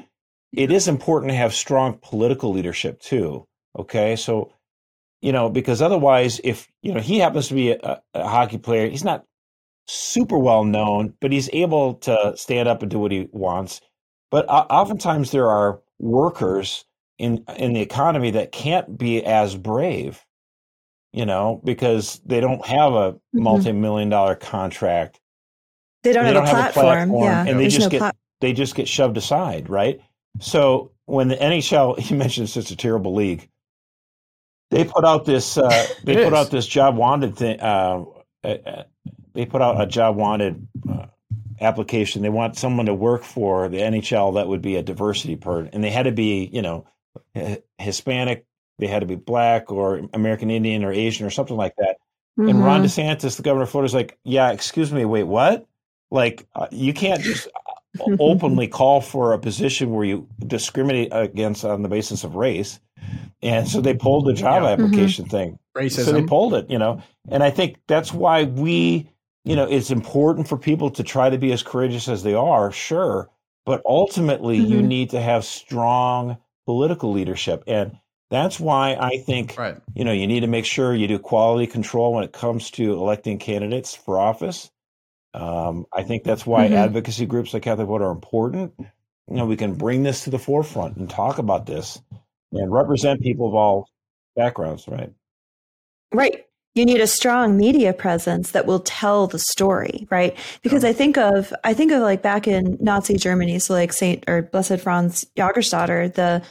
it 0.53 0.71
is 0.71 0.87
important 0.87 1.31
to 1.31 1.37
have 1.37 1.53
strong 1.53 1.99
political 2.01 2.51
leadership 2.51 3.01
too. 3.01 3.47
Okay, 3.77 4.15
so 4.15 4.51
you 5.21 5.31
know, 5.31 5.49
because 5.49 5.81
otherwise, 5.81 6.39
if 6.43 6.67
you 6.81 6.93
know 6.93 6.99
he 7.01 7.19
happens 7.19 7.47
to 7.49 7.53
be 7.53 7.71
a, 7.71 8.01
a 8.13 8.27
hockey 8.27 8.57
player, 8.57 8.89
he's 8.89 9.03
not 9.03 9.25
super 9.87 10.37
well 10.37 10.63
known, 10.63 11.13
but 11.19 11.31
he's 11.31 11.49
able 11.53 11.95
to 11.95 12.33
stand 12.37 12.67
up 12.69 12.81
and 12.81 12.91
do 12.91 12.99
what 12.99 13.11
he 13.11 13.27
wants. 13.31 13.81
But 14.31 14.45
o- 14.49 14.67
oftentimes 14.69 15.31
there 15.31 15.49
are 15.49 15.79
workers 15.99 16.85
in 17.17 17.43
in 17.57 17.73
the 17.73 17.81
economy 17.81 18.31
that 18.31 18.51
can't 18.51 18.97
be 18.97 19.23
as 19.25 19.55
brave, 19.55 20.23
you 21.11 21.25
know, 21.25 21.61
because 21.65 22.21
they 22.25 22.39
don't 22.39 22.65
have 22.65 22.93
a 22.93 23.13
Mhm. 23.13 23.19
multi-million 23.33 24.09
dollar 24.09 24.35
contract. 24.35 25.19
they 26.03 26.13
don't, 26.13 26.23
They 26.23 26.33
have, 26.33 26.45
don't 26.45 26.55
a 26.55 26.61
have 26.61 26.69
a 26.69 26.73
platform. 26.79 27.23
Yeah. 27.23 27.41
and 27.45 27.59
they 27.59 27.63
There's 27.63 27.73
just 27.73 27.85
no 27.87 27.89
get 27.89 27.97
plat- 27.99 28.15
they 28.39 28.53
just 28.53 28.73
get 28.75 28.87
shoved 28.87 29.17
aside, 29.17 29.69
right? 29.69 29.99
So 30.39 30.91
when 31.07 31.27
the 31.27 31.35
NHL, 31.35 31.95
you 32.09 32.15
mentioned 32.15 32.45
it's 32.45 32.53
such 32.53 32.71
a 32.71 32.75
terrible 32.77 33.13
league, 33.13 33.49
they 34.71 34.83
put 34.85 35.05
out 35.05 35.25
this 35.25 35.57
uh, 35.57 35.87
they 36.03 36.15
put 36.15 36.27
is. 36.27 36.33
out 36.33 36.51
this 36.51 36.67
job 36.67 36.95
wanted 36.95 37.35
thing. 37.35 37.59
Uh, 37.59 38.05
uh, 38.43 38.47
uh, 38.47 38.83
they 39.33 39.45
put 39.45 39.61
out 39.61 39.81
a 39.81 39.85
job 39.85 40.15
wanted 40.15 40.67
uh, 40.89 41.07
application. 41.61 42.21
They 42.21 42.29
want 42.29 42.57
someone 42.57 42.85
to 42.87 42.93
work 42.93 43.23
for 43.23 43.67
the 43.69 43.77
NHL 43.77 44.35
that 44.35 44.47
would 44.47 44.61
be 44.61 44.75
a 44.75 44.83
diversity 44.83 45.35
person, 45.35 45.69
and 45.73 45.83
they 45.83 45.91
had 45.91 46.03
to 46.03 46.11
be 46.11 46.49
you 46.51 46.61
know 46.61 46.85
Hispanic, 47.77 48.45
they 48.77 48.87
had 48.87 48.99
to 48.99 49.05
be 49.05 49.15
black 49.15 49.71
or 49.71 50.01
American 50.13 50.49
Indian 50.51 50.83
or 50.83 50.91
Asian 50.91 51.25
or 51.25 51.29
something 51.29 51.57
like 51.57 51.75
that. 51.77 51.97
And 52.37 52.63
Ron 52.63 52.81
Mhm. 52.81 52.85
DeSantis, 52.85 53.35
the 53.35 53.43
governor 53.43 53.63
of 53.63 53.69
Florida, 53.69 53.85
is 53.87 53.93
like, 53.93 54.17
yeah, 54.23 54.51
excuse 54.51 54.93
me, 54.93 55.03
wait, 55.03 55.23
what? 55.23 55.65
Like, 56.09 56.47
uh, 56.55 56.67
you 56.71 56.93
can't 56.93 57.21
just 57.21 57.47
openly 58.19 58.67
call 58.79 59.01
for 59.01 59.33
a 59.33 59.39
position 59.39 59.91
where 59.91 60.05
you 60.05 60.27
discriminate 60.45 61.09
against 61.11 61.65
on 61.65 61.81
the 61.81 61.89
basis 61.89 62.23
of 62.23 62.35
race. 62.35 62.79
And 63.41 63.67
so 63.67 63.79
they 63.81 63.93
pulled 63.93 64.25
the 64.25 64.33
job 64.33 64.63
Yeah. 64.63 64.69
application 64.69 65.25
thing. 65.25 65.57
Racism. 65.75 66.05
So 66.05 66.11
they 66.11 66.23
pulled 66.23 66.53
it, 66.53 66.69
you 66.69 66.77
know. 66.77 67.01
And 67.29 67.41
I 67.43 67.49
think 67.49 67.77
that's 67.87 68.13
why 68.13 68.43
we, 68.43 69.09
you 69.45 69.55
know, 69.55 69.63
it's 69.65 69.91
important 69.91 70.47
for 70.47 70.57
people 70.57 70.89
to 70.91 71.03
try 71.03 71.29
to 71.29 71.37
be 71.37 71.51
as 71.53 71.63
courageous 71.63 72.07
as 72.09 72.23
they 72.23 72.33
are, 72.33 72.71
sure. 72.71 73.29
But 73.65 73.81
ultimately, 73.85 74.57
you 74.57 74.79
Mhm. 74.81 74.87
need 74.87 75.09
to 75.11 75.21
have 75.21 75.45
strong 75.45 76.37
political 76.65 77.11
leadership. 77.11 77.63
And 77.67 77.97
that's 78.29 78.59
why 78.59 78.95
I 78.99 79.17
think 79.17 79.55
right. 79.57 79.77
you 79.95 80.03
know 80.03 80.11
you 80.11 80.27
need 80.27 80.41
to 80.41 80.47
make 80.47 80.65
sure 80.65 80.93
you 80.93 81.07
do 81.07 81.17
quality 81.17 81.65
control 81.65 82.13
when 82.13 82.23
it 82.23 82.31
comes 82.31 82.69
to 82.71 82.93
electing 82.93 83.39
candidates 83.39 83.95
for 83.95 84.19
office 84.19 84.69
um, 85.33 85.85
i 85.93 86.03
think 86.03 86.23
that's 86.23 86.45
why 86.45 86.67
Mhm. 86.67 86.75
advocacy 86.75 87.25
groups 87.25 87.53
like 87.53 87.63
catholic 87.63 87.87
vote 87.87 88.01
are 88.01 88.11
important 88.11 88.73
you 88.79 89.35
know 89.35 89.45
we 89.45 89.55
can 89.57 89.73
bring 89.75 90.03
this 90.03 90.23
to 90.23 90.29
the 90.29 90.39
forefront 90.39 90.97
and 90.97 91.09
talk 91.09 91.37
about 91.37 91.65
this 91.65 92.01
and 92.51 92.71
represent 92.71 93.21
people 93.21 93.47
of 93.47 93.53
all 93.55 93.87
backgrounds 94.35 94.87
right 94.87 95.11
Right. 96.11 96.45
You 96.75 96.85
need 96.85 97.01
a 97.01 97.07
strong 97.07 97.57
media 97.57 97.93
presence 97.93 98.51
that 98.51 98.65
will 98.65 98.79
tell 98.79 99.27
the 99.27 99.39
story, 99.39 100.07
right? 100.09 100.35
Because 100.61 100.83
I 100.83 100.93
think 100.93 101.17
of 101.17 101.53
I 101.63 101.73
think 101.73 101.91
of 101.91 102.01
like 102.01 102.21
back 102.21 102.47
in 102.47 102.77
Nazi 102.79 103.15
Germany, 103.17 103.59
so 103.59 103.73
like 103.73 103.91
Saint 103.93 104.23
or 104.27 104.43
Blessed 104.43 104.79
Franz 104.79 105.25
Jagerstatter, 105.37 106.11
the 106.13 106.41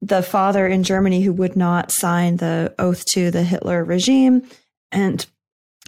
the 0.00 0.22
father 0.22 0.66
in 0.66 0.82
Germany 0.82 1.22
who 1.22 1.32
would 1.32 1.56
not 1.56 1.90
sign 1.90 2.36
the 2.38 2.74
oath 2.78 3.04
to 3.12 3.30
the 3.30 3.42
Hitler 3.42 3.84
regime 3.84 4.42
and 4.90 5.26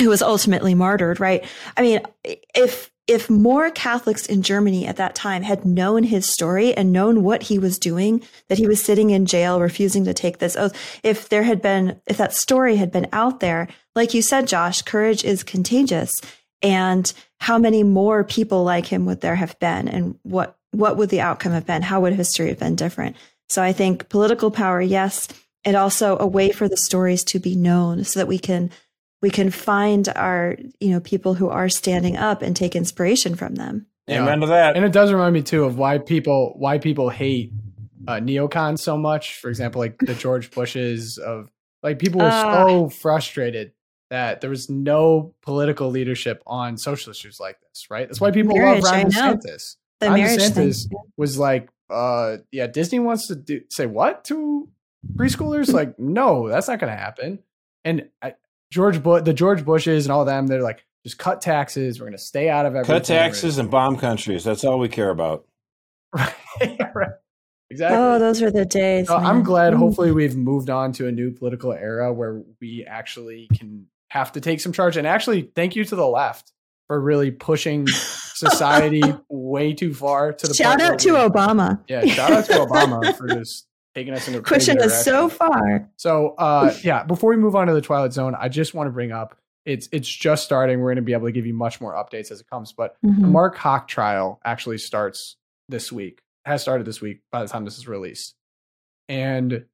who 0.01 0.09
was 0.09 0.23
ultimately 0.23 0.75
martyred, 0.75 1.21
right? 1.21 1.45
I 1.77 1.83
mean, 1.83 2.01
if 2.55 2.91
if 3.07 3.31
more 3.31 3.71
Catholics 3.71 4.27
in 4.27 4.43
Germany 4.43 4.85
at 4.87 4.97
that 4.97 5.15
time 5.15 5.43
had 5.43 5.65
known 5.65 6.03
his 6.03 6.27
story 6.27 6.75
and 6.75 6.93
known 6.93 7.23
what 7.23 7.45
he 7.45 7.59
was 7.59 7.79
doing, 7.79 8.23
that 8.49 8.59
he 8.59 8.67
was 8.67 8.83
sitting 8.83 9.11
in 9.11 9.27
jail 9.27 9.61
refusing 9.61 10.05
to 10.05 10.15
take 10.15 10.39
this 10.39 10.57
oath, 10.57 10.75
if 11.05 11.29
there 11.29 11.45
had 11.45 11.63
been, 11.63 12.01
if 12.07 12.17
that 12.17 12.35
story 12.35 12.77
had 12.77 12.91
been 12.91 13.07
out 13.13 13.39
there, 13.39 13.69
like 13.95 14.13
you 14.13 14.23
said, 14.23 14.49
Josh, 14.49 14.83
courage 14.83 15.25
is 15.25 15.45
contagious. 15.45 16.21
And 16.63 17.13
how 17.39 17.59
many 17.59 17.85
more 17.85 18.25
people 18.25 18.65
like 18.65 18.87
him 18.87 19.07
would 19.07 19.21
there 19.21 19.37
have 19.37 19.57
been? 19.61 19.87
And 19.87 20.19
what, 20.25 20.59
what 20.73 20.97
would 20.97 21.11
the 21.11 21.21
outcome 21.21 21.53
have 21.53 21.67
been? 21.67 21.83
How 21.83 22.01
would 22.01 22.15
history 22.15 22.49
have 22.49 22.59
been 22.59 22.75
different? 22.75 23.15
So 23.49 23.63
I 23.63 23.73
think 23.73 24.09
political 24.09 24.51
power, 24.51 24.81
yes, 24.81 25.29
and 25.65 25.77
also 25.77 26.19
a 26.19 26.27
way 26.27 26.51
for 26.51 26.69
the 26.69 26.77
stories 26.77 27.23
to 27.25 27.39
be 27.39 27.55
known 27.55 28.03
so 28.03 28.19
that 28.19 28.27
we 28.27 28.39
can 28.39 28.71
we 29.23 29.31
can 29.31 29.51
find 29.51 30.09
our 30.15 30.57
you 30.81 30.91
know 30.91 31.01
people 31.01 31.35
who 31.35 31.49
are 31.49 31.69
standing 31.69 32.17
up 32.17 32.43
and 32.43 32.55
take 32.55 32.77
inspiration 32.77 33.35
from 33.35 33.55
them. 33.55 33.87
Yeah. 34.07 34.23
Amen 34.23 34.41
to 34.41 34.47
that. 34.49 34.77
And 34.77 34.85
it 34.85 34.93
does 34.93 35.13
remind 35.13 35.35
me 35.35 35.43
too 35.43 35.65
of 35.65 35.79
why 35.79 35.99
people 35.99 36.55
why 36.57 36.79
people 36.79 37.11
hate 37.11 37.53
uh, 38.07 38.15
neocons 38.15 38.79
so 38.79 38.97
much. 38.97 39.35
For 39.41 39.49
example, 39.49 39.81
like 39.81 39.99
the 39.99 40.15
George 40.15 40.51
Bushes 40.51 41.19
of 41.19 41.51
like 41.83 41.99
people 41.99 42.21
were 42.21 42.29
uh, 42.29 42.67
so 42.67 42.89
frustrated 42.89 43.73
that 44.11 44.41
there 44.41 44.51
was 44.51 44.71
no 44.71 45.35
political 45.43 45.91
leadership 45.91 46.43
on 46.47 46.77
social 46.77 47.11
issues 47.11 47.41
like 47.41 47.59
this. 47.61 47.87
Right. 47.91 48.07
That's 48.07 48.21
why 48.21 48.31
people 48.31 48.57
marriage, 48.57 48.83
love 48.85 48.93
Ron 48.93 49.11
DeSantis. 49.11 49.77
The 50.01 50.09
Ron 50.09 50.19
DeSantis 50.21 50.89
thing. 50.89 50.99
was 51.17 51.39
like, 51.39 51.69
uh, 51.91 52.37
yeah, 52.53 52.67
Disney 52.67 53.01
wants 53.01 53.29
to 53.29 53.35
do 53.35 53.63
say 53.71 53.87
what 53.87 54.25
to 54.27 54.69
preschoolers? 55.15 55.73
like, 55.73 55.99
no, 55.99 56.49
that's 56.49 56.69
not 56.69 56.79
going 56.79 56.93
to 56.93 56.99
happen. 56.99 57.41
And 57.85 58.09
I, 58.23 58.35
George 58.71 59.03
Bush, 59.03 59.25
the 59.25 59.33
George 59.33 59.65
Bushes 59.65 60.07
and 60.07 60.13
all 60.13 60.25
them, 60.25 60.47
they're 60.47 60.63
like, 60.63 60.85
just 61.05 61.19
cut 61.19 61.41
taxes. 61.41 62.01
We're 62.01 62.07
going 62.07 62.19
to 62.19 62.23
stay 62.23 62.49
out 62.49 62.67
of 62.67 62.75
everything. 62.75 62.97
Cut 62.97 63.05
taxes 63.05 63.59
and 63.59 63.71
bomb 63.71 63.97
countries. 63.97 64.43
That's 64.43 64.65
all 64.65 64.79
we 64.79 64.89
care 64.89 65.11
about. 65.11 65.47
right. 66.13 66.35
right. 66.95 67.11
Exactly. 67.71 67.99
Oh, 67.99 68.19
those 68.19 68.41
were 68.41 68.51
the 68.51 68.65
days. 68.65 69.09
So 69.09 69.17
I'm 69.17 69.43
glad. 69.43 69.73
Mm. 69.73 69.79
Hopefully, 69.79 70.13
we've 70.13 70.37
moved 70.37 70.71
on 70.71 70.93
to 70.95 71.09
a 71.09 71.13
new 71.13 71.33
political 71.33 71.73
era 71.73 72.13
where 72.13 72.43
we 72.61 72.85
actually 72.85 73.49
can 73.55 73.87
have 74.11 74.33
to 74.33 74.41
take 74.41 74.61
some 74.61 74.73
charge. 74.73 74.97
And 74.97 75.07
actually, 75.07 75.51
thank 75.55 75.75
you 75.75 75.85
to 75.85 75.97
the 75.97 76.07
left 76.07 76.53
for 76.87 77.01
really 77.01 77.33
pushing 77.33 77.87
society 77.89 79.03
way 79.29 79.75
too 79.75 79.95
far 79.95 80.33
to 80.33 80.47
the 80.47 80.55
shout 80.55 80.81
out 80.81 80.99
to 81.01 81.13
we, 81.13 81.19
Obama. 81.19 81.83
Yeah, 81.89 82.05
shout 82.05 82.33
out 82.33 82.45
to 82.47 82.53
Obama 82.67 83.17
for 83.17 83.27
just 83.29 83.67
taking 83.97 84.13
us 84.13 84.29
into 84.29 84.43
pushing 84.43 84.81
us 84.81 85.05
so 85.05 85.29
far. 85.29 85.89
So, 85.97 86.35
uh, 86.37 86.75
yeah, 86.83 87.03
before 87.03 87.31
we 87.31 87.37
move 87.37 87.57
on 87.57 87.67
to 87.67 87.73
the 87.73 87.81
Twilight 87.81 88.13
Zone, 88.13 88.37
I 88.39 88.49
just 88.49 88.75
want 88.75 88.89
to 88.89 88.93
bring 88.93 89.11
up 89.11 89.37
it's 89.65 89.89
it's 89.91 90.09
just 90.09 90.45
starting. 90.45 90.81
We're 90.81 90.91
going 90.91 90.97
to 90.97 91.03
be 91.03 91.15
able 91.15 91.27
to 91.27 91.33
give 91.33 91.47
you 91.47 91.55
much 91.55 91.81
more 91.81 91.95
updates 91.95 92.31
as 92.31 92.41
it 92.41 92.47
comes. 92.49 92.73
But 92.73 92.97
mm-hmm. 93.05 93.23
the 93.23 93.27
Mark 93.27 93.57
Houck 93.57 93.89
trial 93.89 94.39
actually 94.45 94.79
starts 94.79 95.37
this 95.69 95.91
week. 95.91 96.21
Has 96.45 96.63
started 96.63 96.87
this 96.87 97.01
week 97.01 97.23
by 97.33 97.43
the 97.43 97.49
time 97.49 97.65
this 97.65 97.79
is 97.79 97.89
released, 97.89 98.35
and 99.09 99.65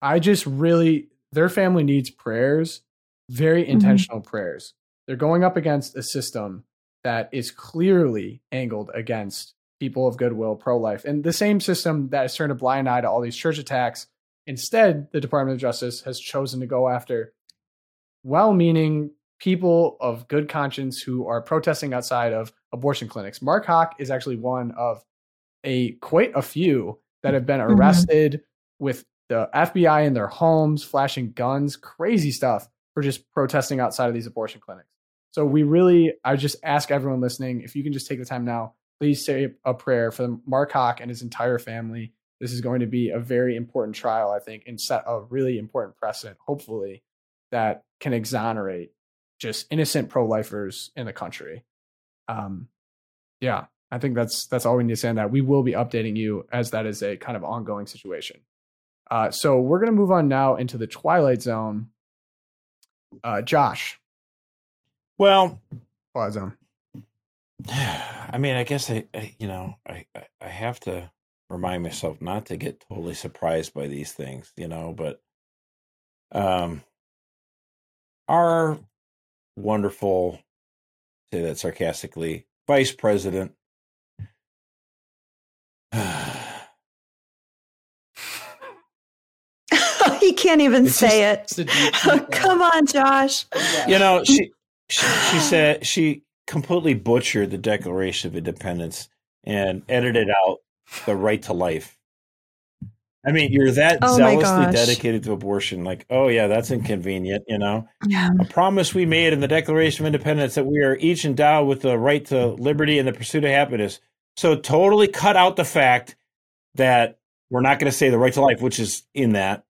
I 0.00 0.20
just 0.20 0.46
really 0.46 1.08
their 1.32 1.48
family 1.48 1.82
needs 1.82 2.08
prayers, 2.10 2.82
very 3.28 3.62
mm-hmm. 3.62 3.72
intentional 3.72 4.20
mm-hmm. 4.20 4.30
prayers. 4.30 4.74
They're 5.06 5.16
going 5.16 5.44
up 5.44 5.58
against 5.58 5.96
a 5.96 6.02
system 6.02 6.64
that 7.02 7.28
is 7.32 7.50
clearly 7.50 8.40
angled 8.50 8.90
against 8.94 9.54
people 9.80 10.06
of 10.06 10.16
goodwill, 10.16 10.56
pro 10.56 10.78
life, 10.78 11.04
and 11.04 11.24
the 11.24 11.32
same 11.32 11.60
system 11.60 12.08
that 12.10 12.22
has 12.22 12.36
turned 12.36 12.52
a 12.52 12.54
blind 12.54 12.88
eye 12.88 13.00
to 13.00 13.08
all 13.08 13.20
these 13.20 13.36
church 13.36 13.58
attacks. 13.58 14.06
Instead, 14.46 15.08
the 15.12 15.20
Department 15.20 15.54
of 15.54 15.60
Justice 15.60 16.02
has 16.02 16.20
chosen 16.20 16.60
to 16.60 16.66
go 16.66 16.88
after 16.88 17.32
well 18.22 18.52
meaning 18.52 19.10
people 19.38 19.96
of 20.00 20.28
good 20.28 20.48
conscience 20.48 21.00
who 21.02 21.26
are 21.26 21.42
protesting 21.42 21.92
outside 21.92 22.32
of 22.32 22.52
abortion 22.72 23.08
clinics. 23.08 23.42
Mark 23.42 23.66
Houck 23.66 23.94
is 23.98 24.10
actually 24.10 24.36
one 24.36 24.72
of 24.72 25.04
a 25.64 25.92
quite 25.92 26.32
a 26.34 26.42
few 26.42 26.98
that 27.22 27.34
have 27.34 27.46
been 27.46 27.60
mm-hmm. 27.60 27.78
arrested 27.78 28.32
mm-hmm. 28.32 28.84
with 28.84 29.04
the 29.28 29.48
FBI 29.54 30.06
in 30.06 30.14
their 30.14 30.28
homes, 30.28 30.84
flashing 30.84 31.32
guns, 31.32 31.76
crazy 31.76 32.30
stuff 32.30 32.68
for 32.92 33.02
just 33.02 33.30
protesting 33.32 33.80
outside 33.80 34.08
of 34.08 34.14
these 34.14 34.26
abortion 34.26 34.60
clinics. 34.60 34.88
So 35.32 35.44
we 35.44 35.64
really, 35.64 36.14
I 36.22 36.36
just 36.36 36.56
ask 36.62 36.90
everyone 36.90 37.20
listening, 37.20 37.62
if 37.62 37.74
you 37.74 37.82
can 37.82 37.92
just 37.92 38.06
take 38.06 38.20
the 38.20 38.24
time 38.24 38.44
now, 38.44 38.74
please 39.00 39.24
say 39.24 39.52
a 39.64 39.74
prayer 39.74 40.10
for 40.10 40.38
Mark 40.46 40.72
Houck 40.72 41.00
and 41.00 41.10
his 41.10 41.22
entire 41.22 41.58
family. 41.58 42.12
This 42.40 42.52
is 42.52 42.60
going 42.60 42.80
to 42.80 42.86
be 42.86 43.10
a 43.10 43.18
very 43.18 43.56
important 43.56 43.96
trial, 43.96 44.30
I 44.30 44.38
think, 44.38 44.64
and 44.66 44.80
set 44.80 45.04
a 45.06 45.20
really 45.20 45.58
important 45.58 45.96
precedent, 45.96 46.38
hopefully, 46.44 47.02
that 47.50 47.84
can 48.00 48.12
exonerate 48.12 48.92
just 49.38 49.66
innocent 49.70 50.08
pro-lifers 50.08 50.90
in 50.96 51.06
the 51.06 51.12
country. 51.12 51.64
Um, 52.28 52.68
yeah, 53.40 53.66
I 53.90 53.98
think 53.98 54.14
that's 54.14 54.46
that's 54.46 54.66
all 54.66 54.76
we 54.76 54.84
need 54.84 54.94
to 54.94 54.96
say 54.96 55.08
on 55.08 55.16
that. 55.16 55.30
We 55.30 55.40
will 55.40 55.62
be 55.62 55.72
updating 55.72 56.16
you 56.16 56.46
as 56.52 56.70
that 56.70 56.86
is 56.86 57.02
a 57.02 57.16
kind 57.16 57.36
of 57.36 57.44
ongoing 57.44 57.86
situation. 57.86 58.40
Uh, 59.10 59.30
so 59.30 59.60
we're 59.60 59.78
going 59.78 59.92
to 59.92 59.96
move 59.96 60.10
on 60.10 60.28
now 60.28 60.56
into 60.56 60.78
the 60.78 60.86
Twilight 60.86 61.42
Zone. 61.42 61.88
Uh, 63.22 63.42
Josh, 63.42 64.00
well, 65.18 65.60
Twilight 66.12 66.32
I 67.68 68.38
mean, 68.38 68.56
I 68.56 68.64
guess 68.64 68.90
I, 68.90 69.04
I 69.14 69.34
you 69.38 69.46
know, 69.46 69.76
I, 69.88 70.06
I 70.40 70.48
have 70.48 70.80
to 70.80 71.10
remind 71.50 71.82
myself 71.82 72.20
not 72.20 72.46
to 72.46 72.56
get 72.56 72.84
totally 72.88 73.14
surprised 73.14 73.74
by 73.74 73.86
these 73.86 74.12
things, 74.12 74.52
you 74.56 74.68
know, 74.68 74.92
but 74.96 75.20
um 76.32 76.82
our 78.28 78.78
wonderful 79.56 80.40
say 81.32 81.42
that 81.42 81.58
sarcastically 81.58 82.46
vice 82.66 82.92
president 82.92 83.52
he 90.20 90.32
can't 90.32 90.60
even 90.60 90.86
it's 90.86 90.96
say 90.96 91.40
just, 91.46 91.60
it. 91.60 91.68
come 92.30 92.62
on, 92.62 92.86
Josh. 92.86 93.46
You 93.86 93.98
know, 93.98 94.24
she 94.24 94.50
she, 94.88 95.06
she 95.06 95.38
said 95.40 95.86
she 95.86 96.22
completely 96.46 96.94
butchered 96.94 97.50
the 97.50 97.58
Declaration 97.58 98.30
of 98.30 98.36
Independence 98.36 99.08
and 99.44 99.82
edited 99.88 100.28
out 100.30 100.58
the 101.06 101.16
right 101.16 101.42
to 101.42 101.52
life. 101.52 101.98
I 103.26 103.32
mean, 103.32 103.52
you're 103.52 103.70
that 103.70 104.00
oh 104.02 104.16
zealously 104.16 104.70
dedicated 104.70 105.22
to 105.24 105.32
abortion. 105.32 105.82
Like, 105.82 106.04
oh, 106.10 106.28
yeah, 106.28 106.46
that's 106.46 106.70
inconvenient, 106.70 107.44
you 107.48 107.58
know? 107.58 107.88
Yeah. 108.06 108.28
A 108.38 108.44
promise 108.44 108.94
we 108.94 109.06
made 109.06 109.32
in 109.32 109.40
the 109.40 109.48
Declaration 109.48 110.04
of 110.04 110.06
Independence 110.08 110.54
that 110.56 110.66
we 110.66 110.80
are 110.80 110.96
each 110.96 111.24
endowed 111.24 111.66
with 111.66 111.80
the 111.80 111.96
right 111.98 112.24
to 112.26 112.48
liberty 112.48 112.98
and 112.98 113.08
the 113.08 113.14
pursuit 113.14 113.44
of 113.44 113.50
happiness. 113.50 114.00
So, 114.36 114.56
totally 114.56 115.08
cut 115.08 115.36
out 115.36 115.56
the 115.56 115.64
fact 115.64 116.16
that 116.74 117.18
we're 117.50 117.62
not 117.62 117.78
going 117.78 117.90
to 117.90 117.96
say 117.96 118.10
the 118.10 118.18
right 118.18 118.32
to 118.34 118.42
life, 118.42 118.60
which 118.60 118.78
is 118.78 119.04
in 119.14 119.32
that 119.32 119.64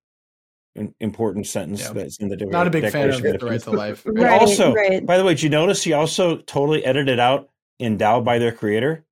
important 1.00 1.46
sentence 1.46 1.82
yeah. 1.82 1.92
that's 1.92 2.18
in 2.18 2.28
the 2.28 2.36
not 2.36 2.66
a 2.66 2.70
big 2.70 2.90
fan 2.90 3.10
of 3.10 3.22
the 3.22 3.38
right 3.40 3.60
to 3.60 3.70
life. 3.70 4.02
right, 4.06 4.40
also, 4.40 4.72
right. 4.72 5.04
by 5.04 5.16
the 5.16 5.24
way, 5.24 5.34
did 5.34 5.42
you 5.42 5.50
notice 5.50 5.80
she 5.80 5.92
also 5.92 6.38
totally 6.38 6.84
edited 6.84 7.20
out 7.20 7.48
endowed 7.78 8.24
by 8.24 8.38
their 8.38 8.52
creator? 8.52 9.04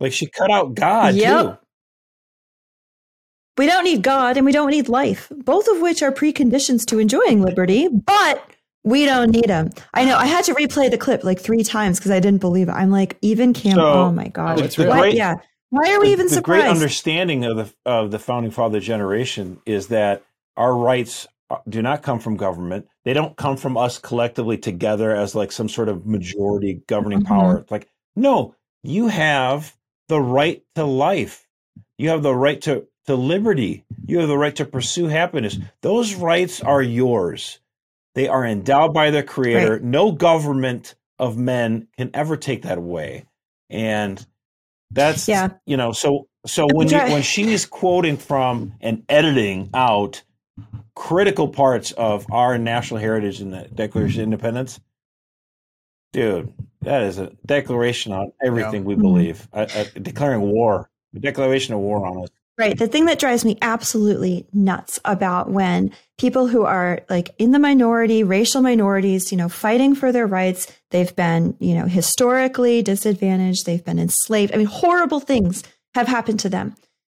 Like 0.00 0.12
she 0.12 0.26
cut 0.26 0.50
out 0.50 0.74
God 0.74 1.14
yep. 1.14 1.44
too. 1.44 1.58
We 3.56 3.66
don't 3.66 3.84
need 3.84 4.02
God 4.02 4.36
and 4.36 4.44
we 4.44 4.52
don't 4.52 4.70
need 4.70 4.88
life, 4.88 5.32
both 5.34 5.66
of 5.68 5.80
which 5.80 6.02
are 6.02 6.12
preconditions 6.12 6.84
to 6.86 6.98
enjoying 6.98 7.40
liberty, 7.40 7.88
but 7.88 8.44
we 8.84 9.06
don't 9.06 9.30
need 9.30 9.46
them. 9.46 9.70
I 9.94 10.04
know. 10.04 10.16
I 10.16 10.26
had 10.26 10.44
to 10.44 10.54
replay 10.54 10.90
the 10.90 10.98
clip 10.98 11.24
like 11.24 11.40
three 11.40 11.64
times 11.64 11.98
because 11.98 12.10
I 12.10 12.20
didn't 12.20 12.42
believe 12.42 12.68
it. 12.68 12.72
I'm 12.72 12.90
like, 12.90 13.16
even 13.22 13.54
Cam. 13.54 13.76
So, 13.76 13.86
oh 13.86 14.12
my 14.12 14.28
god! 14.28 14.60
it's 14.60 14.76
Great, 14.76 15.14
yeah. 15.14 15.36
Why 15.70 15.92
are 15.92 16.00
we 16.00 16.08
the, 16.08 16.12
even 16.12 16.26
the 16.26 16.34
surprised? 16.34 16.62
great 16.64 16.70
understanding 16.70 17.44
of 17.44 17.56
the 17.56 17.74
of 17.84 18.10
the 18.10 18.18
founding 18.18 18.50
father 18.50 18.78
generation 18.78 19.58
is 19.64 19.88
that 19.88 20.22
our 20.56 20.76
rights 20.76 21.26
uh, 21.50 21.58
do 21.68 21.82
not 21.82 22.02
come 22.02 22.18
from 22.18 22.36
government. 22.36 22.88
They 23.04 23.12
don't 23.12 23.36
come 23.36 23.56
from 23.56 23.76
us 23.76 23.98
collectively 23.98 24.58
together 24.58 25.14
as 25.14 25.34
like 25.34 25.52
some 25.52 25.68
sort 25.68 25.88
of 25.88 26.06
majority 26.06 26.82
governing 26.86 27.20
mm-hmm. 27.20 27.34
power. 27.34 27.64
Like, 27.70 27.88
no, 28.14 28.54
you 28.82 29.08
have 29.08 29.76
the 30.08 30.20
right 30.20 30.62
to 30.74 30.84
life. 30.84 31.46
You 31.98 32.10
have 32.10 32.22
the 32.22 32.34
right 32.34 32.60
to, 32.62 32.86
to 33.06 33.14
liberty. 33.14 33.84
You 34.06 34.18
have 34.18 34.28
the 34.28 34.38
right 34.38 34.56
to 34.56 34.64
pursue 34.64 35.06
happiness. 35.06 35.58
Those 35.82 36.14
rights 36.14 36.60
are 36.60 36.82
yours. 36.82 37.60
They 38.14 38.28
are 38.28 38.44
endowed 38.44 38.94
by 38.94 39.10
the 39.10 39.22
creator. 39.22 39.74
Right. 39.74 39.82
No 39.82 40.12
government 40.12 40.94
of 41.18 41.36
men 41.36 41.88
can 41.96 42.10
ever 42.14 42.36
take 42.36 42.62
that 42.62 42.78
away. 42.78 43.26
And 43.68 44.24
that's, 44.90 45.28
yeah. 45.28 45.50
you 45.66 45.76
know, 45.76 45.92
so, 45.92 46.28
so 46.46 46.66
when 46.72 46.88
you, 46.88 46.98
when 46.98 47.22
she's 47.22 47.66
quoting 47.66 48.16
from 48.16 48.74
and 48.80 49.04
editing 49.08 49.70
out 49.74 50.22
critical 50.96 51.46
parts 51.46 51.92
of 51.92 52.26
our 52.32 52.58
national 52.58 52.98
heritage 52.98 53.40
in 53.40 53.50
the 53.50 53.68
Declaration 53.72 54.22
of 54.22 54.24
Independence, 54.24 54.80
dude, 56.12 56.52
that 56.80 57.02
is 57.02 57.18
a 57.18 57.30
declaration 57.44 58.12
on 58.12 58.32
everything 58.42 58.82
yeah. 58.82 58.88
we 58.88 58.94
believe. 58.96 59.46
A, 59.52 59.68
a 59.94 60.00
declaring 60.00 60.40
war, 60.40 60.90
a 61.14 61.20
declaration 61.20 61.74
of 61.74 61.80
war 61.80 62.04
on 62.04 62.24
us. 62.24 62.30
Right. 62.58 62.78
The 62.78 62.88
thing 62.88 63.04
that 63.04 63.18
drives 63.18 63.44
me 63.44 63.58
absolutely 63.60 64.46
nuts 64.54 64.98
about 65.04 65.50
when 65.50 65.92
people 66.16 66.46
who 66.46 66.62
are 66.62 67.00
like 67.10 67.34
in 67.38 67.50
the 67.50 67.58
minority, 67.58 68.24
racial 68.24 68.62
minorities, 68.62 69.30
you 69.30 69.36
know, 69.36 69.50
fighting 69.50 69.94
for 69.94 70.10
their 70.10 70.26
rights, 70.26 70.72
they've 70.90 71.14
been, 71.14 71.54
you 71.60 71.74
know, 71.74 71.84
historically 71.84 72.80
disadvantaged, 72.80 73.66
they've 73.66 73.84
been 73.84 73.98
enslaved. 73.98 74.54
I 74.54 74.56
mean, 74.56 74.66
horrible 74.66 75.20
things 75.20 75.62
have 75.94 76.08
happened 76.08 76.40
to 76.40 76.48
them. 76.48 76.74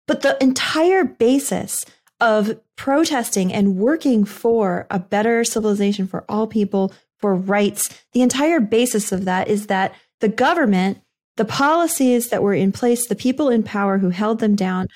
But 0.07 0.23
the 0.23 0.41
entire 0.43 1.05
basis 1.05 1.85
of 2.19 2.59
protesting 2.79 3.51
and 3.51 3.75
working 3.75 4.23
for 4.23 4.87
a 4.89 4.97
better 4.97 5.43
civilization 5.43 6.07
for 6.07 6.23
all 6.29 6.47
people, 6.47 6.93
for 7.17 7.35
rights, 7.35 7.89
the 8.13 8.21
entire 8.21 8.61
basis 8.61 9.11
of 9.11 9.25
that 9.25 9.49
is 9.49 9.67
that 9.67 9.93
the 10.21 10.29
government, 10.29 11.01
the 11.35 11.43
policies 11.43 12.29
that 12.29 12.41
were 12.41 12.53
in 12.53 12.71
place, 12.71 13.05
the 13.05 13.15
people 13.15 13.49
in 13.49 13.63
power 13.63 13.97
who 13.97 14.11
held 14.11 14.39
them 14.39 14.55
down, 14.55 14.87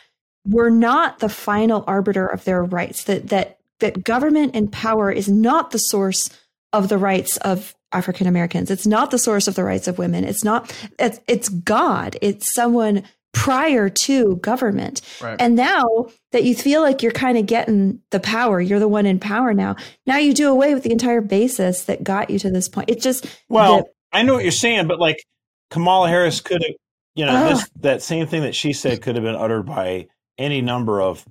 were 0.47 0.69
not 0.69 1.19
the 1.19 1.27
final 1.27 1.84
arbiter 1.86 2.25
of 2.25 2.45
their 2.45 2.63
rights. 2.63 3.03
That 3.03 3.27
that 3.27 3.59
that 3.81 4.05
government 4.05 4.55
and 4.55 4.71
power 4.71 5.11
is 5.11 5.27
not 5.27 5.71
the 5.71 5.77
source 5.77 6.29
of 6.71 6.88
the 6.88 6.97
rights 6.97 7.36
of 7.38 7.75
African 7.91 8.27
Americans. 8.27 8.71
It's 8.71 8.88
not 8.88 9.11
the 9.11 9.19
source 9.19 9.49
of 9.49 9.55
the 9.55 9.63
rights 9.65 9.89
of 9.89 9.97
women. 9.97 10.23
It's 10.23 10.45
not. 10.45 10.73
It's, 10.99 11.19
it's 11.27 11.49
God. 11.49 12.15
It's 12.21 12.53
someone 12.53 13.03
prior 13.34 13.89
to 13.89 14.38
government. 14.38 15.01
Right. 15.21 15.36
And 15.39 15.55
now 15.55 16.07
that 16.31 16.43
you 16.43 16.55
feel 16.55 16.81
like 16.81 17.03
you're 17.03 17.11
kind 17.11 17.38
of 17.38 17.45
getting 17.45 17.99
the 18.11 18.19
power, 18.19 18.61
you're 18.61 18.79
the 18.79 18.88
one 18.88 19.05
in 19.05 19.19
power 19.19 19.53
now. 19.53 19.75
Now 20.05 20.17
you 20.17 20.34
do 20.34 20.49
away 20.49 20.73
with 20.73 20.84
the 20.84 20.91
entire 20.91 21.21
basis 21.21 21.84
that 21.86 22.03
got 22.03 22.29
you 22.29 22.39
to 22.39 22.49
this 22.49 22.69
point. 22.69 22.89
It 22.89 23.01
just 23.01 23.25
well, 23.49 23.79
the, 23.79 23.86
I 24.13 24.23
know 24.23 24.36
what 24.36 24.43
you're 24.43 24.51
saying, 24.51 24.88
but 24.88 24.99
like 24.99 25.25
Kamala 25.69 26.07
Harris 26.07 26.39
could 26.39 26.63
have, 26.63 26.75
you 27.15 27.25
know, 27.25 27.49
this, 27.49 27.69
that 27.81 28.01
same 28.01 28.27
thing 28.27 28.43
that 28.43 28.55
she 28.55 28.73
said 28.73 29.01
could 29.01 29.15
have 29.15 29.23
been 29.23 29.36
uttered 29.36 29.63
by 29.63 30.07
any 30.38 30.61
number 30.61 31.01
of 31.01 31.25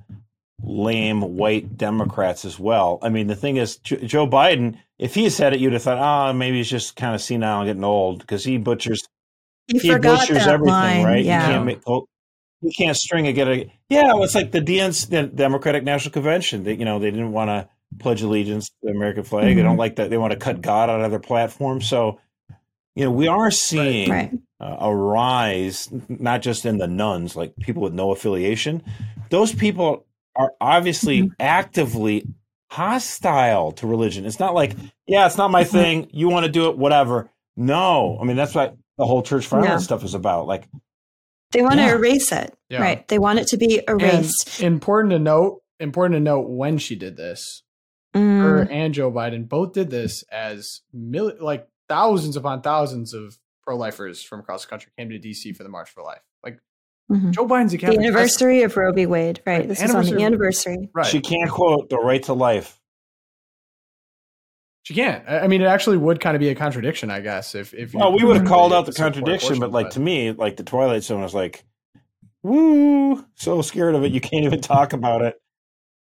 lame 0.63 1.37
white 1.37 1.77
Democrats 1.77 2.45
as 2.45 2.59
well. 2.59 2.99
I 3.03 3.09
mean, 3.09 3.27
the 3.27 3.37
thing 3.37 3.57
is, 3.57 3.79
Joe 3.79 4.27
Biden, 4.27 4.79
if 4.99 5.15
he 5.15 5.29
said 5.31 5.55
it, 5.55 5.61
you'd 5.61 5.73
have 5.73 5.83
thought, 5.83 5.99
oh, 5.99 6.33
maybe 6.33 6.59
he's 6.59 6.71
just 6.71 6.95
kind 6.95 7.15
of 7.15 7.21
senile 7.21 7.61
and 7.61 7.69
getting 7.69 7.85
old 7.85 8.21
because 8.21 8.45
he 8.45 8.59
butchers. 8.59 9.09
He, 9.67 9.79
he 9.79 9.99
butchers 9.99 10.47
everything, 10.47 10.73
line. 10.73 11.05
right? 11.05 11.25
Yeah. 11.25 11.47
He 11.47 11.53
can't 11.53 11.65
make. 11.65 11.81
Oh, 11.87 12.07
he 12.61 12.73
can't 12.73 12.97
string 12.97 13.27
a 13.27 13.33
get 13.33 13.49
a. 13.49 13.71
Yeah, 13.89 14.13
it's 14.17 14.35
like 14.35 14.53
the 14.53 14.61
DNC, 14.61 15.09
the 15.09 15.23
Democratic 15.25 15.85
National 15.85 16.13
Convention. 16.13 16.65
They, 16.65 16.75
you 16.75 16.85
know, 16.85 16.99
they 16.99 17.11
didn't 17.11 17.33
want 17.33 17.49
to 17.49 17.69
pledge 17.99 18.23
allegiance 18.23 18.69
to 18.69 18.75
the 18.83 18.91
American 18.91 19.25
flag. 19.25 19.45
Mm-hmm. 19.45 19.57
They 19.57 19.63
don't 19.63 19.77
like 19.77 19.97
that. 19.97 20.11
They 20.11 20.19
want 20.19 20.33
to 20.33 20.39
cut 20.39 20.61
God 20.61 20.89
out 20.89 21.03
of 21.03 21.11
their 21.11 21.21
platform. 21.21 21.81
So, 21.81 22.21
you 22.95 23.05
know, 23.05 23.11
we 23.11 23.29
are 23.29 23.51
seeing 23.51 24.11
right. 24.11 24.33
uh, 24.61 24.77
a 24.81 24.95
rise, 24.95 25.89
not 26.09 26.43
just 26.43 26.65
in 26.65 26.79
the 26.79 26.87
nones, 26.87 27.37
like 27.37 27.57
people 27.57 27.83
with 27.83 27.95
no 27.95 28.13
affiliation. 28.13 28.83
Those 29.31 29.55
people 29.55 30.07
are 30.37 30.53
obviously 30.61 31.23
mm-hmm. 31.23 31.33
actively 31.41 32.27
hostile 32.71 33.73
to 33.73 33.87
religion. 33.87 34.25
It's 34.25 34.41
not 34.41 34.55
like, 34.55 34.75
yeah, 35.07 35.27
it's 35.27 35.37
not 35.37 35.51
my 35.51 35.65
mm-hmm. 35.65 35.77
thing. 35.77 36.11
You 36.13 36.29
want 36.29 36.47
to 36.47 36.53
do 36.53 36.71
it, 36.71 36.79
whatever. 36.79 37.29
No, 37.57 38.19
I 38.21 38.25
mean 38.25 38.37
that's 38.37 38.55
what 38.55 38.77
the 39.03 39.07
whole 39.07 39.23
church 39.23 39.49
violence 39.49 39.69
yeah. 39.69 39.79
stuff 39.79 40.05
is 40.05 40.15
about. 40.15 40.47
Like, 40.47 40.69
they 41.51 41.61
want 41.61 41.77
yeah. 41.77 41.89
to 41.89 41.97
erase 41.97 42.31
it, 42.31 42.57
yeah. 42.69 42.81
right? 42.81 43.09
They 43.09 43.19
want 43.19 43.41
it 43.41 43.49
to 43.49 43.57
be 43.57 43.83
erased. 43.89 44.61
And 44.61 44.75
important 44.75 45.11
to 45.11 45.19
note. 45.19 45.61
Important 45.81 46.15
to 46.15 46.21
note 46.21 46.49
when 46.49 46.79
she 46.79 46.95
did 46.95 47.17
this. 47.17 47.65
Mm. 48.15 48.43
Her 48.43 48.61
and 48.71 48.95
Joe 48.95 49.11
Biden 49.11 49.49
both 49.49 49.73
did 49.73 49.91
this 49.91 50.23
as 50.31 50.83
mil- 50.93 51.35
like 51.41 51.67
thousands 51.89 52.37
upon 52.37 52.63
thousands 52.63 53.13
of 53.13 53.37
pro-lifers 53.65 54.23
from 54.23 54.39
across 54.39 54.65
the 54.65 54.71
country 54.71 54.93
came 54.97 55.09
to 55.11 55.19
DC 55.19 55.57
for 55.57 55.65
the 55.65 55.69
March 55.69 55.91
for 55.91 56.05
Life. 56.05 56.23
Like 56.45 56.61
Mm-hmm. 57.11 57.33
Joe 57.33 57.47
Biden's 57.47 57.75
a 57.75 57.79
Catholic. 57.79 57.99
The 57.99 58.07
anniversary 58.07 58.63
of 58.63 58.77
Roe 58.77 58.93
v. 58.93 59.07
Wade, 59.07 59.43
right? 59.45 59.59
right. 59.59 59.69
This 59.69 59.83
is 59.83 59.95
on 59.95 60.05
the 60.07 60.23
anniversary. 60.23 60.89
Right. 60.95 61.07
She 61.07 61.21
can't 61.21 61.51
quote 61.51 61.91
the 61.91 61.99
right 61.99 62.23
to 62.25 62.33
life. 62.33 62.81
She 64.85 64.95
can't. 64.95 65.29
I 65.29 65.47
mean, 65.47 65.63
it 65.63 65.67
actually 65.67 65.97
would 65.97 66.21
kind 66.21 66.35
of 66.35 66.41
be 66.41 66.49
a 66.49 66.55
contradiction, 66.55 67.11
I 67.11 67.21
guess. 67.21 67.55
If 67.55 67.73
if 67.73 67.95
well, 67.95 68.13
we 68.13 68.25
would 68.25 68.37
have 68.37 68.47
called 68.47 68.73
out 68.73 68.87
the 68.87 68.93
contradiction, 68.93 69.61
but 69.61 69.71
like 69.71 69.87
but... 69.87 69.93
to 69.93 70.01
me, 70.01 70.33
like 70.33 70.57
the 70.57 70.65
Twilight 70.65 71.05
Zone 71.05 71.23
was 71.23 71.35
like, 71.35 71.65
"Woo!" 72.43 73.25
So 73.37 73.63
scared 73.63 73.95
of 73.95 74.03
it, 74.03 74.11
you 74.11 74.21
can't 74.21 74.45
even 74.45 74.61
talk 74.61 74.93
about 74.93 75.23
it. 75.23 75.41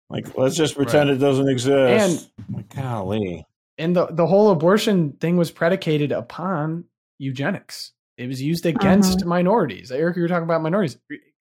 Like, 0.10 0.38
let's 0.38 0.56
just 0.56 0.76
pretend 0.76 1.10
right. 1.10 1.18
it 1.18 1.20
doesn't 1.20 1.48
exist. 1.48 2.30
And 2.40 2.56
like, 2.56 2.76
golly. 2.76 3.46
And 3.78 3.96
the 3.96 4.08
the 4.08 4.28
whole 4.28 4.52
abortion 4.52 5.14
thing 5.14 5.38
was 5.38 5.50
predicated 5.50 6.12
upon 6.12 6.86
eugenics. 7.20 7.94
It 8.18 8.28
was 8.28 8.42
used 8.42 8.66
against 8.66 9.22
uh-huh. 9.22 9.30
minorities. 9.30 9.92
Eric, 9.92 10.18
you 10.18 10.24
were 10.24 10.28
talking 10.28 10.44
about 10.44 10.62
minorities. 10.62 10.98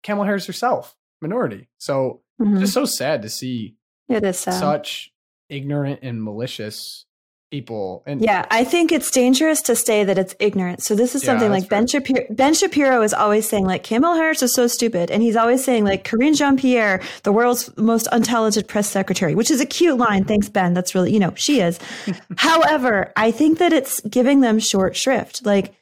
Kamala 0.03 0.28
Harris 0.28 0.45
herself, 0.45 0.95
minority. 1.22 1.68
So 1.80 2.22
mm-hmm. 2.39 2.59
just 2.59 2.74
so 2.74 2.86
sad 2.86 3.24
to 3.24 3.30
see 3.30 3.76
it 4.07 4.24
is 4.24 4.39
sad. 4.39 4.59
such 4.59 5.11
ignorant 5.49 6.01
and 6.03 6.24
malicious 6.24 7.05
people. 7.52 8.04
And 8.06 8.22
yeah, 8.22 8.45
I 8.52 8.64
think 8.64 8.91
it's 8.91 9.10
dangerous 9.12 9.62
to 9.64 9.76
say 9.76 10.04
that 10.04 10.18
it's 10.18 10.36
ignorant. 10.39 10.84
So 10.84 10.95
this 10.95 11.16
is 11.16 11.24
yeah, 11.24 11.28
something 11.28 11.50
like 11.50 11.70
Ben 11.70 11.88
Shapiro. 11.88 12.26
Ben 12.30 12.54
Shapiro 12.54 13.02
is 13.02 13.14
always 13.14 13.48
saying 13.48 13.66
like 13.66 13.84
Kamala 13.84 14.18
Harris 14.18 14.43
is 14.43 14.54
so 14.54 14.68
stupid, 14.68 15.12
and 15.12 15.24
he's 15.24 15.36
always 15.36 15.64
saying 15.64 15.86
like 15.86 16.04
Karine 16.04 16.36
Jean 16.36 16.58
Pierre, 16.58 17.02
the 17.24 17.32
world's 17.32 17.76
most 17.78 18.08
untalented 18.12 18.68
press 18.68 18.89
secretary, 18.89 19.36
which 19.36 19.52
is 19.52 19.62
a 19.62 19.66
cute 19.66 19.98
line. 19.98 20.26
Thanks, 20.26 20.50
Ben. 20.50 20.74
That's 20.74 20.93
really 20.93 21.14
you 21.14 21.20
know 21.20 21.34
she 21.36 21.62
is. 21.62 21.80
However, 22.38 23.12
I 23.16 23.32
think 23.32 23.60
that 23.60 23.74
it's 23.74 24.02
giving 24.02 24.41
them 24.41 24.60
short 24.60 24.95
shrift. 24.95 25.45
Like 25.45 25.74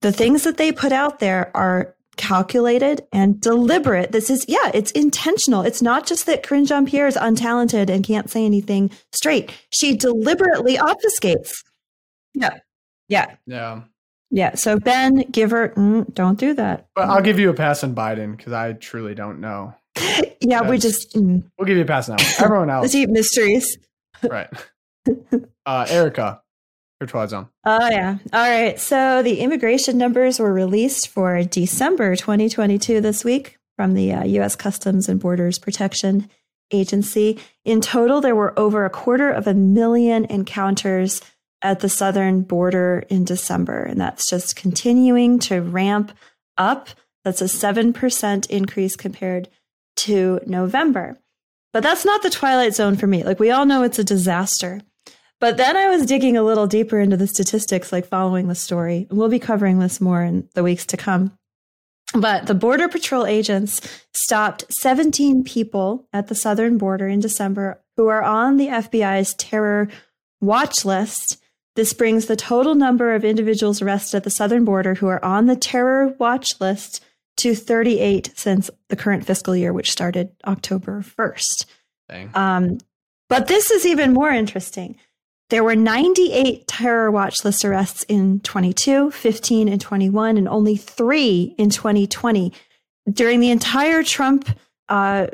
the 0.00 0.12
things 0.12 0.44
that 0.44 0.56
they 0.56 0.72
put 0.72 0.92
out 0.92 1.20
there 1.20 1.50
are 1.56 1.94
calculated 2.16 3.02
and 3.12 3.40
deliberate. 3.40 4.12
This 4.12 4.30
is, 4.30 4.44
yeah, 4.48 4.70
it's 4.74 4.90
intentional. 4.92 5.62
It's 5.62 5.82
not 5.82 6.06
just 6.06 6.26
that 6.26 6.42
Karine 6.42 6.66
Jean 6.66 6.86
Pierre 6.86 7.06
is 7.06 7.16
untalented 7.16 7.88
and 7.90 8.04
can't 8.04 8.30
say 8.30 8.44
anything 8.44 8.90
straight. 9.12 9.50
She 9.70 9.96
deliberately 9.96 10.76
obfuscates. 10.76 11.52
Yeah. 12.34 12.58
Yeah. 13.08 13.34
Yeah. 13.46 13.82
Yeah. 14.30 14.54
So 14.54 14.78
Ben, 14.78 15.24
give 15.30 15.50
her, 15.50 15.70
mm, 15.70 16.12
don't 16.14 16.38
do 16.38 16.54
that. 16.54 16.86
But 16.94 17.08
I'll 17.08 17.22
give 17.22 17.38
you 17.38 17.50
a 17.50 17.54
pass 17.54 17.84
on 17.84 17.94
Biden 17.94 18.36
because 18.36 18.52
I 18.52 18.72
truly 18.74 19.14
don't 19.14 19.40
know. 19.40 19.74
yeah, 20.40 20.60
That's, 20.60 20.70
we 20.70 20.78
just. 20.78 21.14
Mm. 21.14 21.44
We'll 21.58 21.66
give 21.66 21.76
you 21.76 21.82
a 21.82 21.86
pass 21.86 22.08
now. 22.08 22.16
Everyone 22.42 22.70
else. 22.70 22.90
the 22.90 23.00
deep 23.00 23.10
mysteries. 23.10 23.78
right. 24.22 24.48
Uh, 25.66 25.86
Erica, 25.88 26.40
or 27.02 27.06
Twilight 27.06 27.30
Zone. 27.30 27.48
Oh, 27.64 27.88
yeah. 27.90 28.18
All 28.32 28.40
right. 28.40 28.78
So 28.78 29.22
the 29.22 29.40
immigration 29.40 29.98
numbers 29.98 30.38
were 30.38 30.52
released 30.52 31.08
for 31.08 31.42
December 31.42 32.16
2022 32.16 33.00
this 33.00 33.24
week 33.24 33.58
from 33.76 33.94
the 33.94 34.12
uh, 34.12 34.24
U.S. 34.24 34.56
Customs 34.56 35.08
and 35.08 35.20
Borders 35.20 35.58
Protection 35.58 36.30
Agency. 36.72 37.38
In 37.64 37.80
total, 37.80 38.20
there 38.20 38.36
were 38.36 38.58
over 38.58 38.84
a 38.84 38.90
quarter 38.90 39.30
of 39.30 39.46
a 39.46 39.54
million 39.54 40.24
encounters 40.26 41.20
at 41.62 41.80
the 41.80 41.88
southern 41.88 42.42
border 42.42 43.04
in 43.08 43.24
December. 43.24 43.82
And 43.82 44.00
that's 44.00 44.28
just 44.28 44.56
continuing 44.56 45.38
to 45.40 45.60
ramp 45.60 46.12
up. 46.58 46.88
That's 47.24 47.40
a 47.40 47.44
7% 47.44 48.50
increase 48.50 48.96
compared 48.96 49.48
to 49.96 50.40
November. 50.46 51.18
But 51.72 51.82
that's 51.82 52.04
not 52.04 52.22
the 52.22 52.30
twilight 52.30 52.74
zone 52.74 52.96
for 52.96 53.06
me. 53.06 53.24
Like 53.24 53.38
we 53.38 53.50
all 53.50 53.64
know 53.64 53.82
it's 53.82 53.98
a 53.98 54.04
disaster. 54.04 54.80
But 55.42 55.56
then 55.56 55.76
I 55.76 55.88
was 55.88 56.06
digging 56.06 56.36
a 56.36 56.44
little 56.44 56.68
deeper 56.68 57.00
into 57.00 57.16
the 57.16 57.26
statistics, 57.26 57.90
like 57.90 58.06
following 58.06 58.46
the 58.46 58.54
story. 58.54 59.08
We'll 59.10 59.28
be 59.28 59.40
covering 59.40 59.80
this 59.80 60.00
more 60.00 60.22
in 60.22 60.48
the 60.54 60.62
weeks 60.62 60.86
to 60.86 60.96
come. 60.96 61.36
But 62.14 62.46
the 62.46 62.54
Border 62.54 62.86
Patrol 62.86 63.26
agents 63.26 63.80
stopped 64.12 64.72
17 64.72 65.42
people 65.42 66.06
at 66.12 66.28
the 66.28 66.36
southern 66.36 66.78
border 66.78 67.08
in 67.08 67.18
December 67.18 67.82
who 67.96 68.06
are 68.06 68.22
on 68.22 68.56
the 68.56 68.68
FBI's 68.68 69.34
terror 69.34 69.88
watch 70.40 70.84
list. 70.84 71.42
This 71.74 71.92
brings 71.92 72.26
the 72.26 72.36
total 72.36 72.76
number 72.76 73.12
of 73.12 73.24
individuals 73.24 73.82
arrested 73.82 74.18
at 74.18 74.22
the 74.22 74.30
southern 74.30 74.64
border 74.64 74.94
who 74.94 75.08
are 75.08 75.24
on 75.24 75.46
the 75.46 75.56
terror 75.56 76.14
watch 76.20 76.60
list 76.60 77.04
to 77.38 77.56
38 77.56 78.30
since 78.36 78.70
the 78.90 78.96
current 78.96 79.26
fiscal 79.26 79.56
year, 79.56 79.72
which 79.72 79.90
started 79.90 80.30
October 80.46 81.02
1st. 81.18 81.64
Um, 82.36 82.78
but 83.28 83.48
this 83.48 83.72
is 83.72 83.84
even 83.84 84.12
more 84.12 84.30
interesting. 84.30 85.00
There 85.52 85.62
were 85.62 85.76
98 85.76 86.66
terror 86.66 87.10
watch 87.10 87.44
list 87.44 87.62
arrests 87.62 88.04
in 88.04 88.40
22, 88.40 89.10
15 89.10 89.68
and 89.68 89.78
21, 89.78 90.38
and 90.38 90.48
only 90.48 90.76
three 90.76 91.54
in 91.58 91.68
2020. 91.68 92.54
During 93.12 93.40
the 93.40 93.50
entire 93.50 94.02
Trump, 94.02 94.48
uh, 94.88 95.26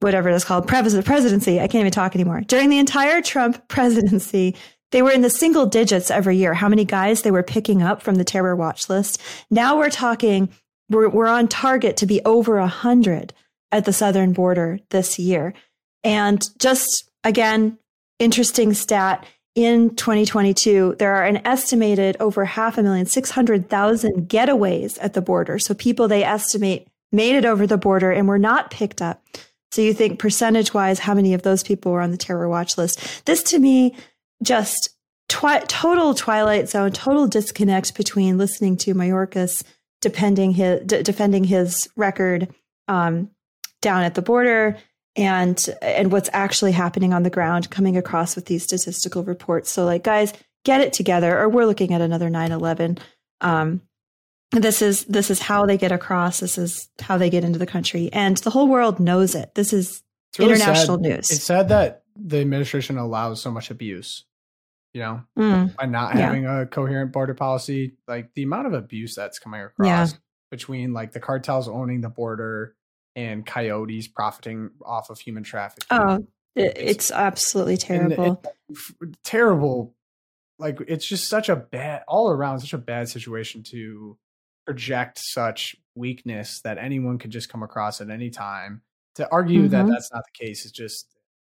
whatever 0.00 0.28
it's 0.30 0.44
called, 0.44 0.66
presidency, 0.66 1.60
I 1.60 1.68
can't 1.68 1.82
even 1.82 1.92
talk 1.92 2.16
anymore. 2.16 2.40
During 2.40 2.68
the 2.68 2.80
entire 2.80 3.22
Trump 3.22 3.68
presidency, 3.68 4.56
they 4.90 5.02
were 5.02 5.12
in 5.12 5.22
the 5.22 5.30
single 5.30 5.66
digits 5.66 6.10
every 6.10 6.36
year, 6.36 6.52
how 6.54 6.68
many 6.68 6.84
guys 6.84 7.22
they 7.22 7.30
were 7.30 7.44
picking 7.44 7.80
up 7.80 8.02
from 8.02 8.16
the 8.16 8.24
terror 8.24 8.56
watch 8.56 8.88
list. 8.88 9.22
Now 9.52 9.78
we're 9.78 9.88
talking, 9.88 10.48
we're, 10.90 11.08
we're 11.08 11.28
on 11.28 11.46
target 11.46 11.96
to 11.98 12.06
be 12.06 12.20
over 12.24 12.58
100 12.58 13.32
at 13.70 13.84
the 13.84 13.92
southern 13.92 14.32
border 14.32 14.80
this 14.90 15.16
year. 15.16 15.54
And 16.02 16.42
just 16.58 17.08
again, 17.22 17.78
interesting 18.18 18.74
stat 18.74 19.24
in 19.54 19.94
2022, 19.94 20.96
there 20.98 21.14
are 21.14 21.24
an 21.24 21.46
estimated 21.46 22.16
over 22.18 22.44
half 22.44 22.76
a 22.76 22.82
million, 22.82 23.06
600,000 23.06 24.28
getaways 24.28 24.98
at 25.00 25.14
the 25.14 25.22
border. 25.22 25.58
So 25.58 25.74
people 25.74 26.08
they 26.08 26.24
estimate 26.24 26.88
made 27.12 27.36
it 27.36 27.44
over 27.44 27.66
the 27.66 27.78
border 27.78 28.10
and 28.10 28.26
were 28.26 28.38
not 28.38 28.70
picked 28.70 29.00
up. 29.00 29.22
So 29.70 29.82
you 29.82 29.94
think 29.94 30.18
percentage 30.18 30.74
wise, 30.74 30.98
how 30.98 31.14
many 31.14 31.34
of 31.34 31.42
those 31.42 31.62
people 31.62 31.92
were 31.92 32.00
on 32.00 32.10
the 32.10 32.16
terror 32.16 32.48
watch 32.48 32.76
list? 32.76 33.24
This 33.26 33.42
to 33.44 33.58
me 33.58 33.96
just 34.42 34.90
twi- 35.28 35.64
total 35.66 36.14
twilight 36.14 36.68
zone, 36.68 36.92
total 36.92 37.26
disconnect 37.26 37.94
between 37.96 38.38
listening 38.38 38.76
to 38.78 38.94
Mayorkas 38.94 39.62
defending 40.00 40.52
his 40.52 40.82
d- 40.84 41.02
defending 41.02 41.44
his 41.44 41.88
record 41.96 42.54
um, 42.88 43.30
down 43.80 44.02
at 44.02 44.14
the 44.14 44.22
border 44.22 44.76
and 45.16 45.68
and 45.80 46.10
what's 46.10 46.30
actually 46.32 46.72
happening 46.72 47.12
on 47.12 47.22
the 47.22 47.30
ground 47.30 47.70
coming 47.70 47.96
across 47.96 48.36
with 48.36 48.46
these 48.46 48.64
statistical 48.64 49.22
reports. 49.22 49.70
So 49.70 49.84
like 49.84 50.04
guys 50.04 50.32
get 50.64 50.80
it 50.80 50.92
together 50.92 51.38
or 51.38 51.48
we're 51.48 51.66
looking 51.66 51.92
at 51.92 52.00
another 52.00 52.30
9-11 52.30 52.98
um, 53.40 53.82
this 54.52 54.82
is 54.82 55.04
this 55.06 55.30
is 55.30 55.40
how 55.40 55.66
they 55.66 55.76
get 55.76 55.92
across. 55.92 56.40
This 56.40 56.58
is 56.58 56.88
how 57.00 57.18
they 57.18 57.30
get 57.30 57.44
into 57.44 57.58
the 57.58 57.66
country. 57.66 58.10
And 58.12 58.36
the 58.38 58.50
whole 58.50 58.68
world 58.68 59.00
knows 59.00 59.34
it. 59.34 59.54
This 59.54 59.72
is 59.72 60.02
really 60.38 60.52
international 60.52 60.96
sad. 60.96 61.02
news. 61.02 61.30
It's 61.30 61.42
sad 61.42 61.68
that 61.70 62.02
the 62.16 62.40
administration 62.40 62.96
allows 62.96 63.42
so 63.42 63.50
much 63.50 63.70
abuse 63.70 64.24
you 64.92 65.00
know 65.00 65.24
mm, 65.36 65.74
by 65.74 65.86
not 65.86 66.14
yeah. 66.14 66.20
having 66.20 66.46
a 66.46 66.66
coherent 66.66 67.12
border 67.12 67.34
policy. 67.34 67.96
Like 68.06 68.32
the 68.34 68.44
amount 68.44 68.68
of 68.68 68.74
abuse 68.74 69.14
that's 69.14 69.38
coming 69.38 69.60
across 69.60 70.12
Yeah. 70.12 70.18
between 70.50 70.92
like 70.92 71.12
the 71.12 71.20
cartels 71.20 71.68
owning 71.68 72.00
the 72.00 72.08
border 72.08 72.76
and 73.16 73.44
coyotes 73.46 74.08
profiting 74.08 74.70
off 74.84 75.10
of 75.10 75.18
human 75.20 75.42
trafficking. 75.42 75.86
Oh 75.90 76.26
It's- 76.54 76.74
it's 76.76 77.10
absolutely 77.10 77.76
terrible 77.76 78.42
it- 78.70 79.16
terrible. 79.24 79.94
like 80.58 80.78
it's 80.86 81.06
just 81.06 81.28
such 81.28 81.48
a 81.48 81.56
bad 81.56 82.02
all 82.08 82.30
around 82.30 82.60
such 82.60 82.72
a 82.72 82.78
bad 82.78 83.08
situation 83.08 83.62
to 83.64 84.16
project 84.66 85.18
such 85.18 85.76
weakness 85.94 86.60
that 86.62 86.78
anyone 86.78 87.18
could 87.18 87.30
just 87.30 87.48
come 87.48 87.62
across 87.62 88.00
at 88.00 88.08
any 88.10 88.30
time. 88.30 88.82
To 89.16 89.28
argue 89.30 89.68
that 89.68 89.84
Mhm. 89.84 89.90
that's 89.90 90.12
not 90.12 90.24
the 90.24 90.44
case 90.46 90.64
is 90.64 90.72
just 90.72 91.06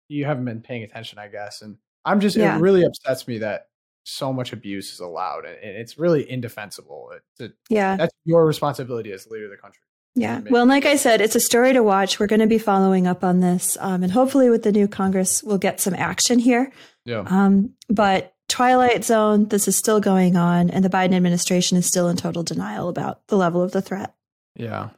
you 0.09 0.25
haven't 0.25 0.43
been 0.45 0.61
paying 0.61 0.83
attention 0.83 1.17
i 1.17 1.27
guess 1.29 1.61
and 1.61 1.77
i'm 2.03 2.19
just 2.19 2.35
Yeah. 2.35 2.57
it 2.57 2.59
really 2.59 2.83
upsets 2.83 3.25
me 3.25 3.37
that 3.37 3.69
so 4.05 4.33
much 4.33 4.51
abuse 4.51 4.91
is 4.93 4.99
allowed 4.99 5.45
and 5.45 5.57
and 5.63 5.77
it's 5.77 5.97
really 5.97 6.29
indefensible. 6.29 7.11
It- 7.11 7.43
it- 7.43 7.53
yeah. 7.69 7.95
that's 7.95 8.13
your 8.25 8.45
responsibility 8.45 9.13
as 9.13 9.27
leader 9.27 9.45
of 9.45 9.51
the 9.51 9.57
country 9.57 9.81
Yeah. 10.15 10.41
Well, 10.49 10.65
like 10.67 10.85
I 10.85 10.95
said, 10.95 11.21
it's 11.21 11.35
a 11.35 11.39
story 11.39 11.73
to 11.73 11.81
watch. 11.81 12.19
We're 12.19 12.27
going 12.27 12.39
to 12.41 12.47
be 12.47 12.59
following 12.59 13.07
up 13.07 13.23
on 13.23 13.39
this. 13.39 13.77
Um, 13.79 14.03
and 14.03 14.11
hopefully, 14.11 14.49
with 14.49 14.61
the 14.63 14.71
new 14.71 14.87
Congress, 14.87 15.41
we'll 15.43 15.57
get 15.57 15.79
some 15.79 15.95
action 15.95 16.37
here. 16.39 16.71
yeah 17.05 17.23
Um, 17.27 17.71
but 17.89 18.35
Twilight 18.47 19.03
Zone, 19.03 19.47
this 19.47 19.67
is 19.67 19.75
still 19.75 19.99
going 19.99 20.35
on, 20.35 20.69
and 20.69 20.85
the 20.85 20.89
Biden 20.89 21.13
administration 21.15 21.77
is 21.77 21.87
still 21.87 22.09
in 22.09 22.17
total 22.17 22.43
denial 22.43 22.89
about 22.89 23.25
the 23.27 23.37
level 23.37 23.61
of 23.63 23.71
the 23.71 23.81
threat. 23.81 24.13
Yeah. 24.55 24.89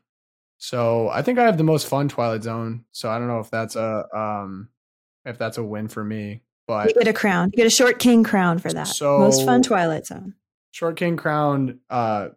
So 0.58 1.10
I 1.10 1.22
think 1.22 1.40
I 1.40 1.44
have 1.46 1.58
the 1.58 1.64
most 1.64 1.88
fun 1.88 2.10
Twilight 2.10 2.44
Zone. 2.44 2.86
So 2.92 3.10
I 3.10 3.18
don't 3.20 3.28
know 3.28 3.40
if 3.40 3.50
that's 3.52 3.76
a 3.76 4.06
um 4.18 4.70
if 5.26 5.38
that's 5.38 5.58
a 5.58 5.64
win 5.64 5.88
for 5.88 6.04
me. 6.04 6.42
But 6.68 6.88
You 6.90 6.94
get 6.96 7.08
a 7.08 7.14
crown. 7.14 7.52
You 7.54 7.58
get 7.58 7.68
a 7.68 7.70
short 7.70 8.00
king 8.00 8.24
crown 8.24 8.58
for 8.60 8.72
that. 8.74 8.88
So- 8.88 9.20
Most 9.20 9.46
fun 9.46 9.62
Twilight 9.64 10.08
Zone. 10.08 10.34
Short 10.72 10.98
King 10.98 11.16
crown 11.16 11.80
uh 11.90 12.30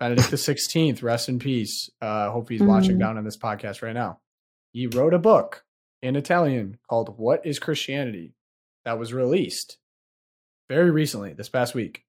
Benedict 0.00 0.30
the 0.30 0.36
Sixteenth, 0.36 1.02
rest 1.02 1.28
in 1.28 1.38
peace. 1.38 1.88
Uh 2.00 2.30
hope 2.30 2.48
he's 2.48 2.62
watching 2.62 2.96
Mhm. 2.96 3.00
down 3.00 3.18
on 3.18 3.24
this 3.24 3.36
podcast 3.36 3.82
right 3.82 3.94
now. 3.94 4.20
He 4.72 4.86
wrote 4.86 5.14
a 5.14 5.18
book 5.18 5.64
in 6.02 6.16
Italian 6.16 6.78
called 6.88 7.18
What 7.18 7.46
is 7.46 7.58
Christianity 7.58 8.34
that 8.84 8.98
was 8.98 9.12
released 9.14 9.78
very 10.68 10.90
recently, 10.90 11.32
this 11.32 11.48
past 11.48 11.74
week. 11.74 12.04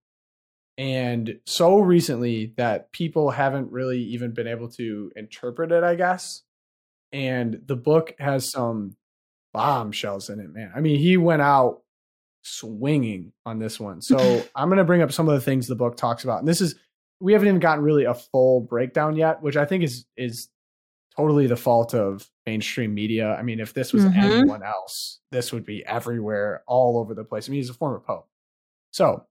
And 0.78 1.40
so 1.46 1.80
recently 1.80 2.54
that 2.58 2.92
people 2.92 3.30
haven't 3.32 3.72
really 3.72 4.02
even 4.02 4.34
been 4.34 4.48
able 4.48 4.70
to 4.72 5.12
interpret 5.16 5.72
it, 5.72 5.84
I 5.84 5.96
guess. 5.96 6.44
And 7.14 7.62
the 7.66 7.78
book 7.78 8.14
has 8.20 8.50
some 8.52 8.98
bombshells 9.54 10.30
in 10.30 10.40
it, 10.42 10.50
man. 10.54 10.72
I 10.76 10.82
mean, 10.82 11.00
he 11.00 11.16
went 11.16 11.42
out 11.42 11.82
swinging 12.44 13.32
on 13.46 13.60
this 13.60 13.80
one. 13.80 14.02
So 14.02 14.18
I'm 14.56 14.68
going 14.68 14.80
to 14.80 14.84
bring 14.84 15.02
up 15.02 15.12
some 15.14 15.30
of 15.30 15.36
the 15.36 15.42
things 15.42 15.68
the 15.68 15.76
book 15.76 15.96
talks 15.96 16.24
about. 16.26 16.40
And 16.40 16.48
this 16.48 16.60
is 16.62 16.76
we 17.20 17.34
haven't 17.34 17.48
even 17.48 17.60
gotten 17.60 17.84
really 17.84 18.04
a 18.06 18.14
full 18.14 18.62
breakdown 18.62 19.16
yet, 19.16 19.42
which 19.42 19.56
I 19.58 19.66
think 19.66 19.84
is 19.84 20.06
is 20.18 20.50
totally 21.16 21.48
the 21.48 21.56
fault 21.56 21.94
of 21.94 22.30
mainstream 22.46 22.94
media. 22.94 23.34
I 23.36 23.42
mean, 23.42 23.60
if 23.62 23.74
this 23.74 23.94
was 23.94 24.04
Mhm. 24.04 24.18
anyone 24.18 24.64
else, 24.64 25.22
this 25.32 25.54
would 25.54 25.66
be 25.66 25.86
everywhere, 25.86 26.64
all 26.68 26.98
over 27.00 27.14
the 27.14 27.24
place. 27.24 27.48
I 27.48 27.52
mean, 27.52 27.60
he's 27.60 27.70
a 27.70 27.74
former 27.74 28.02
pope. 28.02 28.28
So, 28.92 29.26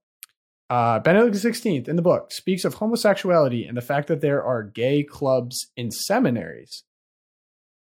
uh, 0.71 0.97
Benedict 0.99 1.35
XVI 1.35 1.87
in 1.87 1.95
the 1.95 2.01
book 2.01 2.31
speaks 2.31 2.65
of 2.65 2.73
homosexuality 2.73 3.65
and 3.67 3.77
the 3.77 3.81
fact 3.83 4.07
that 4.07 4.21
there 4.21 4.43
are 4.43 4.63
gay 4.63 5.03
clubs 5.03 5.67
in 5.77 5.91
seminaries. 5.91 6.83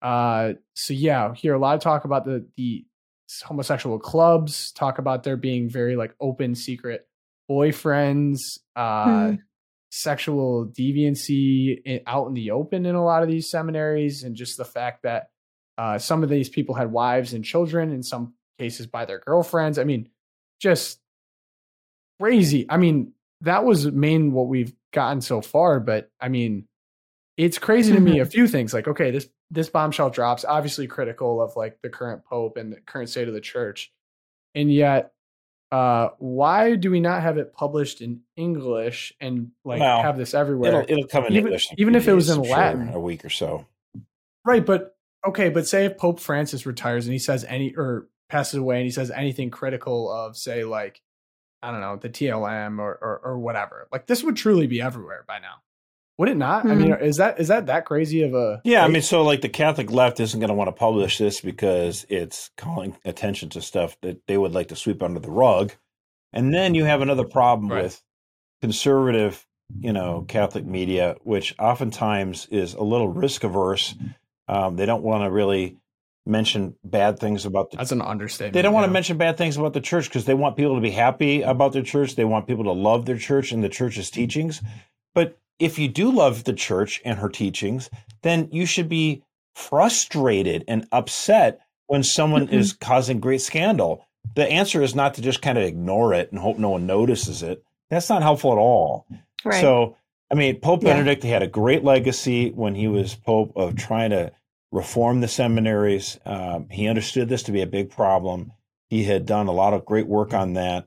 Uh, 0.01 0.53
so 0.75 0.93
yeah, 0.93 1.33
hear 1.33 1.55
a 1.55 1.59
lot 1.59 1.75
of 1.75 1.81
talk 1.81 2.05
about 2.05 2.23
the 2.23 2.47
the 2.55 2.85
homosexual 3.45 3.97
clubs. 3.97 4.71
Talk 4.73 4.99
about 4.99 5.23
there 5.23 5.37
being 5.37 5.69
very 5.69 5.95
like 5.95 6.13
open, 6.21 6.53
secret 6.53 7.07
boyfriends. 7.49 8.37
Uh, 8.75 9.29
Hmm. 9.31 9.35
Sexual 9.89 10.67
deviancy 10.67 12.01
out 12.05 12.27
in 12.27 12.33
the 12.33 12.51
open 12.51 12.85
in 12.85 12.95
a 12.95 13.03
lot 13.03 13.23
of 13.23 13.29
these 13.29 13.49
seminaries, 13.49 14.23
and 14.23 14.35
just 14.35 14.57
the 14.57 14.65
fact 14.65 15.03
that 15.03 15.29
uh, 15.77 15.97
some 15.97 16.23
of 16.23 16.29
these 16.29 16.49
people 16.49 16.75
had 16.75 16.91
wives 16.91 17.33
and 17.33 17.45
children, 17.45 17.91
in 17.91 18.03
some 18.03 18.33
cases 18.57 18.87
by 18.87 19.05
their 19.05 19.19
girlfriends. 19.19 19.77
I 19.77 19.83
mean, 19.83 20.09
just 20.59 20.99
crazy. 22.19 22.65
I 22.69 22.77
mean, 22.77 23.13
that 23.41 23.63
was 23.63 23.85
main 23.91 24.31
what 24.31 24.47
we've 24.47 24.73
gotten 24.93 25.21
so 25.21 25.41
far, 25.41 25.79
but 25.79 26.09
I 26.19 26.29
mean, 26.29 26.67
it's 27.37 27.59
crazy 27.59 27.93
to 27.93 27.99
me. 27.99 28.19
A 28.19 28.25
few 28.37 28.47
things 28.47 28.73
like, 28.73 28.87
okay, 28.87 29.11
this 29.11 29.29
this 29.51 29.69
bombshell 29.69 30.09
drops, 30.09 30.43
obviously 30.43 30.87
critical 30.87 31.41
of 31.41 31.55
like 31.55 31.77
the 31.81 31.89
current 31.89 32.25
pope 32.25 32.57
and 32.57 32.73
the 32.73 32.81
current 32.81 33.09
state 33.09 33.27
of 33.27 33.33
the 33.33 33.41
church, 33.41 33.91
and 34.55 34.73
yet, 34.73 35.11
uh, 35.71 36.09
why 36.19 36.75
do 36.75 36.89
we 36.91 36.99
not 36.99 37.21
have 37.21 37.37
it 37.37 37.53
published 37.53 38.01
in 38.01 38.21
English 38.35 39.13
and 39.19 39.51
like 39.65 39.79
Well, 39.81 40.01
have 40.01 40.17
this 40.17 40.33
everywhere? 40.33 40.81
It'll, 40.83 40.91
it'll 40.97 41.07
come 41.07 41.25
in 41.25 41.33
Even- 41.33 41.47
English. 41.47 41.71
in 41.71 41.79
even 41.79 41.95
if 41.95 42.07
it 42.07 42.13
was 42.13 42.29
in 42.29 42.39
I'm 42.39 42.45
sure, 42.45 42.55
Latin. 42.55 42.89
a 42.89 42.99
week 42.99 43.25
or 43.25 43.29
so. 43.29 43.65
Right, 44.45 44.65
but 44.65 44.95
okay, 45.25 45.49
but 45.49 45.67
say 45.67 45.85
if 45.85 45.97
Pope 45.97 46.19
Francis 46.19 46.65
retires 46.65 47.05
and 47.05 47.13
he 47.13 47.19
says 47.19 47.43
any 47.43 47.75
or 47.75 48.07
passes 48.29 48.55
away 48.59 48.77
and 48.77 48.85
he 48.85 48.91
says 48.91 49.11
anything 49.11 49.49
critical 49.49 50.11
of 50.11 50.37
say 50.37 50.63
like 50.63 51.01
I 51.61 51.71
don't 51.71 51.81
know 51.81 51.95
the 51.97 52.09
TLM 52.09 52.79
or 52.79 52.97
or, 53.01 53.19
or 53.23 53.39
whatever, 53.39 53.87
like 53.91 54.07
this 54.07 54.23
would 54.23 54.37
truly 54.37 54.67
be 54.67 54.81
everywhere 54.81 55.25
by 55.27 55.39
now, 55.39 55.55
would 56.17 56.29
it 56.29 56.37
not? 56.37 56.65
I 56.65 56.73
mean, 56.75 56.91
is 56.93 57.17
that 57.17 57.39
is 57.39 57.47
that 57.49 57.67
that 57.67 57.85
crazy 57.85 58.23
of 58.23 58.33
a 58.33 58.61
Yeah, 58.63 58.83
I 58.83 58.87
mean, 58.87 59.01
so 59.01 59.23
like 59.23 59.41
the 59.41 59.49
Catholic 59.49 59.91
left 59.91 60.19
isn't 60.19 60.39
going 60.39 60.49
to 60.49 60.53
want 60.55 60.67
to 60.67 60.71
publish 60.71 61.17
this 61.17 61.41
because 61.41 62.05
it's 62.09 62.49
calling 62.57 62.97
attention 63.05 63.49
to 63.49 63.61
stuff 63.61 63.97
that 64.01 64.25
they 64.27 64.37
would 64.37 64.53
like 64.53 64.69
to 64.69 64.75
sweep 64.75 65.03
under 65.03 65.19
the 65.19 65.29
rug. 65.31 65.73
And 66.33 66.53
then 66.53 66.75
you 66.75 66.83
have 66.85 67.01
another 67.01 67.23
problem 67.23 67.71
Right. 67.71 67.83
with 67.83 68.01
conservative, 68.61 69.45
you 69.79 69.93
know, 69.93 70.25
Catholic 70.27 70.65
media, 70.65 71.15
which 71.23 71.55
oftentimes 71.59 72.47
is 72.51 72.73
a 72.73 72.81
little 72.83 73.07
risk 73.07 73.43
averse. 73.43 73.95
Um, 74.47 74.75
they 74.75 74.85
don't 74.85 75.03
want 75.03 75.23
to 75.23 75.31
really 75.31 75.77
mention 76.25 76.75
bad 76.83 77.19
things 77.19 77.45
about 77.45 77.71
the 77.71 77.77
that's 77.77 77.91
an 77.93 78.01
understatement. 78.01 78.53
they 78.53 78.61
don't 78.61 78.73
want 78.73 78.83
to 78.83 78.89
yeah. 78.89 78.93
mention 78.93 79.17
bad 79.17 79.37
things 79.37 79.55
about 79.55 79.73
the 79.73 79.79
church 79.79 80.09
because 80.09 80.25
they 80.25 80.33
want 80.33 80.57
people 80.57 80.75
to 80.75 80.81
be 80.81 80.91
happy 80.91 81.41
about 81.41 81.71
their 81.73 81.83
church. 81.83 82.15
They 82.15 82.25
want 82.25 82.47
people 82.47 82.65
to 82.65 82.71
love 82.71 83.05
their 83.05 83.17
church 83.17 83.51
and 83.51 83.63
the 83.63 83.69
church's 83.69 84.09
teachings. 84.09 84.61
But 85.15 85.37
if 85.59 85.79
you 85.79 85.87
do 85.87 86.11
love 86.11 86.43
the 86.43 86.53
church 86.53 87.01
and 87.05 87.19
her 87.19 87.29
teachings, 87.29 87.89
then 88.21 88.49
you 88.51 88.65
should 88.65 88.89
be 88.89 89.23
frustrated 89.55 90.63
and 90.67 90.87
upset 90.91 91.59
when 91.87 92.03
someone 92.03 92.47
Mhm. 92.47 92.53
is 92.53 92.73
causing 92.73 93.19
great 93.19 93.41
scandal. 93.41 94.05
The 94.35 94.47
answer 94.49 94.81
is 94.83 94.93
not 94.93 95.13
to 95.15 95.21
just 95.21 95.41
kind 95.41 95.57
of 95.57 95.63
ignore 95.63 96.13
it 96.13 96.31
and 96.31 96.39
hope 96.39 96.57
no 96.57 96.69
one 96.69 96.85
notices 96.85 97.41
it. 97.43 97.63
That's 97.89 98.09
not 98.09 98.21
helpful 98.21 98.51
at 98.51 98.57
all. 98.57 99.05
Right. 99.43 99.61
So, 99.61 99.95
I 100.29 100.35
mean, 100.35 100.59
Pope 100.59 100.83
Yeah. 100.83 100.93
Benedict 100.93 101.23
he 101.23 101.29
had 101.29 101.43
a 101.43 101.47
great 101.47 101.83
legacy 101.83 102.51
when 102.51 102.75
he 102.75 102.87
was 102.87 103.15
Pope 103.15 103.53
of 103.55 103.75
trying 103.75 104.11
to 104.11 104.31
reform 104.71 105.21
the 105.21 105.27
seminaries. 105.27 106.19
Um, 106.25 106.67
he 106.69 106.87
understood 106.87 107.29
this 107.29 107.43
to 107.43 107.51
be 107.51 107.61
a 107.61 107.67
big 107.67 107.89
problem. 107.89 108.51
He 108.89 109.05
had 109.05 109.25
done 109.25 109.47
a 109.47 109.51
lot 109.53 109.73
of 109.73 109.85
great 109.85 110.07
work 110.07 110.33
on 110.33 110.53
that. 110.53 110.85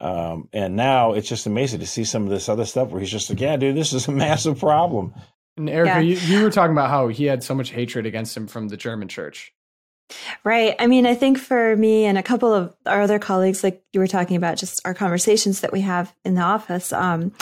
Um, 0.00 0.48
and 0.52 0.76
now 0.76 1.12
it's 1.14 1.28
just 1.28 1.46
amazing 1.46 1.80
to 1.80 1.86
see 1.86 2.04
some 2.04 2.22
of 2.24 2.30
this 2.30 2.48
other 2.48 2.64
stuff 2.64 2.90
where 2.90 3.00
he's 3.00 3.10
just 3.10 3.30
like, 3.30 3.40
yeah, 3.40 3.56
dude, 3.56 3.76
this 3.76 3.92
is 3.92 4.06
a 4.08 4.12
massive 4.26 4.58
problem. 4.60 5.14
And 5.56 5.68
Erica, 5.68 5.94
Yeah. 5.94 6.00
you, 6.00 6.16
you 6.16 6.42
were 6.44 6.50
talking 6.50 6.72
about 6.72 6.90
how 6.90 7.08
he 7.08 7.24
had 7.24 7.42
so 7.42 7.54
much 7.54 7.70
hatred 7.70 8.06
against 8.06 8.36
him 8.36 8.46
from 8.46 8.68
the 8.68 8.76
German 8.76 9.08
church. 9.08 9.52
Right. 10.44 10.74
I 10.78 10.86
mean, 10.86 11.04
I 11.04 11.14
think 11.14 11.36
for 11.38 11.76
me 11.76 12.04
and 12.06 12.16
a 12.16 12.22
couple 12.22 12.54
of 12.54 12.74
our 12.86 13.02
other 13.02 13.18
colleagues, 13.18 13.62
like 13.62 13.82
you 13.92 14.00
were 14.00 14.06
talking 14.06 14.36
about, 14.36 14.56
just 14.56 14.80
our 14.86 14.94
conversations 14.94 15.60
that 15.60 15.72
we 15.72 15.82
have 15.82 16.14
in 16.24 16.34
the 16.34 16.40
office, 16.42 16.92
um, 16.92 17.32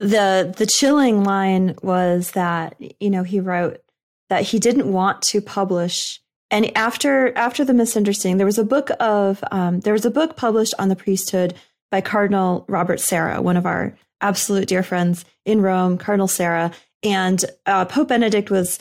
the 0.00 0.54
the 0.56 0.66
chilling 0.66 1.24
line 1.24 1.76
was 1.82 2.32
that 2.32 2.76
you 3.00 3.10
know 3.10 3.22
he 3.24 3.40
wrote 3.40 3.80
that 4.28 4.42
he 4.42 4.58
didn't 4.58 4.92
want 4.92 5.22
to 5.22 5.40
publish 5.40 6.20
and 6.50 6.76
after 6.76 7.36
after 7.36 7.64
the 7.64 7.74
misunderstanding 7.74 8.38
there 8.38 8.46
was 8.46 8.58
a 8.58 8.64
book 8.64 8.90
of 9.00 9.42
um, 9.50 9.80
there 9.80 9.92
was 9.92 10.06
a 10.06 10.10
book 10.10 10.36
published 10.36 10.74
on 10.78 10.88
the 10.88 10.96
priesthood 10.96 11.54
by 11.90 12.00
cardinal 12.00 12.64
robert 12.68 13.00
sarah 13.00 13.40
one 13.40 13.56
of 13.56 13.66
our 13.66 13.96
absolute 14.20 14.68
dear 14.68 14.82
friends 14.82 15.24
in 15.44 15.60
rome 15.62 15.98
cardinal 15.98 16.28
sarah 16.28 16.72
And 17.02 17.44
uh, 17.66 17.84
Pope 17.84 18.08
Benedict 18.08 18.50
was 18.50 18.78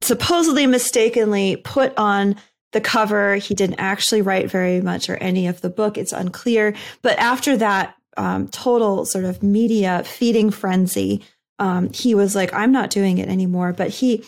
supposedly 0.00 0.66
mistakenly 0.66 1.56
put 1.56 1.96
on 1.98 2.36
the 2.72 2.80
cover. 2.80 3.36
He 3.36 3.54
didn't 3.54 3.80
actually 3.80 4.22
write 4.22 4.50
very 4.50 4.80
much 4.80 5.08
or 5.10 5.16
any 5.16 5.48
of 5.48 5.60
the 5.60 5.70
book. 5.70 5.98
It's 5.98 6.12
unclear. 6.12 6.74
But 7.02 7.18
after 7.18 7.56
that 7.56 7.96
um, 8.16 8.48
total 8.48 9.04
sort 9.04 9.24
of 9.24 9.42
media 9.42 10.02
feeding 10.04 10.50
frenzy, 10.50 11.24
um, 11.58 11.92
he 11.92 12.14
was 12.14 12.36
like, 12.36 12.52
I'm 12.54 12.72
not 12.72 12.90
doing 12.90 13.18
it 13.18 13.28
anymore. 13.28 13.72
But 13.72 13.90
he, 13.90 14.24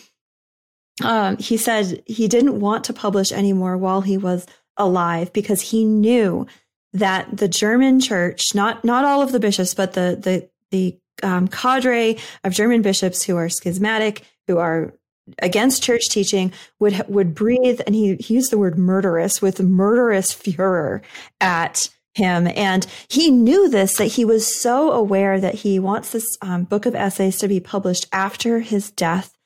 um, 1.03 1.37
he 1.37 1.57
said 1.57 2.01
he 2.05 2.27
didn't 2.27 2.59
want 2.59 2.83
to 2.85 2.93
publish 2.93 3.31
anymore 3.31 3.77
while 3.77 4.01
he 4.01 4.17
was 4.17 4.45
alive 4.77 5.31
because 5.33 5.61
he 5.61 5.85
knew 5.85 6.47
that 6.93 7.37
the 7.37 7.47
German 7.47 7.99
church, 7.99 8.53
not 8.53 8.83
not 8.83 9.05
all 9.05 9.21
of 9.21 9.31
the 9.31 9.39
bishops, 9.39 9.73
but 9.73 9.93
the 9.93 10.17
the 10.21 10.49
the 10.71 10.97
um, 11.23 11.47
cadre 11.47 12.17
of 12.43 12.53
German 12.53 12.81
bishops 12.81 13.23
who 13.23 13.37
are 13.37 13.49
schismatic, 13.49 14.23
who 14.47 14.57
are 14.57 14.93
against 15.39 15.83
church 15.83 16.09
teaching, 16.09 16.51
would 16.79 17.05
would 17.07 17.33
breathe, 17.33 17.81
and 17.85 17.95
he, 17.95 18.15
he 18.15 18.35
used 18.35 18.51
the 18.51 18.57
word 18.57 18.77
murderous 18.77 19.41
with 19.41 19.61
murderous 19.61 20.33
furor 20.33 21.01
at 21.39 21.89
him. 22.15 22.47
And 22.47 22.85
he 23.07 23.31
knew 23.31 23.69
this, 23.69 23.97
that 23.97 24.05
he 24.05 24.25
was 24.25 24.59
so 24.59 24.91
aware 24.91 25.39
that 25.39 25.55
he 25.55 25.79
wants 25.79 26.11
this 26.11 26.37
um, 26.41 26.65
book 26.65 26.85
of 26.85 26.95
essays 26.95 27.37
to 27.37 27.47
be 27.47 27.59
published 27.59 28.07
after 28.11 28.59
his 28.59 28.91
death 28.91 29.37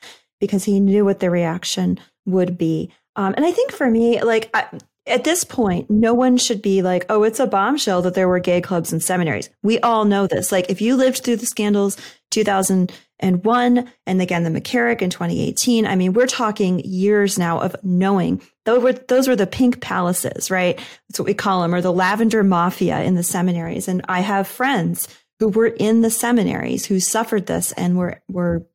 because 0.46 0.64
he 0.64 0.80
knew 0.80 1.06
what 1.06 1.20
the 1.20 1.30
reaction 1.30 2.00
would 2.26 2.58
be. 2.58 2.92
Um, 3.16 3.34
and 3.36 3.46
I 3.46 3.52
think 3.52 3.72
for 3.72 3.90
me, 3.90 4.22
like, 4.22 4.50
I, 4.54 4.66
at 5.08 5.24
this 5.24 5.44
point, 5.44 5.90
no 5.90 6.14
one 6.14 6.38
should 6.38 6.62
be 6.62 6.82
like, 6.82 7.06
oh, 7.10 7.24
it's 7.24 7.40
a 7.40 7.46
bombshell 7.46 8.02
that 8.02 8.16
there 8.16 8.28
were 8.28 8.40
gay 8.40 8.60
clubs 8.60 8.92
and 8.92 9.04
seminaries. 9.04 9.50
We 9.62 9.80
all 9.80 10.06
know 10.06 10.26
this. 10.26 10.52
Like, 10.52 10.70
if 10.70 10.82
you 10.82 10.96
lived 10.96 11.20
through 11.20 11.38
the 11.38 11.46
scandals 11.46 11.98
2001 12.32 13.92
and 14.08 14.22
again 14.22 14.44
the 14.44 14.50
McCarrick 14.50 15.02
in 15.02 15.12
2018, 15.12 15.86
I 15.86 15.96
mean, 15.96 16.14
we're 16.14 16.26
talking 16.26 16.80
years 16.80 17.38
now 17.38 17.60
of 17.60 17.76
knowing 17.84 18.42
those 18.66 18.82
were, 18.82 18.94
those 18.94 19.28
were 19.28 19.36
the 19.36 19.46
pink 19.46 19.80
palaces, 19.80 20.50
right? 20.50 20.78
That's 21.08 21.20
what 21.20 21.28
we 21.28 21.36
call 21.36 21.62
them, 21.62 21.76
or 21.76 21.82
the 21.82 21.94
lavender 21.94 22.44
mafia 22.44 23.04
in 23.04 23.14
the 23.14 23.24
seminaries. 23.24 23.88
And 23.88 24.02
I 24.10 24.22
have 24.22 24.48
friends 24.48 25.08
who 25.40 25.50
were 25.50 25.68
in 25.68 26.02
the 26.02 26.10
seminaries 26.10 26.86
who 26.86 27.00
suffered 27.00 27.46
this 27.46 27.74
and 27.74 27.96
were, 27.96 28.22
were 28.28 28.66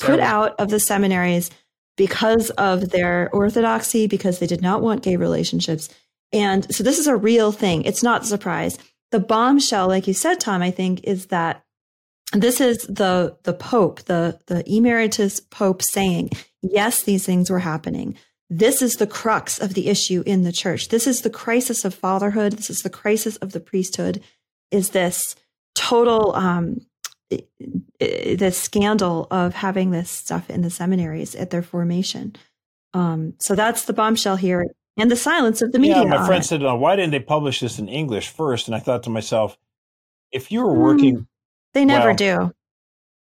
put 0.00 0.20
out 0.20 0.58
of 0.58 0.70
the 0.70 0.80
seminaries 0.80 1.50
because 1.96 2.50
of 2.50 2.90
their 2.90 3.30
orthodoxy, 3.32 4.06
because 4.06 4.38
they 4.38 4.46
did 4.46 4.62
not 4.62 4.82
want 4.82 5.02
gay 5.02 5.16
relationships. 5.16 5.88
And 6.32 6.72
so 6.74 6.82
this 6.82 6.98
is 6.98 7.06
a 7.06 7.16
real 7.16 7.52
thing. 7.52 7.82
It's 7.82 8.02
not 8.02 8.22
a 8.22 8.26
surprise. 8.26 8.78
The 9.10 9.20
bombshell, 9.20 9.88
like 9.88 10.06
you 10.06 10.14
said, 10.14 10.40
Tom, 10.40 10.62
I 10.62 10.70
think 10.70 11.04
is 11.04 11.26
that 11.26 11.64
this 12.32 12.60
is 12.60 12.78
the 12.84 13.36
the 13.42 13.52
Pope, 13.52 14.02
the 14.04 14.38
the 14.46 14.62
emeritus 14.70 15.40
Pope 15.40 15.82
saying, 15.82 16.30
yes, 16.62 17.02
these 17.02 17.26
things 17.26 17.50
were 17.50 17.58
happening. 17.58 18.16
This 18.48 18.82
is 18.82 18.96
the 18.96 19.06
crux 19.06 19.58
of 19.60 19.74
the 19.74 19.88
issue 19.88 20.22
in 20.26 20.42
the 20.42 20.52
church. 20.52 20.88
This 20.88 21.06
is 21.06 21.22
the 21.22 21.30
crisis 21.30 21.84
of 21.84 21.94
fatherhood. 21.94 22.52
This 22.52 22.70
is 22.70 22.80
the 22.80 22.90
crisis 22.90 23.36
of 23.36 23.52
the 23.52 23.60
priesthood. 23.60 24.22
Is 24.70 24.90
this 24.90 25.34
total 25.74 26.34
um, 26.34 26.80
the 27.30 28.50
scandal 28.52 29.26
of 29.30 29.54
having 29.54 29.90
this 29.90 30.10
stuff 30.10 30.50
in 30.50 30.62
the 30.62 30.70
seminaries 30.70 31.34
at 31.34 31.50
their 31.50 31.62
formation. 31.62 32.34
Um, 32.94 33.34
so 33.38 33.54
that's 33.54 33.84
the 33.84 33.92
bombshell 33.92 34.36
here, 34.36 34.66
and 34.96 35.10
the 35.10 35.16
silence 35.16 35.62
of 35.62 35.72
the 35.72 35.78
media. 35.78 36.02
Yeah, 36.02 36.08
my 36.08 36.26
friend 36.26 36.44
said, 36.44 36.62
oh, 36.62 36.74
"Why 36.76 36.96
didn't 36.96 37.12
they 37.12 37.20
publish 37.20 37.60
this 37.60 37.78
in 37.78 37.88
English 37.88 38.28
first? 38.28 38.66
And 38.66 38.74
I 38.74 38.80
thought 38.80 39.04
to 39.04 39.10
myself, 39.10 39.56
if 40.32 40.50
you 40.50 40.62
were 40.62 40.74
working, 40.74 41.18
mm, 41.18 41.26
they 41.74 41.84
never 41.84 42.08
well, 42.08 42.16
do. 42.16 42.52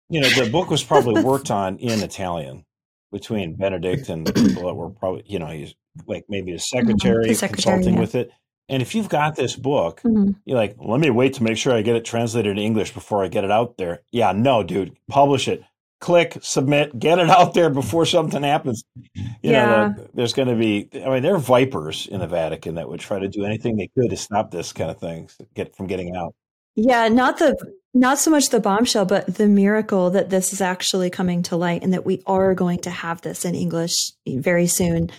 You 0.10 0.22
know, 0.22 0.30
the 0.30 0.50
book 0.50 0.70
was 0.70 0.84
probably 0.92 1.24
worked 1.24 1.52
on 1.52 1.78
in 1.78 2.02
Italian 2.02 2.66
between 3.12 3.56
Benedict 3.56 4.10
and 4.10 4.26
the 4.26 4.34
people 4.34 4.68
that 4.68 4.76
were 4.76 4.92
probably, 4.92 5.24
you 5.26 5.40
know, 5.40 5.48
he's 5.48 5.74
like 6.06 6.26
maybe 6.30 6.58
secretary, 6.58 7.24
mm-hmm. 7.24 7.30
the 7.30 7.36
secretary 7.36 7.78
consulting 7.78 7.96
yeah. 7.96 8.00
with 8.00 8.16
it. 8.16 8.32
And 8.70 8.82
if 8.82 8.94
you've 8.94 9.10
got 9.10 9.36
this 9.36 9.56
book, 9.56 10.02
mm-hmm. 10.02 10.32
you're 10.46 10.58
like, 10.58 10.76
let 10.80 11.00
me 11.00 11.10
wait 11.10 11.34
to 11.36 11.44
make 11.44 11.58
sure 11.58 11.74
I 11.74 11.82
get 11.82 11.96
it 11.96 12.06
translated 12.06 12.52
in 12.52 12.58
English 12.58 12.94
before 12.94 13.24
I 13.24 13.28
get 13.28 13.44
it 13.44 13.52
out 13.52 13.78
there. 13.78 14.02
Yeah, 14.12 14.32
no, 14.32 14.64
dude, 14.64 14.96
publish 15.10 15.48
it. 15.48 15.64
Click, 16.00 16.38
submit, 16.42 16.98
get 16.98 17.20
it 17.20 17.30
out 17.30 17.54
there 17.54 17.70
before 17.70 18.06
something 18.06 18.42
happens. 18.44 18.84
You 19.16 19.26
yeah. 19.42 19.66
know, 19.66 20.08
there's 20.14 20.34
going 20.34 20.48
to 20.48 20.56
be, 20.56 20.88
I 20.94 21.10
mean, 21.10 21.24
there 21.24 21.36
are 21.36 21.40
vipers 21.40 22.08
in 22.08 22.22
the 22.22 22.28
Vatican 22.28 22.76
that 22.76 22.88
would 22.88 23.02
try 23.02 23.20
to 23.20 23.28
do 23.28 23.44
anything 23.44 23.76
they 23.76 23.90
could 23.98 24.10
to 24.12 24.16
stop 24.16 24.52
this 24.52 24.72
kind 24.72 24.90
of 24.90 25.00
thing, 25.00 25.30
get 25.56 25.76
from 25.76 25.88
getting 25.88 26.16
out. 26.16 26.36
Yeah, 26.76 27.10
not 27.10 27.40
the 27.40 27.58
not 27.94 28.20
so 28.20 28.32
much 28.32 28.50
the 28.50 28.60
bombshell, 28.60 29.06
but 29.06 29.36
the 29.36 29.48
miracle 29.48 30.12
that 30.12 30.30
this 30.30 30.54
is 30.54 30.62
actually 30.62 31.10
coming 31.10 31.42
to 31.44 31.58
light 31.58 31.84
and 31.84 31.94
that 31.94 32.06
we 32.06 32.22
are 32.28 32.54
going 32.54 32.80
to 32.80 32.90
have 32.90 33.22
this 33.22 33.44
in 33.44 33.56
English 33.56 34.14
very 34.28 34.68
soon. 34.68 35.10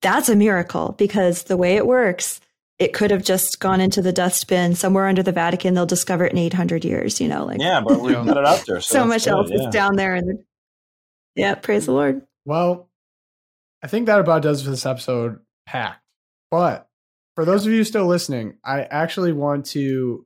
That's 0.00 0.28
a 0.28 0.36
miracle 0.36 0.94
because 0.96 1.44
the 1.44 1.56
way 1.56 1.76
it 1.76 1.86
works, 1.86 2.40
it 2.78 2.92
could 2.92 3.10
have 3.10 3.22
just 3.22 3.60
gone 3.60 3.80
into 3.80 4.02
the 4.02 4.12
dustbin 4.12 4.74
somewhere 4.74 5.06
under 5.06 5.22
the 5.22 5.32
Vatican. 5.32 5.74
They'll 5.74 5.86
discover 5.86 6.24
it 6.24 6.32
in 6.32 6.38
800 6.38 6.84
years, 6.84 7.20
you 7.20 7.28
know, 7.28 7.44
like 7.44 7.60
yeah, 7.60 7.80
but 7.80 8.00
we 8.00 8.12
got 8.12 8.36
it 8.36 8.44
out 8.44 8.64
there. 8.66 8.80
So, 8.80 8.98
so 8.98 9.06
much 9.06 9.24
good, 9.24 9.32
else 9.32 9.50
yeah. 9.50 9.68
is 9.68 9.72
down 9.72 9.96
there. 9.96 10.14
And 10.14 10.44
yeah, 11.36 11.54
praise 11.54 11.86
the 11.86 11.92
Lord. 11.92 12.22
Well, 12.44 12.88
I 13.82 13.86
think 13.86 14.06
that 14.06 14.20
about 14.20 14.42
does 14.42 14.62
for 14.62 14.70
this 14.70 14.86
episode 14.86 15.38
packed. 15.66 16.00
But 16.50 16.88
for 17.34 17.44
those 17.44 17.66
of 17.66 17.72
you 17.72 17.84
still 17.84 18.06
listening, 18.06 18.58
I 18.64 18.82
actually 18.82 19.32
want 19.32 19.66
to 19.66 20.24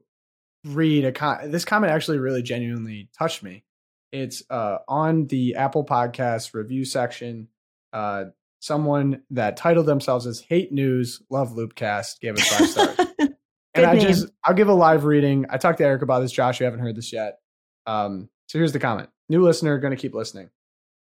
read 0.64 1.04
a 1.04 1.12
con- 1.12 1.50
this 1.50 1.64
comment 1.64 1.92
actually 1.92 2.18
really 2.18 2.42
genuinely 2.42 3.08
touched 3.18 3.42
me. 3.42 3.64
It's 4.10 4.42
uh, 4.48 4.78
on 4.88 5.26
the 5.26 5.56
Apple 5.56 5.84
Podcast 5.84 6.54
review 6.54 6.84
section. 6.84 7.48
Uh, 7.92 8.26
someone 8.60 9.22
that 9.30 9.56
titled 9.56 9.86
themselves 9.86 10.26
as 10.26 10.40
Hate 10.40 10.72
News, 10.72 11.22
Love 11.30 11.50
Loopcast, 11.50 12.20
gave 12.20 12.34
us 12.34 12.48
five 12.48 12.68
stars. 12.68 12.98
and 13.74 13.86
I 13.86 13.94
name. 13.94 14.06
just, 14.06 14.26
I'll 14.44 14.54
give 14.54 14.68
a 14.68 14.74
live 14.74 15.04
reading. 15.04 15.46
I 15.50 15.58
talked 15.58 15.78
to 15.78 15.84
Eric 15.84 16.02
about 16.02 16.20
this. 16.20 16.32
Josh, 16.32 16.60
you 16.60 16.64
haven't 16.64 16.80
heard 16.80 16.96
this 16.96 17.12
yet. 17.12 17.38
Um, 17.86 18.28
so 18.46 18.58
here's 18.58 18.72
the 18.72 18.80
comment 18.80 19.08
New 19.28 19.42
listener, 19.42 19.78
going 19.78 19.94
to 19.94 20.00
keep 20.00 20.14
listening. 20.14 20.50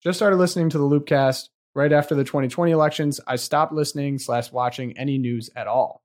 Just 0.03 0.19
started 0.19 0.37
listening 0.37 0.69
to 0.69 0.77
the 0.77 0.83
Loopcast 0.83 1.49
right 1.73 1.91
after 1.91 2.15
the 2.15 2.23
2020 2.23 2.71
elections. 2.71 3.19
I 3.27 3.35
stopped 3.35 3.73
listening 3.73 4.19
slash 4.19 4.51
watching 4.51 4.97
any 4.97 5.17
news 5.17 5.49
at 5.55 5.67
all. 5.67 6.03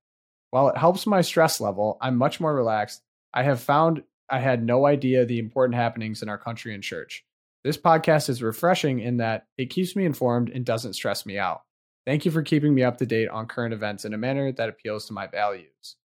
While 0.50 0.68
it 0.68 0.76
helps 0.76 1.06
my 1.06 1.22
stress 1.22 1.60
level, 1.60 1.98
I'm 2.00 2.16
much 2.16 2.40
more 2.40 2.54
relaxed. 2.54 3.02
I 3.32 3.42
have 3.42 3.60
found 3.60 4.02
I 4.28 4.38
had 4.38 4.64
no 4.64 4.86
idea 4.86 5.24
the 5.24 5.38
important 5.38 5.76
happenings 5.76 6.22
in 6.22 6.28
our 6.28 6.38
country 6.38 6.74
and 6.74 6.82
church. 6.82 7.24
This 7.64 7.76
podcast 7.76 8.28
is 8.28 8.42
refreshing 8.42 8.98
in 8.98 9.18
that 9.18 9.46
it 9.56 9.70
keeps 9.70 9.94
me 9.94 10.04
informed 10.04 10.50
and 10.50 10.64
doesn't 10.64 10.94
stress 10.94 11.24
me 11.24 11.38
out. 11.38 11.62
Thank 12.04 12.24
you 12.24 12.32
for 12.32 12.42
keeping 12.42 12.74
me 12.74 12.82
up 12.82 12.98
to 12.98 13.06
date 13.06 13.28
on 13.28 13.46
current 13.46 13.72
events 13.72 14.04
in 14.04 14.14
a 14.14 14.18
manner 14.18 14.50
that 14.50 14.68
appeals 14.68 15.06
to 15.06 15.12
my 15.12 15.28
values. 15.28 15.96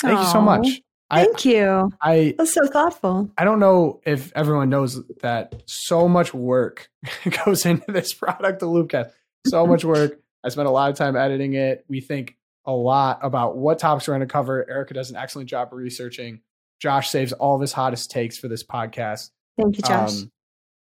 Thank 0.00 0.18
Aww, 0.18 0.24
you 0.24 0.30
so 0.30 0.40
much. 0.40 0.80
Thank 1.10 1.46
I, 1.46 1.48
you. 1.50 1.90
I 2.00 2.34
that's 2.38 2.54
so 2.54 2.66
thoughtful. 2.66 3.30
I 3.36 3.44
don't 3.44 3.58
know 3.58 4.00
if 4.06 4.32
everyone 4.34 4.70
knows 4.70 5.04
that 5.20 5.62
so 5.66 6.08
much 6.08 6.32
work 6.32 6.90
goes 7.44 7.66
into 7.66 7.92
this 7.92 8.14
product, 8.14 8.60
the 8.60 8.66
Loopcast. 8.66 9.10
So 9.46 9.66
much 9.66 9.84
work. 9.84 10.18
I 10.42 10.48
spent 10.48 10.66
a 10.66 10.70
lot 10.70 10.90
of 10.90 10.96
time 10.96 11.14
editing 11.14 11.52
it. 11.52 11.84
We 11.88 12.00
think 12.00 12.36
a 12.64 12.72
lot 12.72 13.18
about 13.22 13.58
what 13.58 13.78
topics 13.78 14.08
we're 14.08 14.14
going 14.14 14.26
to 14.26 14.32
cover. 14.32 14.68
Erica 14.68 14.94
does 14.94 15.10
an 15.10 15.16
excellent 15.16 15.50
job 15.50 15.68
of 15.72 15.78
researching. 15.78 16.40
Josh 16.80 17.10
saves 17.10 17.32
all 17.32 17.54
of 17.54 17.60
his 17.60 17.72
hottest 17.72 18.10
takes 18.10 18.38
for 18.38 18.48
this 18.48 18.64
podcast. 18.64 19.30
Thank 19.60 19.76
you, 19.76 19.82
Josh. 19.82 20.22
Um, 20.22 20.32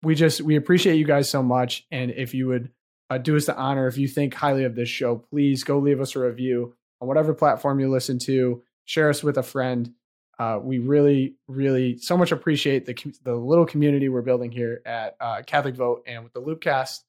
we 0.03 0.15
just 0.15 0.41
we 0.41 0.55
appreciate 0.55 0.95
you 0.95 1.05
guys 1.05 1.29
so 1.29 1.43
much, 1.43 1.85
and 1.91 2.11
if 2.11 2.33
you 2.33 2.47
would 2.47 2.71
uh, 3.09 3.17
do 3.17 3.35
us 3.35 3.45
the 3.45 3.55
honor, 3.55 3.87
if 3.87 3.97
you 3.97 4.07
think 4.07 4.33
highly 4.33 4.63
of 4.63 4.75
this 4.75 4.89
show, 4.89 5.15
please 5.15 5.63
go 5.63 5.79
leave 5.79 6.01
us 6.01 6.15
a 6.15 6.19
review 6.19 6.75
on 6.99 7.07
whatever 7.07 7.33
platform 7.33 7.79
you 7.79 7.89
listen 7.89 8.19
to. 8.19 8.63
Share 8.85 9.09
us 9.09 9.23
with 9.23 9.37
a 9.37 9.43
friend. 9.43 9.93
Uh, 10.39 10.59
we 10.61 10.79
really, 10.79 11.35
really 11.47 11.97
so 11.97 12.17
much 12.17 12.31
appreciate 12.31 12.85
the 12.85 12.95
the 13.23 13.35
little 13.35 13.65
community 13.65 14.09
we're 14.09 14.21
building 14.21 14.51
here 14.51 14.81
at 14.85 15.15
uh, 15.19 15.41
Catholic 15.45 15.75
Vote 15.75 16.03
and 16.07 16.23
with 16.23 16.33
the 16.33 16.41
Loopcast. 16.41 17.01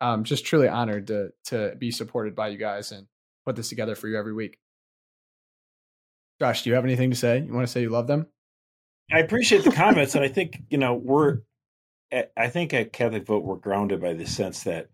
Um, 0.00 0.24
just 0.24 0.44
truly 0.44 0.68
honored 0.68 1.06
to 1.08 1.32
to 1.44 1.74
be 1.78 1.90
supported 1.92 2.34
by 2.34 2.48
you 2.48 2.58
guys 2.58 2.90
and 2.90 3.06
put 3.46 3.54
this 3.54 3.68
together 3.68 3.94
for 3.94 4.08
you 4.08 4.18
every 4.18 4.32
week. 4.32 4.58
Josh, 6.40 6.62
do 6.62 6.70
you 6.70 6.74
have 6.74 6.84
anything 6.84 7.10
to 7.10 7.16
say? 7.16 7.38
You 7.38 7.52
want 7.52 7.66
to 7.66 7.72
say 7.72 7.82
you 7.82 7.90
love 7.90 8.08
them? 8.08 8.26
I 9.10 9.18
appreciate 9.18 9.64
the 9.64 9.72
comments, 9.72 10.14
and 10.14 10.24
I 10.24 10.28
think 10.28 10.62
you 10.70 10.78
know 10.78 10.94
we're. 10.94 11.38
I 12.36 12.48
think 12.48 12.74
at 12.74 12.92
Catholic 12.92 13.24
Vote 13.24 13.42
we're 13.42 13.56
grounded 13.56 14.02
by 14.02 14.12
the 14.12 14.26
sense 14.26 14.64
that 14.64 14.90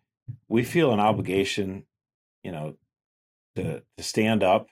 we 0.49 0.63
feel 0.63 0.93
an 0.93 1.01
obligation, 1.01 1.85
you 2.45 2.53
know, 2.53 2.77
to 3.57 3.83
to 3.97 4.03
stand 4.03 4.43
up 4.43 4.69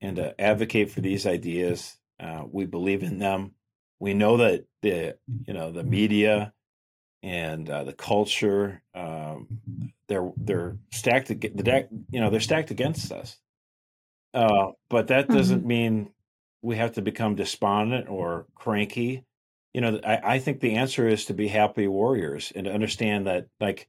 and 0.00 0.16
to 0.16 0.40
advocate 0.40 0.90
for 0.90 1.00
these 1.00 1.26
ideas. 1.26 1.96
Uh, 2.20 2.44
we 2.50 2.66
believe 2.66 3.02
in 3.02 3.18
them. 3.18 3.52
We 3.98 4.14
know 4.14 4.36
that 4.36 4.64
the 4.82 5.16
you 5.46 5.54
know 5.54 5.72
the 5.72 5.84
media 5.84 6.52
and 7.22 7.68
uh, 7.70 7.84
the 7.84 7.92
culture 7.92 8.82
um, 8.94 9.46
they're 10.08 10.30
they're 10.36 10.76
stacked 10.92 11.28
the 11.28 11.34
deck 11.34 11.88
you 12.10 12.20
know 12.20 12.30
they're 12.30 12.40
stacked 12.40 12.70
against 12.70 13.12
us. 13.12 13.38
Uh, 14.34 14.72
but 14.88 15.08
that 15.08 15.28
doesn't 15.28 15.60
mm-hmm. 15.60 15.68
mean 15.68 16.10
we 16.62 16.76
have 16.76 16.92
to 16.92 17.02
become 17.02 17.34
despondent 17.34 18.08
or 18.08 18.46
cranky 18.54 19.24
you 19.72 19.80
know, 19.80 20.00
I, 20.04 20.34
I 20.34 20.38
think 20.38 20.60
the 20.60 20.74
answer 20.74 21.08
is 21.08 21.24
to 21.26 21.34
be 21.34 21.48
happy 21.48 21.88
warriors 21.88 22.52
and 22.54 22.66
to 22.66 22.72
understand 22.72 23.26
that, 23.26 23.46
like, 23.60 23.88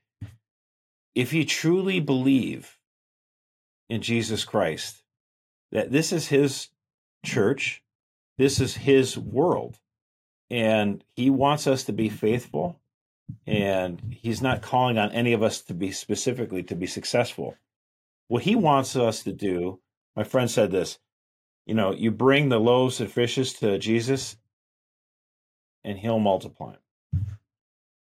if 1.13 1.33
you 1.33 1.45
truly 1.45 1.99
believe 1.99 2.77
in 3.89 4.01
Jesus 4.01 4.45
Christ, 4.45 5.03
that 5.71 5.91
this 5.91 6.13
is 6.13 6.27
his 6.27 6.69
church, 7.25 7.83
this 8.37 8.59
is 8.59 8.75
his 8.75 9.17
world, 9.17 9.77
and 10.49 11.03
he 11.15 11.29
wants 11.29 11.67
us 11.67 11.83
to 11.85 11.93
be 11.93 12.09
faithful, 12.09 12.79
and 13.45 14.15
he's 14.21 14.41
not 14.41 14.61
calling 14.61 14.97
on 14.97 15.11
any 15.11 15.33
of 15.33 15.43
us 15.43 15.61
to 15.63 15.73
be 15.73 15.91
specifically 15.91 16.63
to 16.63 16.75
be 16.75 16.87
successful. 16.87 17.55
What 18.29 18.43
he 18.43 18.55
wants 18.55 18.95
us 18.95 19.23
to 19.23 19.33
do, 19.33 19.79
my 20.15 20.23
friend 20.23 20.49
said 20.49 20.71
this, 20.71 20.97
you 21.65 21.73
know, 21.73 21.93
you 21.93 22.11
bring 22.11 22.49
the 22.49 22.59
loaves 22.59 22.99
and 22.99 23.11
fishes 23.11 23.53
to 23.53 23.77
Jesus 23.77 24.37
and 25.83 25.97
he'll 25.97 26.19
multiply 26.19 26.71
them. 26.71 27.25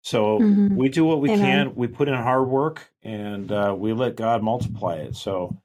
So 0.02 0.38
mm-hmm. 0.38 0.76
we 0.76 0.90
do 0.90 1.05
what 1.05 1.20
we 1.20 1.30
Amen. 1.30 1.68
can. 1.68 1.74
We 1.74 1.86
put 1.86 2.09
in 2.09 2.14
hard 2.14 2.48
work 2.48 2.90
and 3.02 3.50
uh, 3.50 3.74
we 3.76 3.92
let 3.92 4.16
God 4.16 4.42
multiply 4.42 4.96
it. 4.96 5.16
So, 5.16 5.57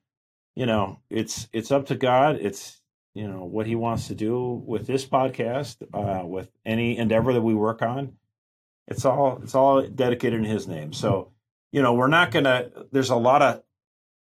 you 0.56 0.66
know, 0.66 1.00
it's 1.10 1.50
it's 1.52 1.72
up 1.72 1.88
to 1.88 1.96
God. 1.96 2.38
It's 2.40 2.80
you 3.14 3.28
know 3.28 3.44
what 3.44 3.68
He 3.68 3.76
wants 3.76 4.08
to 4.08 4.16
do 4.16 4.64
with 4.66 4.88
this 4.88 5.06
podcast, 5.06 5.78
uh, 5.94 6.26
with 6.26 6.50
any 6.66 6.98
endeavor 6.98 7.34
that 7.34 7.42
we 7.42 7.54
work 7.54 7.82
on. 7.82 8.14
It's 8.88 9.04
all 9.04 9.40
it's 9.44 9.56
all 9.56 9.82
dedicated 9.82 10.40
in 10.40 10.46
His 10.46 10.68
name. 10.68 10.94
So, 10.94 11.32
you 11.74 11.82
know, 11.82 11.94
we're 11.94 12.08
not 12.08 12.32
gonna. 12.32 12.70
There's 12.94 13.10
a 13.10 13.18
lot 13.18 13.42
of 13.42 13.62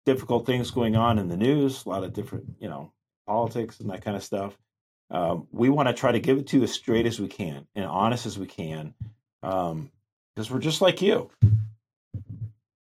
difficult 0.05 0.47
things 0.47 0.73
going 0.73 0.97
on 0.97 1.19
in 1.21 1.29
the 1.29 1.37
news. 1.37 1.85
A 1.87 1.89
lot 1.89 2.03
of 2.03 2.13
different, 2.13 2.57
you 2.59 2.69
know, 2.69 2.93
politics 3.27 3.81
and 3.81 3.91
that 3.91 4.05
kind 4.05 4.17
of 4.17 4.23
stuff. 4.23 4.57
Um, 5.11 5.47
we 5.53 5.69
want 5.69 5.89
to 5.89 5.95
try 5.95 6.13
to 6.13 6.21
give 6.21 6.39
it 6.39 6.47
to 6.49 6.59
you 6.59 6.63
as 6.63 6.73
straight 6.73 7.07
as 7.07 7.21
we 7.21 7.29
can 7.29 7.67
and 7.75 7.85
honest 7.85 8.25
as 8.27 8.39
we 8.39 8.47
can, 8.47 8.95
because 9.43 9.71
um, 9.71 9.91
we're 10.51 10.59
just 10.59 10.81
like 10.81 11.03
you. 11.03 11.31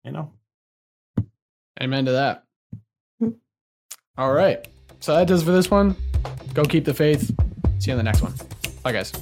You 0.03 0.11
know. 0.11 0.31
Amen 1.81 2.05
to 2.05 2.11
that. 2.11 2.43
All 4.17 4.33
right. 4.33 4.67
So 4.99 5.15
that 5.15 5.27
does 5.27 5.43
for 5.43 5.51
this 5.51 5.71
one. 5.71 5.95
Go 6.53 6.63
keep 6.63 6.85
the 6.85 6.93
faith. 6.93 7.31
See 7.79 7.91
you 7.91 7.93
in 7.93 7.97
the 7.97 8.03
next 8.03 8.21
one. 8.21 8.33
Bye, 8.83 8.91
guys. 8.91 9.13